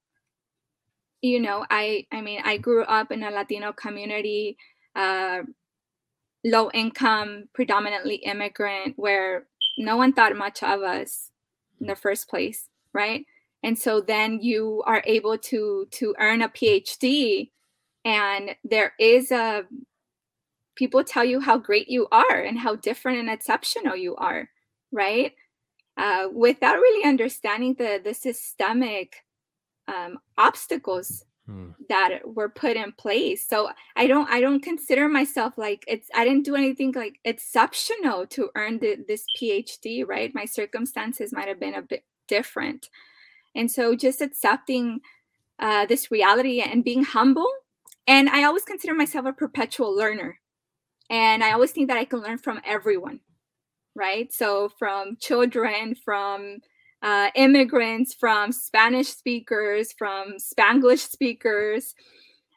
you 1.23 1.41
know 1.41 1.65
i 1.71 2.07
i 2.13 2.21
mean 2.21 2.41
i 2.45 2.57
grew 2.59 2.85
up 2.85 3.11
in 3.11 3.23
a 3.23 3.31
latino 3.31 3.73
community 3.73 4.57
uh 4.95 5.39
low 6.45 6.71
income 6.75 7.45
predominantly 7.55 8.17
immigrant 8.17 8.93
where 8.97 9.47
no 9.79 9.97
one 9.97 10.13
thought 10.13 10.37
much 10.37 10.63
of 10.63 10.83
us 10.83 11.31
in 11.81 11.87
the 11.87 11.97
first 11.97 12.29
place 12.29 12.69
right? 12.95 13.27
And 13.63 13.79
so 13.79 14.01
then 14.01 14.41
you 14.41 14.83
are 14.87 15.03
able 15.07 15.39
to 15.39 15.87
to 15.91 16.15
earn 16.19 16.43
a 16.43 16.49
phd 16.49 17.51
and 18.05 18.55
there 18.63 18.93
is 18.99 19.33
a 19.33 19.65
people 20.77 21.05
tell 21.05 21.25
you 21.25 21.41
how 21.41 21.57
great 21.57 21.89
you 21.89 22.07
are 22.13 22.41
and 22.41 22.59
how 22.59 22.77
different 22.77 23.19
and 23.19 23.31
exceptional 23.31 23.97
you 23.97 24.17
are 24.17 24.49
right? 24.95 25.33
Uh, 25.97 26.29
without 26.33 26.77
really 26.77 27.07
understanding 27.07 27.75
the 27.75 28.01
the 28.03 28.15
systemic 28.15 29.17
um, 29.87 30.19
obstacles 30.39 31.25
hmm. 31.47 31.71
that 31.89 32.21
were 32.25 32.49
put 32.49 32.77
in 32.77 32.93
place. 32.93 33.47
So 33.47 33.71
i 33.97 34.07
don't 34.07 34.29
i 34.31 34.41
don't 34.41 34.63
consider 34.63 35.09
myself 35.09 35.53
like 35.57 35.85
it's 35.87 36.09
i 36.15 36.25
didn't 36.25 36.45
do 36.45 36.57
anything 36.57 36.93
like 36.93 37.21
exceptional 37.25 38.27
to 38.29 38.51
earn 38.57 38.79
the, 38.79 39.05
this 39.07 39.25
phd 39.39 40.09
right? 40.09 40.35
My 40.35 40.47
circumstances 40.47 41.33
might 41.33 41.49
have 41.49 41.61
been 41.61 41.75
a 41.75 41.83
bit 41.83 42.05
different 42.29 42.89
and 43.55 43.71
so 43.71 43.95
just 43.95 44.21
accepting 44.21 45.01
uh, 45.59 45.87
this 45.87 46.11
reality 46.11 46.61
and 46.61 46.85
being 46.85 47.05
humble 47.05 47.51
and 48.07 48.29
i 48.29 48.45
always 48.45 48.65
consider 48.65 48.95
myself 48.95 49.27
a 49.27 49.33
perpetual 49.33 49.95
learner 49.95 50.41
and 51.11 51.45
i 51.45 51.53
always 51.53 51.71
think 51.71 51.89
that 51.89 51.99
i 51.99 52.05
can 52.05 52.21
learn 52.21 52.39
from 52.39 52.61
everyone 52.65 53.21
right? 53.95 54.33
So 54.33 54.71
from 54.79 55.17
children, 55.21 55.95
from 55.95 56.59
uh, 57.03 57.31
immigrants, 57.35 58.15
from 58.15 58.53
Spanish 58.53 59.09
speakers, 59.09 59.93
from 59.97 60.35
Spanglish 60.39 61.09
speakers. 61.09 61.95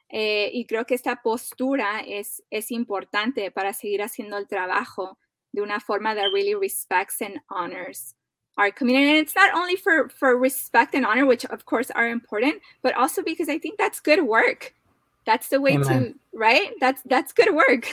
Eh, 0.09 0.51
y 0.53 0.65
creo 0.65 0.87
que 0.87 0.95
esta 0.95 1.19
postura 1.21 1.99
es, 2.07 2.41
es 2.49 2.71
importante 2.71 3.51
para 3.51 3.73
seguir 3.73 4.01
haciendo 4.01 4.37
el 4.37 4.47
trabajo 4.47 5.17
de 5.51 5.61
una 5.61 5.81
forma 5.81 6.15
that 6.15 6.31
really 6.33 6.55
respects 6.55 7.21
and 7.21 7.39
honors 7.49 8.15
our 8.57 8.71
community. 8.71 9.09
And 9.09 9.19
it's 9.19 9.35
not 9.35 9.53
only 9.53 9.75
for, 9.75 10.09
for 10.09 10.37
respect 10.37 10.95
and 10.95 11.05
honor, 11.05 11.25
which 11.25 11.45
of 11.45 11.65
course 11.65 11.91
are 11.91 12.07
important, 12.07 12.61
but 12.81 12.95
also 12.95 13.21
because 13.21 13.49
I 13.49 13.57
think 13.57 13.77
that's 13.77 13.99
good 13.99 14.23
work. 14.23 14.73
That's 15.25 15.49
the 15.49 15.59
way 15.59 15.73
Amen. 15.73 16.13
to, 16.13 16.15
right? 16.33 16.71
That's 16.79 17.01
that's 17.03 17.33
good 17.33 17.53
work. 17.53 17.85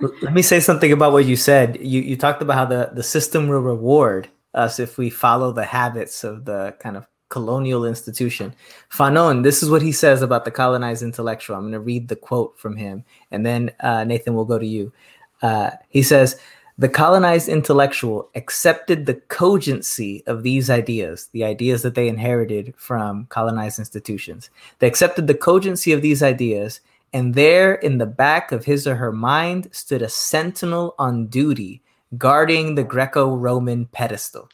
Let 0.20 0.34
me 0.34 0.42
say 0.42 0.60
something 0.60 0.92
about 0.92 1.12
what 1.12 1.24
you 1.24 1.34
said. 1.34 1.78
You 1.80 2.02
you 2.02 2.14
talked 2.14 2.42
about 2.42 2.56
how 2.56 2.66
the, 2.66 2.90
the 2.92 3.02
system 3.02 3.48
will 3.48 3.60
reward 3.60 4.28
us 4.52 4.78
if 4.78 4.98
we 4.98 5.08
follow 5.08 5.50
the 5.52 5.64
habits 5.64 6.24
of 6.24 6.44
the 6.44 6.76
kind 6.78 6.98
of 6.98 7.06
colonial 7.30 7.86
institution. 7.86 8.54
Fanon, 8.90 9.42
this 9.42 9.62
is 9.62 9.70
what 9.70 9.80
he 9.80 9.92
says 9.92 10.20
about 10.20 10.44
the 10.44 10.50
colonized 10.50 11.02
intellectual. 11.02 11.56
I'm 11.56 11.62
going 11.62 11.72
to 11.72 11.80
read 11.80 12.08
the 12.08 12.16
quote 12.16 12.58
from 12.58 12.76
him, 12.76 13.02
and 13.30 13.46
then 13.46 13.70
uh, 13.80 14.04
Nathan 14.04 14.34
will 14.34 14.44
go 14.44 14.58
to 14.58 14.66
you. 14.66 14.92
Uh, 15.40 15.70
he 15.88 16.02
says, 16.02 16.38
the 16.78 16.88
colonized 16.88 17.48
intellectual 17.48 18.30
accepted 18.34 19.06
the 19.06 19.14
cogency 19.14 20.22
of 20.26 20.42
these 20.42 20.70
ideas, 20.70 21.28
the 21.32 21.44
ideas 21.44 21.82
that 21.82 21.94
they 21.94 22.08
inherited 22.08 22.74
from 22.76 23.26
colonized 23.26 23.78
institutions. 23.78 24.50
They 24.78 24.86
accepted 24.86 25.26
the 25.26 25.34
cogency 25.34 25.92
of 25.92 26.02
these 26.02 26.22
ideas 26.22 26.80
and 27.12 27.34
there 27.34 27.74
in 27.74 27.98
the 27.98 28.06
back 28.06 28.52
of 28.52 28.64
his 28.64 28.86
or 28.86 28.94
her 28.96 29.12
mind 29.12 29.68
stood 29.72 30.02
a 30.02 30.08
sentinel 30.08 30.94
on 30.98 31.26
duty 31.26 31.82
guarding 32.16 32.74
the 32.74 32.84
Greco 32.84 33.34
Roman 33.36 33.86
pedestal. 33.86 34.48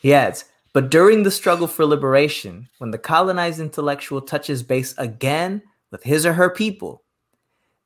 He 0.00 0.12
adds, 0.12 0.44
but 0.72 0.90
during 0.90 1.22
the 1.22 1.30
struggle 1.30 1.66
for 1.66 1.84
liberation, 1.84 2.68
when 2.78 2.90
the 2.90 2.98
colonized 2.98 3.60
intellectual 3.60 4.20
touches 4.20 4.62
base 4.62 4.94
again 4.98 5.62
with 5.90 6.02
his 6.02 6.26
or 6.26 6.34
her 6.34 6.50
people, 6.50 7.02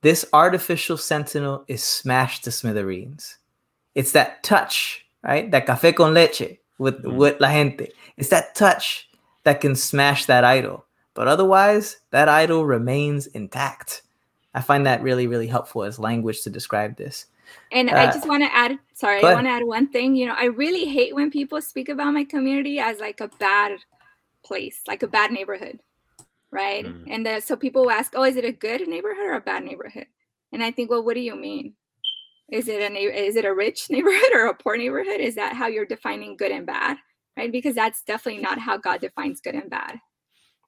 this 0.03 0.27
artificial 0.33 0.97
sentinel 0.97 1.65
is 1.69 1.83
smashed 1.83 2.45
to 2.45 2.51
smithereens. 2.53 3.39
It's 3.95 4.13
that 4.13 4.43
touch, 4.43 5.07
right? 5.23 5.51
That 5.51 5.67
café 5.67 5.95
con 5.95 6.15
leche 6.15 6.59
with, 6.79 7.03
mm-hmm. 7.03 7.17
with 7.17 7.41
la 7.41 7.51
gente. 7.51 7.89
It's 8.17 8.29
that 8.29 8.55
touch 8.55 9.09
that 9.45 9.61
can 9.61 9.75
smash 9.75 10.27
that 10.27 10.45
idol. 10.45 10.85
But 11.15 11.29
otherwise, 11.29 11.99
that 12.11 12.29
idol 12.29 12.65
remains 12.65 13.27
intact. 13.29 14.03
I 14.55 14.61
find 14.61 14.87
that 14.87 15.03
really, 15.03 15.27
really 15.27 15.47
helpful 15.47 15.85
as 15.85 15.99
language 15.99 16.43
to 16.43 16.51
describe 16.51 16.97
this. 16.97 17.27
And 17.71 17.91
uh, 17.91 17.95
I 17.95 18.07
just 18.07 18.27
want 18.27 18.43
to 18.43 18.55
add, 18.55 18.79
sorry, 18.95 19.23
I 19.23 19.35
want 19.35 19.47
to 19.47 19.51
add 19.51 19.65
one 19.65 19.89
thing. 19.89 20.15
You 20.15 20.27
know, 20.27 20.35
I 20.37 20.47
really 20.47 20.87
hate 20.87 21.15
when 21.15 21.31
people 21.31 21.61
speak 21.61 21.89
about 21.89 22.13
my 22.13 22.25
community 22.25 22.79
as 22.79 22.99
like 22.99 23.21
a 23.21 23.29
bad 23.39 23.79
place, 24.43 24.81
like 24.87 25.03
a 25.03 25.09
bad 25.09 25.33
neighborhood, 25.33 25.81
right? 26.53 26.85
Mm. 26.85 27.05
And 27.09 27.43
so 27.43 27.57
people 27.57 27.91
ask, 27.91 28.13
oh, 28.15 28.25
is 28.25 28.37
it 28.37 28.45
a 28.45 28.53
good 28.53 28.87
neighborhood 28.87 29.25
or 29.25 29.35
a 29.35 29.41
bad 29.41 29.65
neighborhood? 29.65 30.07
And 30.53 30.63
I 30.63 30.71
think, 30.71 30.91
well, 30.91 31.03
what 31.03 31.15
do 31.15 31.21
you 31.21 31.35
mean? 31.35 31.75
Is 32.51 32.69
it 32.69 32.83
a 32.83 32.95
is 32.95 33.37
it 33.37 33.47
a 33.47 33.55
rich 33.55 33.87
neighborhood 33.91 34.33
or 34.35 34.47
a 34.47 34.55
poor 34.55 34.77
neighborhood? 34.77 35.21
Is 35.21 35.35
that 35.37 35.55
how 35.57 35.67
you're 35.67 35.87
defining 35.87 36.37
good 36.37 36.53
and 36.53 36.67
bad, 36.67 36.99
right? 37.37 37.51
Because 37.51 37.75
that's 37.75 38.03
definitely 38.03 38.43
not 38.43 38.59
how 38.59 38.77
God 38.77 39.01
defines 39.01 39.41
good 39.41 39.55
and 39.55 39.71
bad. 39.71 39.99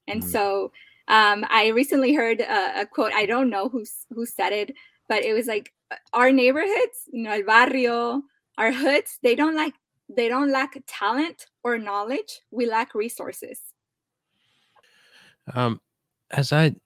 And 0.08 0.22
mm-hmm. 0.22 0.30
so 0.30 0.72
um, 1.08 1.44
I 1.50 1.68
recently 1.68 2.14
heard 2.14 2.40
a, 2.40 2.80
a, 2.80 2.86
quote. 2.86 3.12
I 3.12 3.26
don't 3.26 3.50
know 3.50 3.68
who 3.68 3.84
who 4.10 4.24
said 4.24 4.52
it, 4.52 4.74
but 5.08 5.22
it 5.22 5.34
was 5.34 5.46
like 5.46 5.72
our 6.14 6.32
neighborhoods, 6.32 7.08
you 7.12 7.22
know, 7.22 7.32
el 7.32 7.42
barrio, 7.42 8.22
our 8.56 8.72
hoods. 8.72 9.18
They 9.22 9.34
don't 9.34 9.54
like 9.54 9.74
they 10.08 10.28
don't 10.28 10.50
lack 10.50 10.82
talent 10.86 11.46
or 11.62 11.76
knowledge. 11.76 12.40
We 12.50 12.64
lack 12.64 12.94
resources. 12.94 13.60
Um, 15.52 15.80
as 16.30 16.52
I 16.52 16.76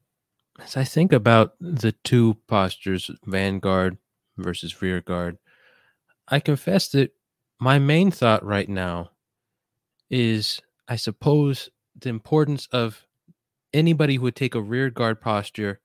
as 0.60 0.76
I 0.76 0.84
think 0.84 1.12
about 1.12 1.54
the 1.60 1.92
two 2.02 2.36
postures, 2.48 3.10
vanguard 3.24 3.98
versus 4.36 4.82
rear 4.82 5.00
guard, 5.00 5.38
I 6.26 6.40
confess 6.40 6.88
that 6.88 7.12
my 7.60 7.78
main 7.78 8.10
thought 8.10 8.44
right 8.44 8.68
now 8.68 9.10
is, 10.10 10.60
I 10.88 10.96
suppose, 10.96 11.70
the 11.96 12.08
importance 12.08 12.68
of 12.72 13.06
anybody 13.72 14.16
who 14.16 14.22
would 14.22 14.36
take 14.36 14.54
a 14.54 14.60
rear 14.60 14.90
guard 14.90 15.20
posture, 15.20 15.80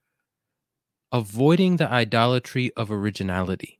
avoiding 1.12 1.78
the 1.78 1.90
idolatry 1.90 2.72
of 2.76 2.92
originality. 2.92 3.80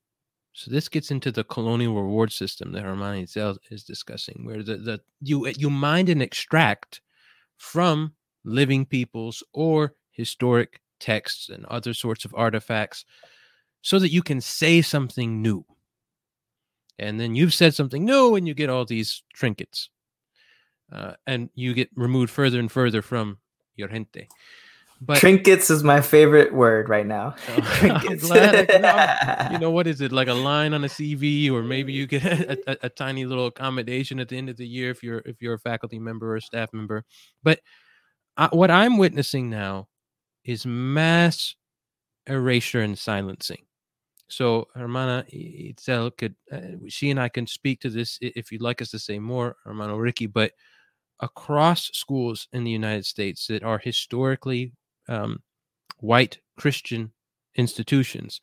So 0.54 0.70
this 0.70 0.90
gets 0.90 1.10
into 1.10 1.32
the 1.32 1.44
colonial 1.44 1.96
reward 1.96 2.32
system 2.32 2.72
that 2.74 2.84
Hermana 2.84 3.24
Itzel 3.24 3.58
is 3.72 3.84
discussing, 3.84 4.46
where 4.46 4.62
the, 4.62 4.78
the 4.78 5.00
you 5.22 5.48
you 5.48 5.72
mind 5.72 6.10
and 6.10 6.22
extract 6.22 7.02
from 7.58 8.14
living 8.44 8.86
peoples 8.86 9.44
or 9.54 9.94
historic 10.12 10.82
texts 11.00 11.50
and 11.50 11.66
other 11.66 11.94
sorts 11.94 12.26
of 12.26 12.34
artifacts 12.36 13.06
so 13.82 14.00
that 14.00 14.12
you 14.12 14.24
can 14.24 14.42
say 14.42 14.82
something 14.82 15.42
new. 15.42 15.66
And 17.00 17.20
then 17.20 17.36
you've 17.36 17.54
said 17.54 17.74
something 17.74 18.06
new 18.06 18.36
and 18.36 18.48
you 18.48 18.54
get 18.54 18.70
all 18.70 18.86
these 18.86 19.24
trinkets. 19.34 19.90
Uh, 20.92 21.14
and 21.26 21.50
you 21.56 21.74
get 21.74 21.90
removed 21.96 22.30
further 22.30 22.60
and 22.60 22.72
further 22.72 23.02
from 23.02 23.40
your 23.76 23.90
gente. 23.90 24.28
But 25.06 25.18
trinkets 25.18 25.70
is 25.70 25.84
my 25.84 26.00
favorite 26.00 26.54
word 26.54 26.88
right 26.88 27.06
now. 27.06 27.36
Oh, 27.50 27.62
trinkets. 27.78 28.24
you 29.52 29.60
know 29.60 29.72
what 29.78 29.88
is 29.88 30.00
it 30.00 30.12
like 30.12 30.30
a 30.30 30.34
line 30.34 30.74
on 30.74 30.84
a 30.84 30.88
CV, 30.88 31.52
or 31.52 31.62
maybe 31.62 31.92
you 31.92 32.08
get 32.08 32.24
a, 32.24 32.72
a, 32.72 32.78
a, 32.84 32.90
tiny 32.90 33.26
little 33.26 33.48
accommodation 33.48 34.20
at 34.20 34.30
the 34.30 34.38
end 34.38 34.50
of 34.50 34.56
the 34.56 34.66
year 34.66 34.92
if 34.92 35.04
you're 35.04 35.22
if 35.26 35.42
you're 35.42 35.56
a 35.56 35.60
faculty 35.60 36.00
member 36.00 36.32
or 36.32 36.38
a 36.38 36.42
staff 36.42 36.72
member. 36.72 37.04
But 37.42 37.60
uh, 38.38 38.50
what 38.52 38.72
I'm 38.72 38.98
witnessing 38.98 39.50
now 39.50 39.88
is 40.44 40.66
mass 40.66 41.56
erasure 42.28 42.82
and 42.82 42.98
silencing. 42.98 43.66
So 44.28 44.68
Hermana 44.74 45.26
Itzel 45.32 46.16
could, 46.18 46.36
uh, 46.52 46.88
she 46.88 47.12
and 47.12 47.20
I 47.20 47.30
can 47.30 47.46
speak 47.46 47.82
to 47.82 47.90
this 47.90 48.18
if 48.22 48.52
you'd 48.52 48.62
like 48.62 48.82
us 48.82 48.90
to 48.92 49.00
say 49.00 49.20
more, 49.20 49.58
Hermano 49.64 49.98
Ricky. 49.98 50.26
But 50.26 50.54
across 51.20 51.90
schools 51.94 52.48
in 52.52 52.64
the 52.64 52.72
United 52.72 53.06
States 53.06 53.48
that 53.48 53.64
are 53.64 53.78
historically 53.78 54.74
um, 55.08 55.42
white 56.00 56.40
Christian 56.58 57.12
institutions. 57.56 58.42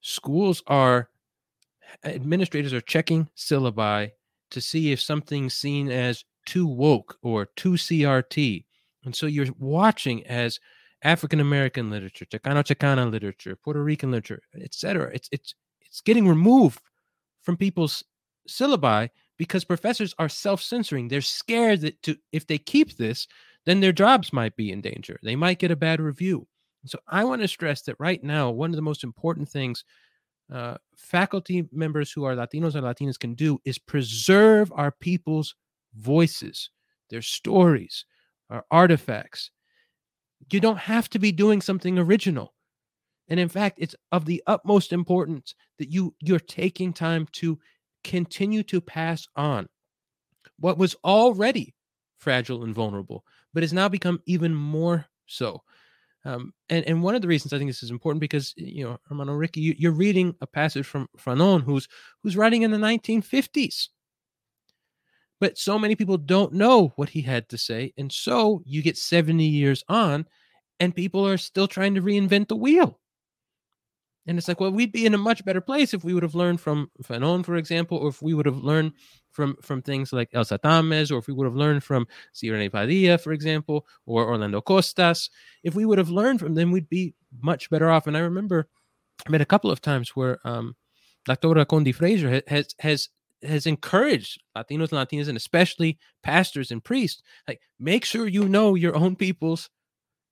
Schools 0.00 0.62
are, 0.66 1.08
administrators 2.04 2.72
are 2.72 2.80
checking 2.80 3.28
syllabi 3.36 4.10
to 4.50 4.60
see 4.60 4.92
if 4.92 5.00
something's 5.00 5.54
seen 5.54 5.90
as 5.90 6.24
too 6.46 6.66
woke 6.66 7.16
or 7.22 7.46
too 7.56 7.72
CRT. 7.72 8.64
And 9.04 9.14
so 9.14 9.26
you're 9.26 9.46
watching 9.58 10.26
as 10.26 10.60
African 11.02 11.40
American 11.40 11.90
literature, 11.90 12.24
Chicano 12.24 12.62
Chicana 12.62 13.10
literature, 13.10 13.56
Puerto 13.56 13.82
Rican 13.82 14.10
literature, 14.10 14.42
etc. 14.60 15.10
It's 15.12 15.28
it's 15.32 15.54
it's 15.80 16.00
getting 16.00 16.28
removed 16.28 16.80
from 17.42 17.56
people's 17.56 18.04
syllabi 18.48 19.10
because 19.36 19.64
professors 19.64 20.14
are 20.18 20.28
self-censoring. 20.28 21.08
They're 21.08 21.20
scared 21.20 21.80
that 21.80 22.02
to 22.02 22.16
if 22.30 22.46
they 22.46 22.58
keep 22.58 22.96
this, 22.96 23.26
then 23.66 23.80
their 23.80 23.92
jobs 23.92 24.32
might 24.32 24.54
be 24.56 24.70
in 24.70 24.80
danger. 24.80 25.18
They 25.22 25.36
might 25.36 25.58
get 25.58 25.70
a 25.70 25.76
bad 25.76 26.00
review. 26.00 26.46
So 26.86 26.98
I 27.08 27.24
want 27.24 27.42
to 27.42 27.48
stress 27.48 27.82
that 27.82 27.96
right 27.98 28.22
now, 28.22 28.50
one 28.50 28.70
of 28.70 28.76
the 28.76 28.82
most 28.82 29.04
important 29.04 29.48
things 29.48 29.84
uh, 30.52 30.76
faculty 30.96 31.66
members 31.72 32.12
who 32.12 32.24
are 32.24 32.34
Latinos 32.34 32.74
or 32.74 32.82
Latinas 32.82 33.18
can 33.18 33.34
do 33.34 33.58
is 33.64 33.78
preserve 33.78 34.70
our 34.74 34.90
people's 34.90 35.54
voices, 35.94 36.70
their 37.08 37.22
stories, 37.22 38.04
our 38.52 38.64
artifacts. 38.70 39.50
You 40.50 40.60
don't 40.60 40.78
have 40.78 41.08
to 41.10 41.18
be 41.18 41.32
doing 41.32 41.60
something 41.60 41.98
original. 41.98 42.54
And 43.28 43.40
in 43.40 43.48
fact, 43.48 43.78
it's 43.80 43.94
of 44.10 44.26
the 44.26 44.42
utmost 44.46 44.92
importance 44.92 45.54
that 45.78 45.90
you 45.90 46.14
you're 46.20 46.38
taking 46.38 46.92
time 46.92 47.26
to 47.32 47.58
continue 48.04 48.62
to 48.64 48.80
pass 48.80 49.26
on 49.36 49.68
what 50.58 50.76
was 50.76 50.94
already 51.04 51.74
fragile 52.18 52.64
and 52.64 52.74
vulnerable, 52.74 53.24
but 53.54 53.62
has 53.62 53.72
now 53.72 53.88
become 53.88 54.20
even 54.26 54.54
more 54.54 55.06
so. 55.26 55.62
Um, 56.24 56.52
and 56.68 56.86
and 56.86 57.02
one 57.02 57.14
of 57.14 57.22
the 57.22 57.28
reasons 57.28 57.52
I 57.52 57.58
think 57.58 57.70
this 57.70 57.82
is 57.82 57.90
important 57.90 58.20
because 58.20 58.52
you 58.56 58.84
know 58.84 58.98
Hermano 59.08 59.32
Ricky, 59.32 59.60
you, 59.60 59.88
are 59.88 59.92
reading 59.92 60.34
a 60.40 60.46
passage 60.46 60.86
from 60.86 61.08
Fanon 61.18 61.62
who's 61.62 61.88
who's 62.22 62.36
writing 62.36 62.62
in 62.62 62.70
the 62.70 62.76
1950s. 62.76 63.88
But 65.42 65.58
so 65.58 65.76
many 65.76 65.96
people 65.96 66.18
don't 66.18 66.52
know 66.52 66.92
what 66.94 67.08
he 67.08 67.20
had 67.20 67.48
to 67.48 67.58
say, 67.58 67.92
and 67.98 68.12
so 68.12 68.62
you 68.64 68.80
get 68.80 68.96
70 68.96 69.44
years 69.44 69.82
on, 69.88 70.24
and 70.78 70.94
people 70.94 71.26
are 71.26 71.36
still 71.36 71.66
trying 71.66 71.96
to 71.96 72.00
reinvent 72.00 72.46
the 72.46 72.54
wheel. 72.54 73.00
And 74.24 74.38
it's 74.38 74.46
like, 74.46 74.60
well, 74.60 74.70
we'd 74.70 74.92
be 74.92 75.04
in 75.04 75.14
a 75.14 75.18
much 75.18 75.44
better 75.44 75.60
place 75.60 75.94
if 75.94 76.04
we 76.04 76.14
would 76.14 76.22
have 76.22 76.36
learned 76.36 76.60
from 76.60 76.92
Fanon, 77.02 77.44
for 77.44 77.56
example, 77.56 77.98
or 77.98 78.10
if 78.10 78.22
we 78.22 78.34
would 78.34 78.46
have 78.46 78.58
learned 78.58 78.92
from 79.32 79.56
from 79.60 79.82
things 79.82 80.12
like 80.12 80.28
Elsa 80.32 80.60
Tamez, 80.60 81.10
or 81.10 81.18
if 81.18 81.26
we 81.26 81.34
would 81.34 81.46
have 81.46 81.56
learned 81.56 81.82
from 81.82 82.06
C. 82.32 82.46
René 82.46 82.70
Padilla, 82.70 83.18
for 83.18 83.32
example, 83.32 83.84
or 84.06 84.24
Orlando 84.24 84.60
Costas. 84.60 85.28
If 85.64 85.74
we 85.74 85.84
would 85.84 85.98
have 85.98 86.10
learned 86.10 86.38
from 86.38 86.54
them, 86.54 86.70
we'd 86.70 86.88
be 86.88 87.16
much 87.40 87.68
better 87.68 87.90
off. 87.90 88.06
And 88.06 88.16
I 88.16 88.20
remember 88.20 88.68
I 89.26 89.30
met 89.30 89.40
a 89.40 89.44
couple 89.52 89.72
of 89.72 89.80
times 89.80 90.10
where 90.10 90.38
um, 90.44 90.76
Dr. 91.24 91.48
Condi 91.64 91.92
Fraser 91.92 92.42
has 92.46 92.76
has 92.78 93.08
has 93.42 93.66
encouraged 93.66 94.40
Latinos 94.56 94.92
and 94.92 95.08
Latinas, 95.08 95.28
and 95.28 95.36
especially 95.36 95.98
pastors 96.22 96.70
and 96.70 96.82
priests, 96.82 97.22
like 97.48 97.60
make 97.78 98.04
sure 98.04 98.26
you 98.26 98.48
know 98.48 98.74
your 98.74 98.96
own 98.96 99.16
people's 99.16 99.68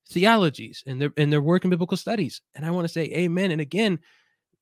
theologies 0.08 0.82
and 0.86 1.00
their 1.00 1.12
and 1.16 1.32
their 1.32 1.42
work 1.42 1.64
in 1.64 1.70
biblical 1.70 1.96
studies. 1.96 2.40
And 2.54 2.64
I 2.64 2.70
want 2.70 2.86
to 2.86 2.92
say 2.92 3.04
amen. 3.04 3.50
And 3.50 3.60
again, 3.60 3.98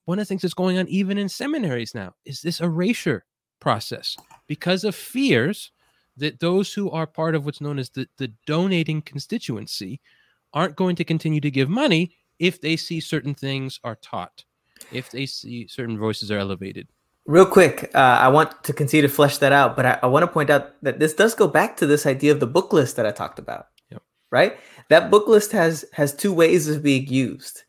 one 0.04 0.18
of 0.18 0.22
the 0.22 0.28
things 0.28 0.42
that's 0.42 0.54
going 0.54 0.78
on 0.78 0.88
even 0.88 1.18
in 1.18 1.28
seminaries 1.28 1.94
now 1.94 2.14
is 2.24 2.40
this 2.40 2.60
erasure 2.60 3.24
process 3.60 4.16
because 4.46 4.84
of 4.84 4.94
fears 4.94 5.70
that 6.16 6.40
those 6.40 6.72
who 6.72 6.90
are 6.90 7.06
part 7.06 7.34
of 7.34 7.44
what's 7.44 7.60
known 7.60 7.78
as 7.78 7.90
the, 7.90 8.08
the 8.18 8.32
donating 8.46 9.02
constituency 9.02 10.00
aren't 10.52 10.76
going 10.76 10.96
to 10.96 11.04
continue 11.04 11.40
to 11.40 11.50
give 11.50 11.68
money 11.68 12.16
if 12.38 12.60
they 12.60 12.76
see 12.76 13.00
certain 13.00 13.34
things 13.34 13.78
are 13.84 13.96
taught, 13.96 14.44
if 14.92 15.10
they 15.10 15.26
see 15.26 15.66
certain 15.66 15.98
voices 15.98 16.30
are 16.30 16.38
elevated. 16.38 16.88
Real 17.28 17.46
quick, 17.46 17.90
uh, 17.94 17.98
I 17.98 18.28
want 18.28 18.64
to 18.64 18.72
continue 18.72 19.02
to 19.02 19.14
flesh 19.14 19.38
that 19.38 19.52
out, 19.52 19.76
but 19.76 19.84
I, 19.86 19.98
I, 20.02 20.06
want 20.06 20.22
to 20.22 20.26
point 20.26 20.48
out 20.48 20.82
that 20.82 20.98
this 20.98 21.12
does 21.12 21.34
go 21.34 21.46
back 21.46 21.76
to 21.76 21.86
this 21.86 22.06
idea 22.06 22.32
of 22.32 22.40
the 22.40 22.46
book 22.46 22.72
list 22.72 22.96
that 22.96 23.04
I 23.04 23.10
talked 23.10 23.38
about. 23.38 23.66
Yep. 23.90 24.02
Right? 24.32 24.56
That 24.88 25.10
book 25.10 25.28
list 25.28 25.52
has 25.52 25.84
has 25.92 26.14
two 26.14 26.32
ways 26.32 26.68
of 26.68 26.82
being 26.82 27.06
used 27.06 27.64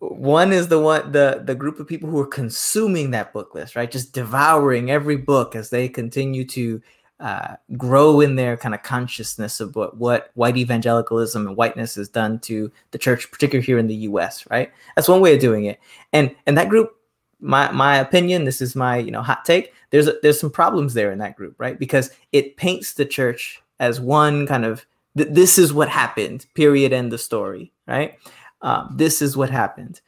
one 0.00 0.52
is 0.52 0.68
the 0.68 0.78
one 0.78 1.12
the 1.12 1.42
the 1.44 1.54
group 1.54 1.80
of 1.80 1.88
people 1.88 2.10
who 2.10 2.20
are 2.20 2.26
consuming 2.26 3.10
that 3.10 3.32
book 3.32 3.54
list 3.54 3.76
right 3.76 3.90
just 3.90 4.12
devouring 4.12 4.90
every 4.90 5.16
book 5.16 5.56
as 5.56 5.70
they 5.70 5.88
continue 5.88 6.44
to 6.44 6.82
uh, 7.18 7.54
grow 7.76 8.20
in 8.20 8.36
their 8.36 8.56
kind 8.56 8.74
of 8.74 8.82
consciousness 8.82 9.60
of 9.60 9.76
what 9.76 9.96
what 9.96 10.30
white 10.34 10.56
evangelicalism 10.56 11.46
and 11.46 11.56
whiteness 11.56 11.94
has 11.94 12.08
done 12.08 12.38
to 12.38 12.70
the 12.90 12.98
church 12.98 13.30
particularly 13.30 13.64
here 13.64 13.78
in 13.78 13.86
the 13.86 13.94
us 13.94 14.44
right 14.50 14.70
that's 14.96 15.08
one 15.08 15.20
way 15.20 15.34
of 15.34 15.40
doing 15.40 15.64
it 15.64 15.78
and 16.12 16.34
and 16.46 16.58
that 16.58 16.68
group 16.68 16.96
my 17.40 17.70
my 17.72 17.96
opinion 17.96 18.44
this 18.44 18.60
is 18.60 18.76
my 18.76 18.98
you 18.98 19.10
know 19.10 19.22
hot 19.22 19.44
take 19.44 19.72
there's 19.90 20.06
a, 20.06 20.14
there's 20.22 20.38
some 20.38 20.50
problems 20.50 20.94
there 20.94 21.10
in 21.10 21.18
that 21.18 21.36
group 21.36 21.54
right 21.58 21.78
because 21.78 22.10
it 22.32 22.56
paints 22.56 22.94
the 22.94 23.04
church 23.04 23.62
as 23.78 24.00
one 24.00 24.46
kind 24.46 24.64
of 24.64 24.86
th- 25.16 25.30
this 25.30 25.58
is 25.58 25.72
what 25.72 25.88
happened 25.88 26.46
period 26.54 26.92
end 26.92 27.10
the 27.10 27.18
story 27.18 27.72
right 27.86 28.18
um, 28.62 28.92
this 28.94 29.22
is 29.22 29.36
what 29.36 29.50
happened. 29.50 30.00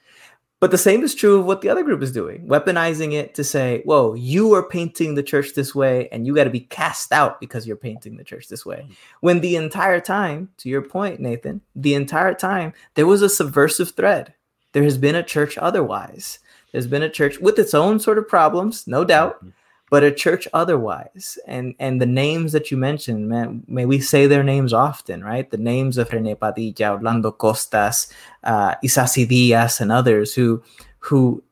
But 0.61 0.71
the 0.71 0.79
same 0.79 1.03
is 1.03 1.15
true 1.17 1.41
of 1.41 1.45
what 1.45 1.61
the 1.61 1.69
other 1.69 1.83
group 1.83 2.03
is 2.03 2.13
doing, 2.13 2.47
weaponizing 2.47 3.15
it 3.15 3.35
to 3.35 3.43
say, 3.43 3.83
whoa, 3.85 4.15
you 4.15 4.55
are 4.55 4.63
painting 4.63 5.15
the 5.15 5.23
church 5.23 5.55
this 5.55 5.75
way, 5.75 6.09
and 6.13 6.25
you 6.25 6.37
got 6.37 6.45
to 6.45 6.51
be 6.51 6.61
cast 6.61 7.11
out 7.11 7.41
because 7.41 7.67
you're 7.67 7.77
painting 7.77 8.17
the 8.17 8.23
church 8.23 8.47
this 8.47 8.65
way. 8.65 8.87
When 9.23 9.41
the 9.41 9.57
entire 9.57 9.99
time, 9.99 10.51
to 10.59 10.69
your 10.69 10.83
point, 10.83 11.19
Nathan, 11.19 11.63
the 11.75 11.95
entire 11.95 12.35
time, 12.35 12.75
there 12.95 13.09
was 13.09 13.23
a 13.23 13.29
subversive 13.29 13.91
thread. 13.91 14.35
There 14.71 14.85
has 14.85 14.99
been 14.99 15.17
a 15.17 15.25
church 15.25 15.59
otherwise. 15.59 16.39
There's 16.73 16.87
been 16.87 17.03
a 17.03 17.11
church 17.11 17.39
with 17.39 17.59
its 17.59 17.75
own 17.75 18.01
sort 18.01 18.19
of 18.19 18.27
problems, 18.27 18.87
no 18.87 19.05
doubt, 19.05 19.37
mm-hmm 19.37 19.51
but 19.93 20.03
a 20.03 20.11
church 20.11 20.49
otherwise. 20.55 21.39
And 21.47 21.75
and 21.79 22.01
the 22.01 22.07
names 22.07 22.53
that 22.53 22.71
you 22.71 22.79
mentioned, 22.79 23.29
man, 23.29 23.63
may 23.69 23.85
we 23.85 24.01
say 24.01 24.27
their 24.27 24.43
names 24.43 24.73
often, 24.73 25.23
right? 25.23 25.51
The 25.51 25.59
names 25.59 25.99
of 25.99 26.11
Rene 26.11 26.35
Padilla, 26.35 26.93
Orlando 26.93 27.31
Costas, 27.31 28.09
uh, 28.43 28.75
Isasi 28.83 29.29
Diaz, 29.29 29.83
and 29.83 29.93
others 29.93 30.35
who 30.35 30.63
who 30.99 31.45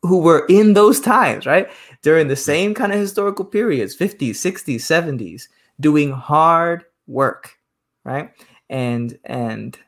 who 0.00 0.20
were 0.20 0.46
in 0.48 0.72
those 0.72 1.00
times, 1.00 1.44
right? 1.44 1.68
During 2.00 2.28
the 2.28 2.34
same 2.34 2.72
kind 2.72 2.92
of 2.94 2.98
historical 2.98 3.44
periods, 3.44 3.94
50s, 3.94 4.40
60s, 4.40 4.76
70s, 4.76 5.48
doing 5.78 6.12
hard 6.12 6.86
work, 7.06 7.58
right? 8.04 8.32
And 8.70 9.18
and 9.24 9.78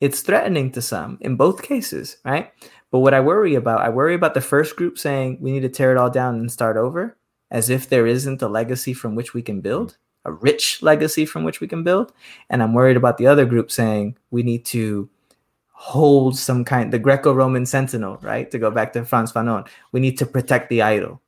it's 0.00 0.22
threatening 0.22 0.72
to 0.72 0.82
some 0.82 1.18
in 1.20 1.36
both 1.36 1.62
cases, 1.62 2.16
right? 2.24 2.50
But 2.94 3.00
what 3.00 3.12
I 3.12 3.18
worry 3.18 3.56
about, 3.56 3.80
I 3.80 3.88
worry 3.88 4.14
about 4.14 4.34
the 4.34 4.40
first 4.40 4.76
group 4.76 5.00
saying 5.00 5.38
we 5.40 5.50
need 5.50 5.62
to 5.62 5.68
tear 5.68 5.90
it 5.90 5.98
all 5.98 6.10
down 6.10 6.36
and 6.36 6.52
start 6.52 6.76
over, 6.76 7.16
as 7.50 7.68
if 7.68 7.88
there 7.88 8.06
isn't 8.06 8.40
a 8.40 8.46
legacy 8.46 8.94
from 8.94 9.16
which 9.16 9.34
we 9.34 9.42
can 9.42 9.60
build, 9.60 9.96
a 10.24 10.30
rich 10.30 10.80
legacy 10.80 11.26
from 11.26 11.42
which 11.42 11.60
we 11.60 11.66
can 11.66 11.82
build. 11.82 12.12
And 12.50 12.62
I'm 12.62 12.72
worried 12.72 12.96
about 12.96 13.18
the 13.18 13.26
other 13.26 13.46
group 13.46 13.72
saying 13.72 14.16
we 14.30 14.44
need 14.44 14.64
to 14.66 15.10
hold 15.72 16.38
some 16.38 16.64
kind, 16.64 16.92
the 16.92 17.00
Greco-Roman 17.00 17.66
sentinel, 17.66 18.18
right? 18.22 18.48
To 18.52 18.60
go 18.60 18.70
back 18.70 18.92
to 18.92 19.04
Frantz 19.04 19.32
Fanon, 19.32 19.66
we 19.90 19.98
need 19.98 20.16
to 20.18 20.24
protect 20.24 20.68
the 20.68 20.82
idol 20.82 21.20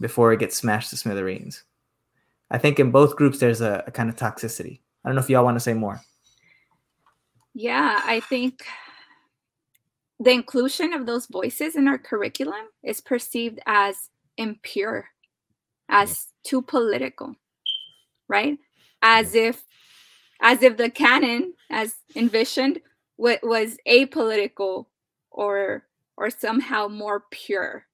before 0.00 0.30
it 0.34 0.40
gets 0.40 0.58
smashed 0.58 0.90
to 0.90 0.96
smithereens. 0.98 1.64
I 2.50 2.58
think 2.58 2.78
in 2.78 2.90
both 2.90 3.16
groups 3.16 3.38
there's 3.38 3.62
a, 3.62 3.82
a 3.86 3.90
kind 3.90 4.10
of 4.10 4.16
toxicity. 4.16 4.80
I 5.02 5.08
don't 5.08 5.16
know 5.16 5.22
if 5.22 5.30
y'all 5.30 5.42
want 5.42 5.56
to 5.56 5.60
say 5.60 5.72
more. 5.72 6.02
Yeah, 7.54 8.02
I 8.04 8.20
think 8.20 8.66
the 10.20 10.30
inclusion 10.30 10.92
of 10.92 11.06
those 11.06 11.26
voices 11.26 11.76
in 11.76 11.88
our 11.88 11.98
curriculum 11.98 12.66
is 12.82 13.00
perceived 13.00 13.58
as 13.66 14.10
impure, 14.36 15.08
as 15.88 16.28
too 16.44 16.62
political, 16.62 17.34
right? 18.28 18.58
As 19.02 19.34
if 19.34 19.64
as 20.40 20.62
if 20.62 20.76
the 20.76 20.90
canon 20.90 21.54
as 21.70 21.96
envisioned 22.14 22.80
was 23.16 23.78
apolitical 23.88 24.86
or 25.30 25.84
or 26.16 26.30
somehow 26.30 26.88
more 26.88 27.24
pure. 27.30 27.86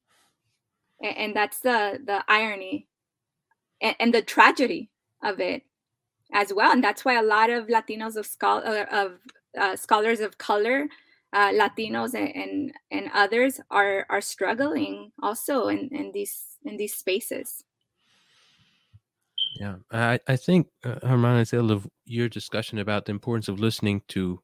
And, 1.02 1.16
and 1.16 1.36
that's 1.36 1.60
the 1.60 2.00
the 2.04 2.22
irony 2.28 2.86
and, 3.80 3.96
and, 3.98 4.14
the 4.14 4.22
tragedy 4.22 4.90
of 5.22 5.40
it 5.40 5.62
as 6.32 6.52
well. 6.52 6.72
And 6.72 6.84
that's 6.84 7.04
why 7.04 7.18
a 7.18 7.22
lot 7.22 7.48
of 7.50 7.68
Latinos 7.68 8.16
of, 8.16 8.26
scholar, 8.26 8.86
of 8.92 9.18
uh, 9.58 9.74
scholars 9.74 10.20
of 10.20 10.36
color 10.36 10.86
uh, 11.32 11.50
Latinos 11.50 12.14
and, 12.14 12.34
and, 12.34 12.72
and 12.90 13.10
others 13.14 13.60
are 13.70 14.06
are 14.10 14.20
struggling 14.20 15.12
also 15.22 15.68
in, 15.68 15.88
in 15.92 16.10
these 16.12 16.58
in 16.64 16.76
these 16.76 16.94
spaces. 16.94 17.64
Yeah, 19.60 19.76
I 19.92 20.18
I 20.26 20.36
think 20.36 20.68
uh, 20.84 21.06
Hermana 21.06 21.44
of 21.72 21.86
your 22.04 22.28
discussion 22.28 22.78
about 22.78 23.04
the 23.04 23.12
importance 23.12 23.48
of 23.48 23.60
listening 23.60 24.02
to 24.08 24.42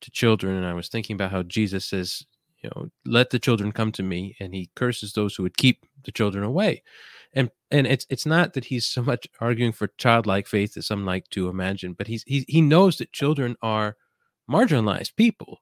to 0.00 0.10
children, 0.10 0.56
and 0.56 0.66
I 0.66 0.74
was 0.74 0.88
thinking 0.88 1.14
about 1.14 1.32
how 1.32 1.42
Jesus 1.42 1.84
says, 1.86 2.24
you 2.62 2.70
know, 2.74 2.88
let 3.04 3.30
the 3.30 3.38
children 3.38 3.72
come 3.72 3.90
to 3.92 4.02
me, 4.02 4.36
and 4.38 4.54
he 4.54 4.70
curses 4.76 5.12
those 5.12 5.34
who 5.34 5.42
would 5.42 5.56
keep 5.56 5.86
the 6.04 6.12
children 6.12 6.44
away. 6.44 6.82
And 7.34 7.50
and 7.70 7.86
it's 7.86 8.06
it's 8.10 8.26
not 8.26 8.54
that 8.54 8.66
he's 8.66 8.86
so 8.86 9.02
much 9.02 9.26
arguing 9.40 9.72
for 9.72 9.88
childlike 9.98 10.46
faith 10.46 10.76
as 10.76 10.86
some 10.86 11.04
like 11.04 11.28
to 11.30 11.48
imagine, 11.48 11.94
but 11.94 12.06
he's 12.06 12.22
he 12.24 12.44
he 12.48 12.60
knows 12.60 12.98
that 12.98 13.12
children 13.12 13.56
are 13.60 13.96
marginalized 14.50 15.14
people 15.16 15.58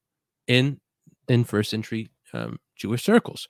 in 0.47 0.81
in 1.29 1.45
first 1.45 1.71
century 1.71 2.09
um, 2.33 2.59
Jewish 2.77 3.05
circles, 3.05 3.49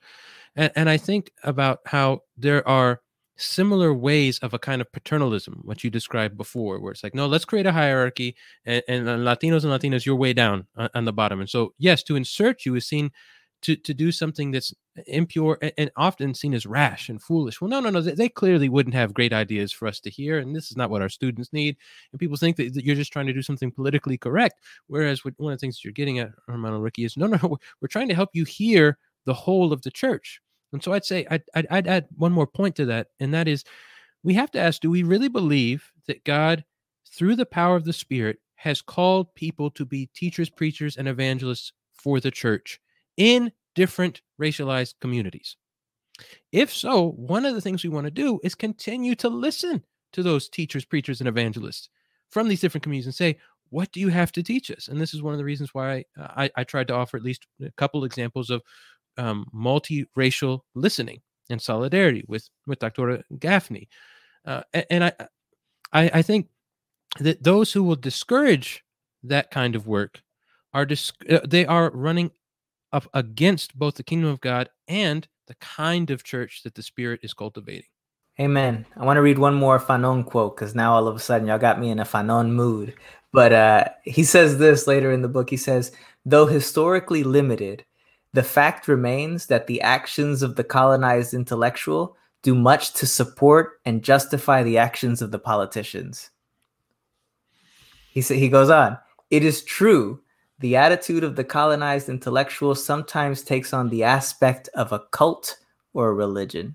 and, 0.55 0.72
and 0.76 0.90
I 0.90 0.97
think 0.97 1.30
about 1.42 1.80
how 1.86 2.22
there 2.36 2.66
are 2.66 3.01
similar 3.36 3.92
ways 3.92 4.38
of 4.40 4.55
a 4.55 4.59
kind 4.59 4.80
of 4.80 4.90
paternalism, 4.92 5.61
what 5.62 5.84
you 5.84 5.90
described 5.90 6.36
before, 6.36 6.80
where 6.80 6.92
it's 6.92 7.05
like, 7.05 7.14
no, 7.14 7.26
let's 7.26 7.44
create 7.44 7.66
a 7.66 7.72
hierarchy, 7.72 8.34
and, 8.64 8.82
and 8.88 9.07
Latinos 9.07 9.64
and 9.64 9.72
Latinas, 9.72 10.07
you're 10.07 10.16
way 10.16 10.32
down 10.32 10.66
on, 10.76 10.88
on, 10.94 11.05
the 11.05 11.12
bottom. 11.12 11.40
And 11.40 11.51
so, 11.51 11.74
yes, 11.78 12.03
to 12.05 12.16
insert 12.16 12.64
you 12.64 12.74
is 12.74 12.86
seen 12.86 13.11
to 13.66 13.74
to 13.74 13.92
do 13.92 14.12
something 14.12 14.52
that's 14.52 14.72
impure 15.08 15.58
and, 15.60 15.72
and, 15.76 15.90
often 15.96 16.32
seen 16.34 16.54
as 16.54 16.66
rash 16.66 17.08
and 17.08 17.20
foolish. 17.20 17.60
Well, 17.60 17.68
no, 17.68 17.80
no, 17.80 17.90
no. 17.90 18.00
They, 18.00 18.12
they, 18.12 18.28
clearly 18.28 18.68
wouldn't 18.68 18.94
have 18.94 19.12
great 19.12 19.32
ideas 19.32 19.72
for 19.72 19.88
us 19.88 19.98
to 20.00 20.10
hear, 20.10 20.38
and 20.38 20.54
this 20.54 20.70
is 20.70 20.76
not 20.76 20.88
what 20.88 21.02
our 21.02 21.08
students 21.08 21.52
need. 21.52 21.76
And 22.12 22.20
people 22.20 22.36
think 22.36 22.56
that, 22.56 22.74
that 22.74 22.84
you're 22.84 22.94
just 22.94 23.12
trying 23.12 23.26
to 23.26 23.32
do 23.32 23.42
something 23.42 23.72
politically 23.72 24.18
correct, 24.18 24.60
whereas 24.86 25.24
what, 25.24 25.34
one 25.38 25.52
of 25.52 25.58
the 25.58 25.60
things 25.60 25.82
you're 25.82 25.92
getting 25.92 26.20
at, 26.20 26.30
Hermano 26.46 26.78
Ricky, 26.78 27.04
is 27.04 27.16
no, 27.16 27.26
no, 27.26 27.38
no. 27.42 27.58
We're 27.80 27.88
trying 27.88 28.08
to 28.08 28.14
help 28.14 28.30
you 28.34 28.44
hear 28.44 28.98
the 29.24 29.34
whole 29.34 29.72
of 29.72 29.82
the 29.82 29.90
church. 29.90 30.40
And 30.72 30.82
so 30.82 30.92
I'd 30.92 31.04
say 31.04 31.26
I'd, 31.28 31.42
I'd, 31.56 31.66
I'd 31.68 31.86
add 31.88 32.06
one 32.16 32.32
more 32.32 32.46
point 32.46 32.76
to 32.76 32.86
that, 32.86 33.08
and 33.18 33.34
that 33.34 33.48
is 33.48 33.64
we 34.22 34.34
have 34.34 34.52
to 34.52 34.60
ask: 34.60 34.80
Do 34.80 34.90
we 34.90 35.02
really 35.02 35.28
believe 35.28 35.90
that 36.06 36.22
God, 36.22 36.64
through 37.12 37.34
the 37.34 37.46
power 37.46 37.74
of 37.74 37.84
the 37.84 37.92
Spirit, 37.92 38.38
has 38.54 38.80
called 38.80 39.34
people 39.34 39.70
to 39.72 39.84
be 39.84 40.08
teachers, 40.14 40.50
preachers, 40.50 40.96
and 40.96 41.08
evangelists 41.08 41.72
for 41.92 42.20
the 42.20 42.30
church 42.30 42.80
in 43.16 43.52
different 43.74 44.22
racialized 44.40 44.94
communities? 45.00 45.56
If 46.52 46.72
so, 46.72 47.10
one 47.10 47.44
of 47.44 47.54
the 47.54 47.60
things 47.60 47.82
we 47.82 47.90
want 47.90 48.06
to 48.06 48.10
do 48.10 48.40
is 48.42 48.54
continue 48.54 49.14
to 49.16 49.28
listen 49.28 49.84
to 50.12 50.22
those 50.22 50.48
teachers, 50.48 50.84
preachers, 50.84 51.20
and 51.20 51.28
evangelists 51.28 51.88
from 52.30 52.48
these 52.48 52.60
different 52.60 52.82
communities 52.82 53.06
and 53.06 53.14
say, 53.14 53.36
what 53.70 53.92
do 53.92 54.00
you 54.00 54.08
have 54.08 54.32
to 54.32 54.42
teach 54.42 54.70
us? 54.70 54.88
And 54.88 55.00
this 55.00 55.12
is 55.12 55.22
one 55.22 55.34
of 55.34 55.38
the 55.38 55.44
reasons 55.44 55.74
why 55.74 56.04
I, 56.16 56.44
I, 56.44 56.50
I 56.56 56.64
tried 56.64 56.88
to 56.88 56.94
offer 56.94 57.16
at 57.16 57.22
least 57.22 57.46
a 57.62 57.70
couple 57.72 58.04
examples 58.04 58.50
of 58.50 58.62
um, 59.18 59.46
multiracial 59.54 60.60
listening 60.74 61.20
and 61.50 61.60
solidarity 61.60 62.24
with 62.28 62.48
with 62.66 62.78
Dr. 62.78 63.22
Gafney. 63.34 63.88
Uh, 64.44 64.62
and 64.90 65.04
I, 65.04 65.12
I, 65.92 66.10
I 66.14 66.22
think 66.22 66.48
that 67.18 67.42
those 67.42 67.72
who 67.72 67.82
will 67.82 67.96
discourage 67.96 68.84
that 69.22 69.50
kind 69.50 69.74
of 69.74 69.86
work 69.86 70.22
are 70.72 70.86
dis- 70.86 71.12
uh, 71.28 71.40
they 71.46 71.66
are 71.66 71.90
running 71.90 72.30
up 72.97 73.07
against 73.12 73.78
both 73.78 73.94
the 73.94 74.03
kingdom 74.03 74.30
of 74.30 74.40
God 74.40 74.70
and 74.88 75.28
the 75.47 75.55
kind 75.57 76.11
of 76.11 76.24
church 76.24 76.62
that 76.64 76.74
the 76.74 76.82
Spirit 76.82 77.20
is 77.22 77.34
cultivating. 77.34 77.90
Amen. 78.40 78.86
I 78.97 79.05
want 79.05 79.18
to 79.18 79.22
read 79.22 79.38
one 79.38 79.55
more 79.55 79.78
Fanon 79.78 80.24
quote 80.24 80.57
because 80.57 80.74
now 80.74 80.94
all 80.94 81.07
of 81.07 81.14
a 81.14 81.18
sudden 81.18 81.47
y'all 81.47 81.59
got 81.59 81.78
me 81.78 81.90
in 81.90 82.01
a 82.01 82.05
Fanon 82.05 82.51
mood. 82.51 82.94
But 83.32 83.53
uh, 83.53 83.84
he 84.03 84.24
says 84.24 84.59
this 84.59 84.86
later 84.86 85.12
in 85.12 85.20
the 85.20 85.28
book. 85.28 85.51
He 85.51 85.59
says, 85.59 85.92
though 86.24 86.47
historically 86.47 87.22
limited, 87.22 87.84
the 88.32 88.42
fact 88.42 88.88
remains 88.88 89.47
that 89.47 89.66
the 89.66 89.80
actions 89.82 90.42
of 90.42 90.57
the 90.57 90.64
colonized 90.64 91.34
intellectual 91.34 92.16
do 92.42 92.55
much 92.55 92.94
to 92.94 93.07
support 93.07 93.80
and 93.84 94.03
justify 94.03 94.62
the 94.62 94.78
actions 94.78 95.20
of 95.20 95.32
the 95.32 95.38
politicians. 95.38 96.30
He, 98.11 98.22
sa- 98.22 98.34
he 98.34 98.49
goes 98.49 98.70
on, 98.70 98.99
it 99.30 99.44
is 99.44 99.62
true 99.62 100.20
the 100.59 100.76
attitude 100.76 101.24
of 101.24 101.36
the 101.36 101.44
colonized 101.44 102.09
intellectual 102.09 102.74
sometimes 102.74 103.42
takes 103.42 103.72
on 103.72 103.88
the 103.88 104.04
aspect 104.04 104.68
of 104.74 104.92
a 104.92 105.00
cult 105.11 105.59
or 105.92 106.09
a 106.09 106.14
religion. 106.14 106.74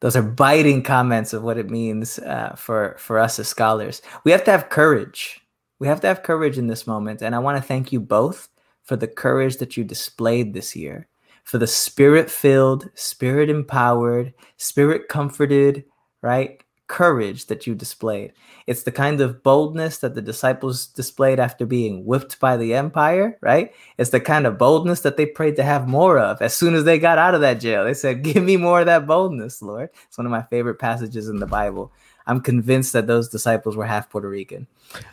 Those 0.00 0.16
are 0.16 0.22
biting 0.22 0.82
comments 0.82 1.32
of 1.32 1.44
what 1.44 1.58
it 1.58 1.70
means 1.70 2.18
uh, 2.18 2.54
for, 2.56 2.96
for 2.98 3.18
us 3.18 3.38
as 3.38 3.48
scholars. 3.48 4.02
We 4.24 4.32
have 4.32 4.42
to 4.44 4.50
have 4.50 4.68
courage. 4.68 5.40
We 5.78 5.86
have 5.86 6.00
to 6.00 6.08
have 6.08 6.24
courage 6.24 6.58
in 6.58 6.66
this 6.66 6.86
moment. 6.86 7.22
And 7.22 7.34
I 7.34 7.38
want 7.38 7.56
to 7.56 7.62
thank 7.62 7.92
you 7.92 8.00
both 8.00 8.48
for 8.82 8.96
the 8.96 9.06
courage 9.06 9.58
that 9.58 9.76
you 9.76 9.84
displayed 9.84 10.52
this 10.52 10.74
year, 10.74 11.06
for 11.44 11.58
the 11.58 11.68
spirit 11.68 12.30
filled, 12.30 12.90
spirit 12.94 13.48
empowered, 13.48 14.34
spirit 14.56 15.08
comforted, 15.08 15.84
right? 16.20 16.62
Courage 16.92 17.46
that 17.46 17.66
you 17.66 17.74
displayed. 17.74 18.34
It's 18.66 18.82
the 18.82 18.92
kind 18.92 19.22
of 19.22 19.42
boldness 19.42 19.98
that 19.98 20.14
the 20.14 20.20
disciples 20.20 20.86
displayed 20.86 21.40
after 21.40 21.64
being 21.64 22.04
whipped 22.04 22.38
by 22.38 22.58
the 22.58 22.74
empire, 22.74 23.38
right? 23.40 23.72
It's 23.96 24.10
the 24.10 24.20
kind 24.20 24.46
of 24.46 24.58
boldness 24.58 25.00
that 25.00 25.16
they 25.16 25.24
prayed 25.24 25.56
to 25.56 25.62
have 25.62 25.88
more 25.88 26.18
of 26.18 26.42
as 26.42 26.54
soon 26.54 26.74
as 26.74 26.84
they 26.84 26.98
got 26.98 27.16
out 27.16 27.34
of 27.34 27.40
that 27.40 27.60
jail. 27.60 27.84
They 27.84 27.94
said, 27.94 28.22
Give 28.28 28.44
me 28.44 28.58
more 28.58 28.80
of 28.80 28.86
that 28.86 29.06
boldness, 29.06 29.62
Lord. 29.62 29.88
It's 30.06 30.18
one 30.18 30.26
of 30.26 30.30
my 30.30 30.42
favorite 30.42 30.78
passages 30.78 31.30
in 31.30 31.40
the 31.40 31.46
Bible. 31.46 31.90
I'm 32.26 32.42
convinced 32.42 32.92
that 32.92 33.06
those 33.06 33.30
disciples 33.30 33.74
were 33.74 33.86
half 33.86 34.10
Puerto 34.10 34.28
Rican. 34.28 34.66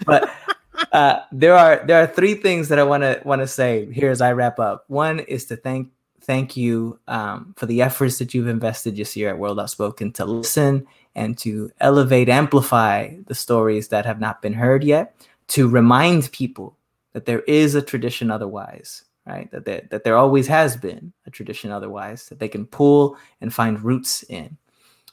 But 0.06 0.30
uh, 0.92 1.22
there 1.32 1.56
are 1.56 1.82
there 1.88 2.04
are 2.04 2.08
three 2.08 2.36
things 2.36 2.68
that 2.68 2.78
I 2.78 2.84
want 2.84 3.04
to 3.04 3.22
want 3.24 3.40
to 3.40 3.48
say 3.48 3.90
here 3.92 4.12
as 4.12 4.20
I 4.20 4.34
wrap 4.34 4.60
up. 4.60 4.84
One 4.88 5.22
is 5.22 5.46
to 5.46 5.56
thank 5.56 5.92
thank 6.22 6.58
you 6.58 7.00
um, 7.08 7.56
for 7.58 7.68
the 7.68 7.82
efforts 7.82 8.20
that 8.20 8.34
you've 8.34 8.50
invested 8.50 8.98
this 8.98 9.16
year 9.16 9.30
at 9.30 9.40
World 9.40 9.62
Outspoken 9.62 10.12
to 10.12 10.26
listen 10.26 10.86
and 11.16 11.38
to 11.40 11.72
elevate, 11.80 12.30
amplify 12.30 13.16
the 13.28 13.36
stories 13.36 13.90
that 13.90 14.06
have 14.06 14.20
not 14.20 14.42
been 14.42 14.54
heard 14.54 14.84
yet, 14.84 15.16
to 15.50 15.68
remind 15.68 16.32
people 16.32 16.78
that 17.14 17.26
there 17.26 17.42
is 17.42 17.76
a 17.76 17.82
tradition 17.82 18.30
otherwise, 18.32 19.06
right? 19.26 19.50
That 19.52 19.66
there, 19.66 19.88
that 19.90 20.04
there 20.04 20.18
always 20.18 20.48
has 20.48 20.78
been 20.78 21.12
a 21.26 21.32
tradition 21.32 21.72
otherwise 21.72 22.28
that 22.30 22.40
they 22.40 22.48
can 22.48 22.66
pull 22.66 23.18
and 23.42 23.54
find 23.54 23.84
roots 23.84 24.24
in. 24.24 24.58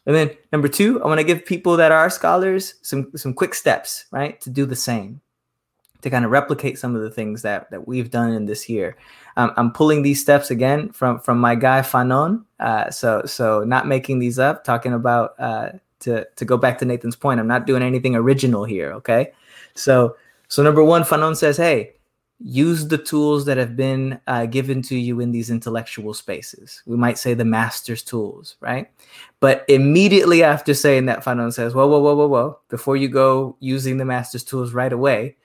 And 0.05 0.14
then 0.14 0.30
number 0.53 0.68
two, 0.68 1.03
I 1.03 1.07
want 1.07 1.18
to 1.18 1.24
give 1.24 1.44
people 1.44 1.76
that 1.78 1.90
are 1.90 2.09
scholars 2.11 2.74
some 2.82 3.11
some 3.16 3.34
quick 3.34 3.55
steps, 3.55 4.07
right, 4.12 4.40
to 4.42 4.51
do 4.51 4.64
the 4.64 4.76
same, 4.76 5.20
to 6.03 6.11
kind 6.11 6.24
of 6.24 6.30
replicate 6.30 6.78
some 6.78 6.94
of 6.94 7.03
the 7.03 7.11
things 7.11 7.42
that 7.42 7.70
that 7.72 7.88
we've 7.88 8.11
done 8.11 8.32
in 8.32 8.47
this 8.47 8.68
year. 8.68 8.97
Um, 9.36 9.53
I'm 9.57 9.72
pulling 9.72 10.03
these 10.03 10.20
steps 10.20 10.51
again 10.51 10.90
from 10.92 11.18
from 11.18 11.38
my 11.40 11.57
guy 11.57 11.80
Fanon. 11.80 12.44
Uh, 12.61 12.90
so 12.90 13.22
so 13.26 13.64
not 13.64 13.88
making 13.88 14.20
these 14.20 14.38
up, 14.38 14.62
talking 14.62 14.92
about 14.92 15.34
uh, 15.40 15.70
to 16.07 16.26
to 16.36 16.44
go 16.44 16.57
back 16.57 16.78
to 16.78 16.84
Nathan's 16.84 17.16
point, 17.16 17.38
I'm 17.38 17.46
not 17.46 17.66
doing 17.66 17.82
anything 17.82 18.16
original 18.16 18.64
here. 18.64 18.92
Okay, 18.94 19.32
so 19.74 20.16
so 20.48 20.62
number 20.62 20.82
one, 20.82 21.02
Fanon 21.02 21.36
says, 21.36 21.57
hey, 21.57 21.92
use 22.38 22.88
the 22.88 22.98
tools 22.98 23.46
that 23.46 23.57
have 23.57 23.76
been 23.76 24.20
uh, 24.26 24.46
given 24.46 24.82
to 24.82 24.96
you 24.96 25.20
in 25.20 25.32
these 25.32 25.50
intellectual 25.50 26.12
spaces. 26.14 26.82
We 26.86 26.96
might 26.96 27.18
say 27.18 27.34
the 27.34 27.44
master's 27.44 28.02
tools, 28.02 28.57
right? 28.61 28.90
But 29.40 29.64
immediately 29.68 30.42
after 30.42 30.74
saying 30.74 31.07
that, 31.07 31.24
Fanon 31.24 31.52
says, 31.52 31.74
whoa, 31.74 31.86
whoa, 31.86 32.00
whoa, 32.00 32.14
whoa, 32.14 32.28
whoa, 32.28 32.59
before 32.68 32.96
you 32.96 33.09
go 33.09 33.57
using 33.61 33.96
the 33.96 34.04
master's 34.04 34.44
tools 34.44 34.74
right 34.74 34.92
away, 34.92 35.36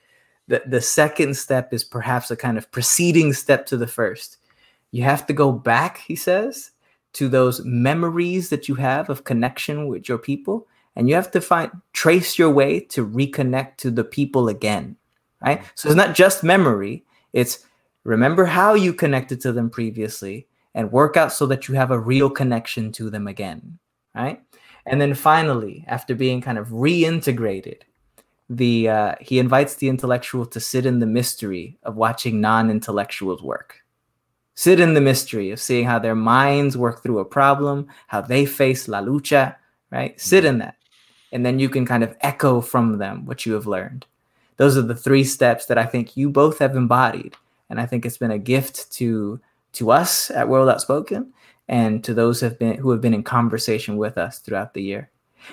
the, 0.48 0.62
the 0.66 0.80
second 0.80 1.36
step 1.36 1.72
is 1.72 1.82
perhaps 1.82 2.30
a 2.30 2.36
kind 2.36 2.58
of 2.58 2.70
preceding 2.70 3.32
step 3.32 3.64
to 3.66 3.76
the 3.76 3.86
first. 3.86 4.36
You 4.90 5.02
have 5.04 5.26
to 5.26 5.32
go 5.32 5.50
back, 5.50 5.98
he 5.98 6.14
says, 6.14 6.72
to 7.14 7.28
those 7.28 7.64
memories 7.64 8.48
that 8.48 8.68
you 8.68 8.74
have 8.76 9.10
of 9.10 9.24
connection 9.24 9.86
with 9.88 10.08
your 10.08 10.18
people 10.18 10.66
and 10.96 11.08
you 11.08 11.14
have 11.14 11.30
to 11.30 11.40
find 11.40 11.70
trace 11.92 12.38
your 12.38 12.50
way 12.50 12.80
to 12.80 13.06
reconnect 13.06 13.76
to 13.78 13.90
the 13.90 14.04
people 14.04 14.48
again 14.48 14.96
right? 15.44 15.62
So 15.74 15.88
it's 15.88 15.96
not 15.96 16.14
just 16.14 16.44
memory 16.44 17.04
it's 17.32 17.64
remember 18.04 18.44
how 18.44 18.74
you 18.74 18.92
connected 18.92 19.40
to 19.42 19.52
them 19.52 19.70
previously 19.70 20.46
and 20.74 20.92
work 20.92 21.16
out 21.16 21.32
so 21.32 21.46
that 21.46 21.68
you 21.68 21.74
have 21.74 21.90
a 21.90 21.98
real 21.98 22.30
connection 22.30 22.92
to 22.92 23.10
them 23.10 23.26
again 23.26 23.78
right? 24.14 24.40
And 24.86 25.00
then 25.00 25.14
finally 25.14 25.84
after 25.86 26.14
being 26.14 26.40
kind 26.40 26.58
of 26.58 26.68
reintegrated 26.68 27.82
the 28.48 28.88
uh, 28.88 29.14
he 29.20 29.38
invites 29.38 29.76
the 29.76 29.88
intellectual 29.88 30.44
to 30.46 30.60
sit 30.60 30.84
in 30.86 30.98
the 30.98 31.06
mystery 31.06 31.78
of 31.84 31.96
watching 31.96 32.40
non-intellectuals 32.40 33.42
work 33.42 33.81
sit 34.54 34.80
in 34.80 34.94
the 34.94 35.00
mystery 35.00 35.50
of 35.50 35.60
seeing 35.60 35.86
how 35.86 35.98
their 35.98 36.14
minds 36.14 36.76
work 36.76 37.02
through 37.02 37.18
a 37.18 37.24
problem, 37.24 37.88
how 38.06 38.20
they 38.20 38.46
face 38.46 38.88
la 38.88 39.00
lucha, 39.00 39.56
right? 39.90 40.20
Sit 40.20 40.44
in 40.44 40.54
mm-hmm. 40.54 40.60
that. 40.60 40.76
And 41.32 41.46
then 41.46 41.58
you 41.58 41.68
can 41.68 41.86
kind 41.86 42.04
of 42.04 42.16
echo 42.20 42.60
from 42.60 42.98
them 42.98 43.24
what 43.24 43.46
you 43.46 43.54
have 43.54 43.66
learned. 43.66 44.04
Those 44.58 44.76
are 44.76 44.82
the 44.82 44.94
three 44.94 45.24
steps 45.24 45.66
that 45.66 45.78
I 45.78 45.86
think 45.86 46.16
you 46.16 46.28
both 46.28 46.58
have 46.58 46.76
embodied. 46.76 47.34
And 47.70 47.80
I 47.80 47.86
think 47.86 48.04
it's 48.04 48.18
been 48.18 48.30
a 48.30 48.38
gift 48.38 48.92
to 48.92 49.40
to 49.72 49.90
us 49.90 50.30
at 50.30 50.48
World 50.48 50.68
Outspoken 50.68 51.32
and 51.68 52.04
to 52.04 52.12
those 52.12 52.40
have 52.40 52.58
been 52.58 52.76
who 52.76 52.90
have 52.90 53.00
been 53.00 53.14
in 53.14 53.22
conversation 53.22 53.96
with 53.96 54.18
us 54.18 54.38
throughout 54.38 54.74
the 54.74 54.82
year. 54.82 55.10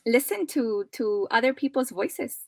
listen 0.07 0.47
to 0.49 0.85
to 0.93 1.29
other 1.31 1.53
people's 1.53 1.91
voices 1.91 2.47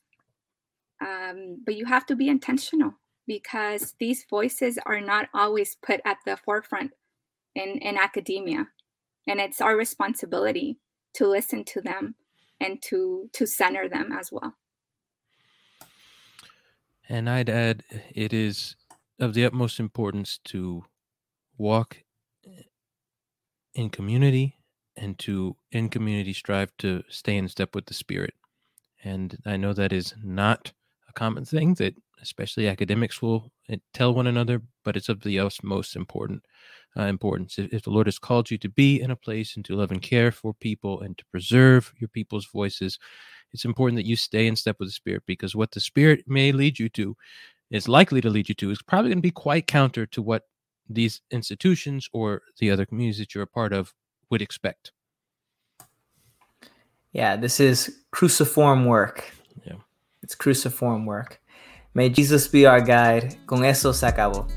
um, 1.02 1.58
but 1.64 1.74
you 1.76 1.84
have 1.86 2.06
to 2.06 2.16
be 2.16 2.28
intentional 2.28 2.94
because 3.26 3.94
these 3.98 4.24
voices 4.28 4.78
are 4.86 5.00
not 5.00 5.28
always 5.34 5.76
put 5.82 6.00
at 6.04 6.18
the 6.24 6.36
forefront 6.36 6.92
in, 7.54 7.78
in 7.78 7.96
academia 7.96 8.68
and 9.26 9.40
it's 9.40 9.60
our 9.60 9.76
responsibility 9.76 10.78
to 11.14 11.26
listen 11.26 11.64
to 11.64 11.80
them 11.80 12.14
and 12.60 12.80
to 12.82 13.28
to 13.32 13.46
center 13.46 13.88
them 13.88 14.12
as 14.12 14.30
well. 14.32 14.54
And 17.08 17.28
i'd 17.28 17.50
add 17.50 17.84
it 18.14 18.32
is 18.32 18.76
of 19.18 19.34
the 19.34 19.44
utmost 19.44 19.78
importance 19.78 20.38
to 20.44 20.84
walk 21.58 21.98
in 23.74 23.90
community 23.90 24.58
and 24.96 25.18
to 25.18 25.56
in 25.70 25.88
community 25.88 26.32
strive 26.32 26.72
to 26.78 27.02
stay 27.08 27.36
in 27.36 27.48
step 27.48 27.74
with 27.74 27.86
the 27.86 27.94
spirit. 27.94 28.34
And 29.04 29.36
i 29.44 29.56
know 29.56 29.72
that 29.72 29.92
is 29.92 30.14
not 30.22 30.72
a 31.08 31.12
common 31.12 31.44
thing 31.44 31.74
that 31.74 31.94
especially 32.22 32.68
academics 32.68 33.20
will 33.20 33.50
eh, 33.68 33.76
tell 33.92 34.14
one 34.14 34.28
another, 34.28 34.62
but 34.84 34.96
it's 34.96 35.08
of 35.08 35.22
the 35.22 35.38
utmost 35.38 35.96
important 35.96 36.44
uh, 36.97 37.05
importance. 37.05 37.59
If, 37.59 37.72
if, 37.72 37.82
the 37.82 37.90
Lord 37.90 38.07
has 38.07 38.18
called 38.18 38.51
you 38.51 38.59
to 38.59 38.68
be 38.68 39.01
in 39.01 39.11
a 39.11 39.16
place 39.16 39.57
and 39.57 39.64
to 39.66 39.76
love 39.76 39.90
and 39.90 40.03
care 40.03 40.30
for 40.30 40.53
people 40.55 41.01
and 41.01 41.16
to 41.18 41.24
preserve 41.26 41.93
your 41.99 42.09
people's 42.09 42.47
voices, 42.47 42.99
it's 43.53 43.64
important 43.64 43.97
that 43.97 44.07
you 44.07 44.16
stay 44.16 44.47
in 44.47 44.57
step 44.57 44.76
with 44.78 44.88
the 44.88 44.93
Spirit 44.93 45.22
because 45.26 45.55
what 45.55 45.70
the 45.70 45.80
Spirit 45.80 46.24
may 46.26 46.53
lead 46.53 46.78
you 46.78 46.88
to 46.90 47.16
is 47.70 47.88
likely 47.88 48.20
to 48.20 48.30
lead 48.30 48.49
you 48.49 48.55
to 48.57 48.70
is 48.70 48.82
probably 48.82 49.11
going 49.11 49.18
to 49.18 49.22
be 49.22 49.30
quite 49.30 49.66
counter 49.66 50.07
to 50.07 50.22
what 50.22 50.45
these 50.88 51.22
institutions 51.30 52.09
or 52.12 52.43
the 52.59 52.70
other 52.70 52.84
communities 52.84 53.18
that 53.18 53.34
you're 53.34 53.45
a 53.45 53.47
part 53.47 53.72
of 53.72 53.95
would 54.30 54.43
expect. 54.43 54.93
Yeah, 57.12 57.36
this 57.36 57.61
is 57.61 58.05
cruciform 58.11 58.86
work. 58.86 59.30
Yeah. 59.66 59.76
It's 60.22 60.34
cruciform 60.34 61.07
work. 61.07 61.40
May 61.95 62.09
Jesus 62.09 62.49
be 62.49 62.64
our 62.64 62.80
guide. 62.80 63.36
Con 63.47 63.64
eso 63.64 63.93
se 63.93 64.07
acabó. 64.07 64.49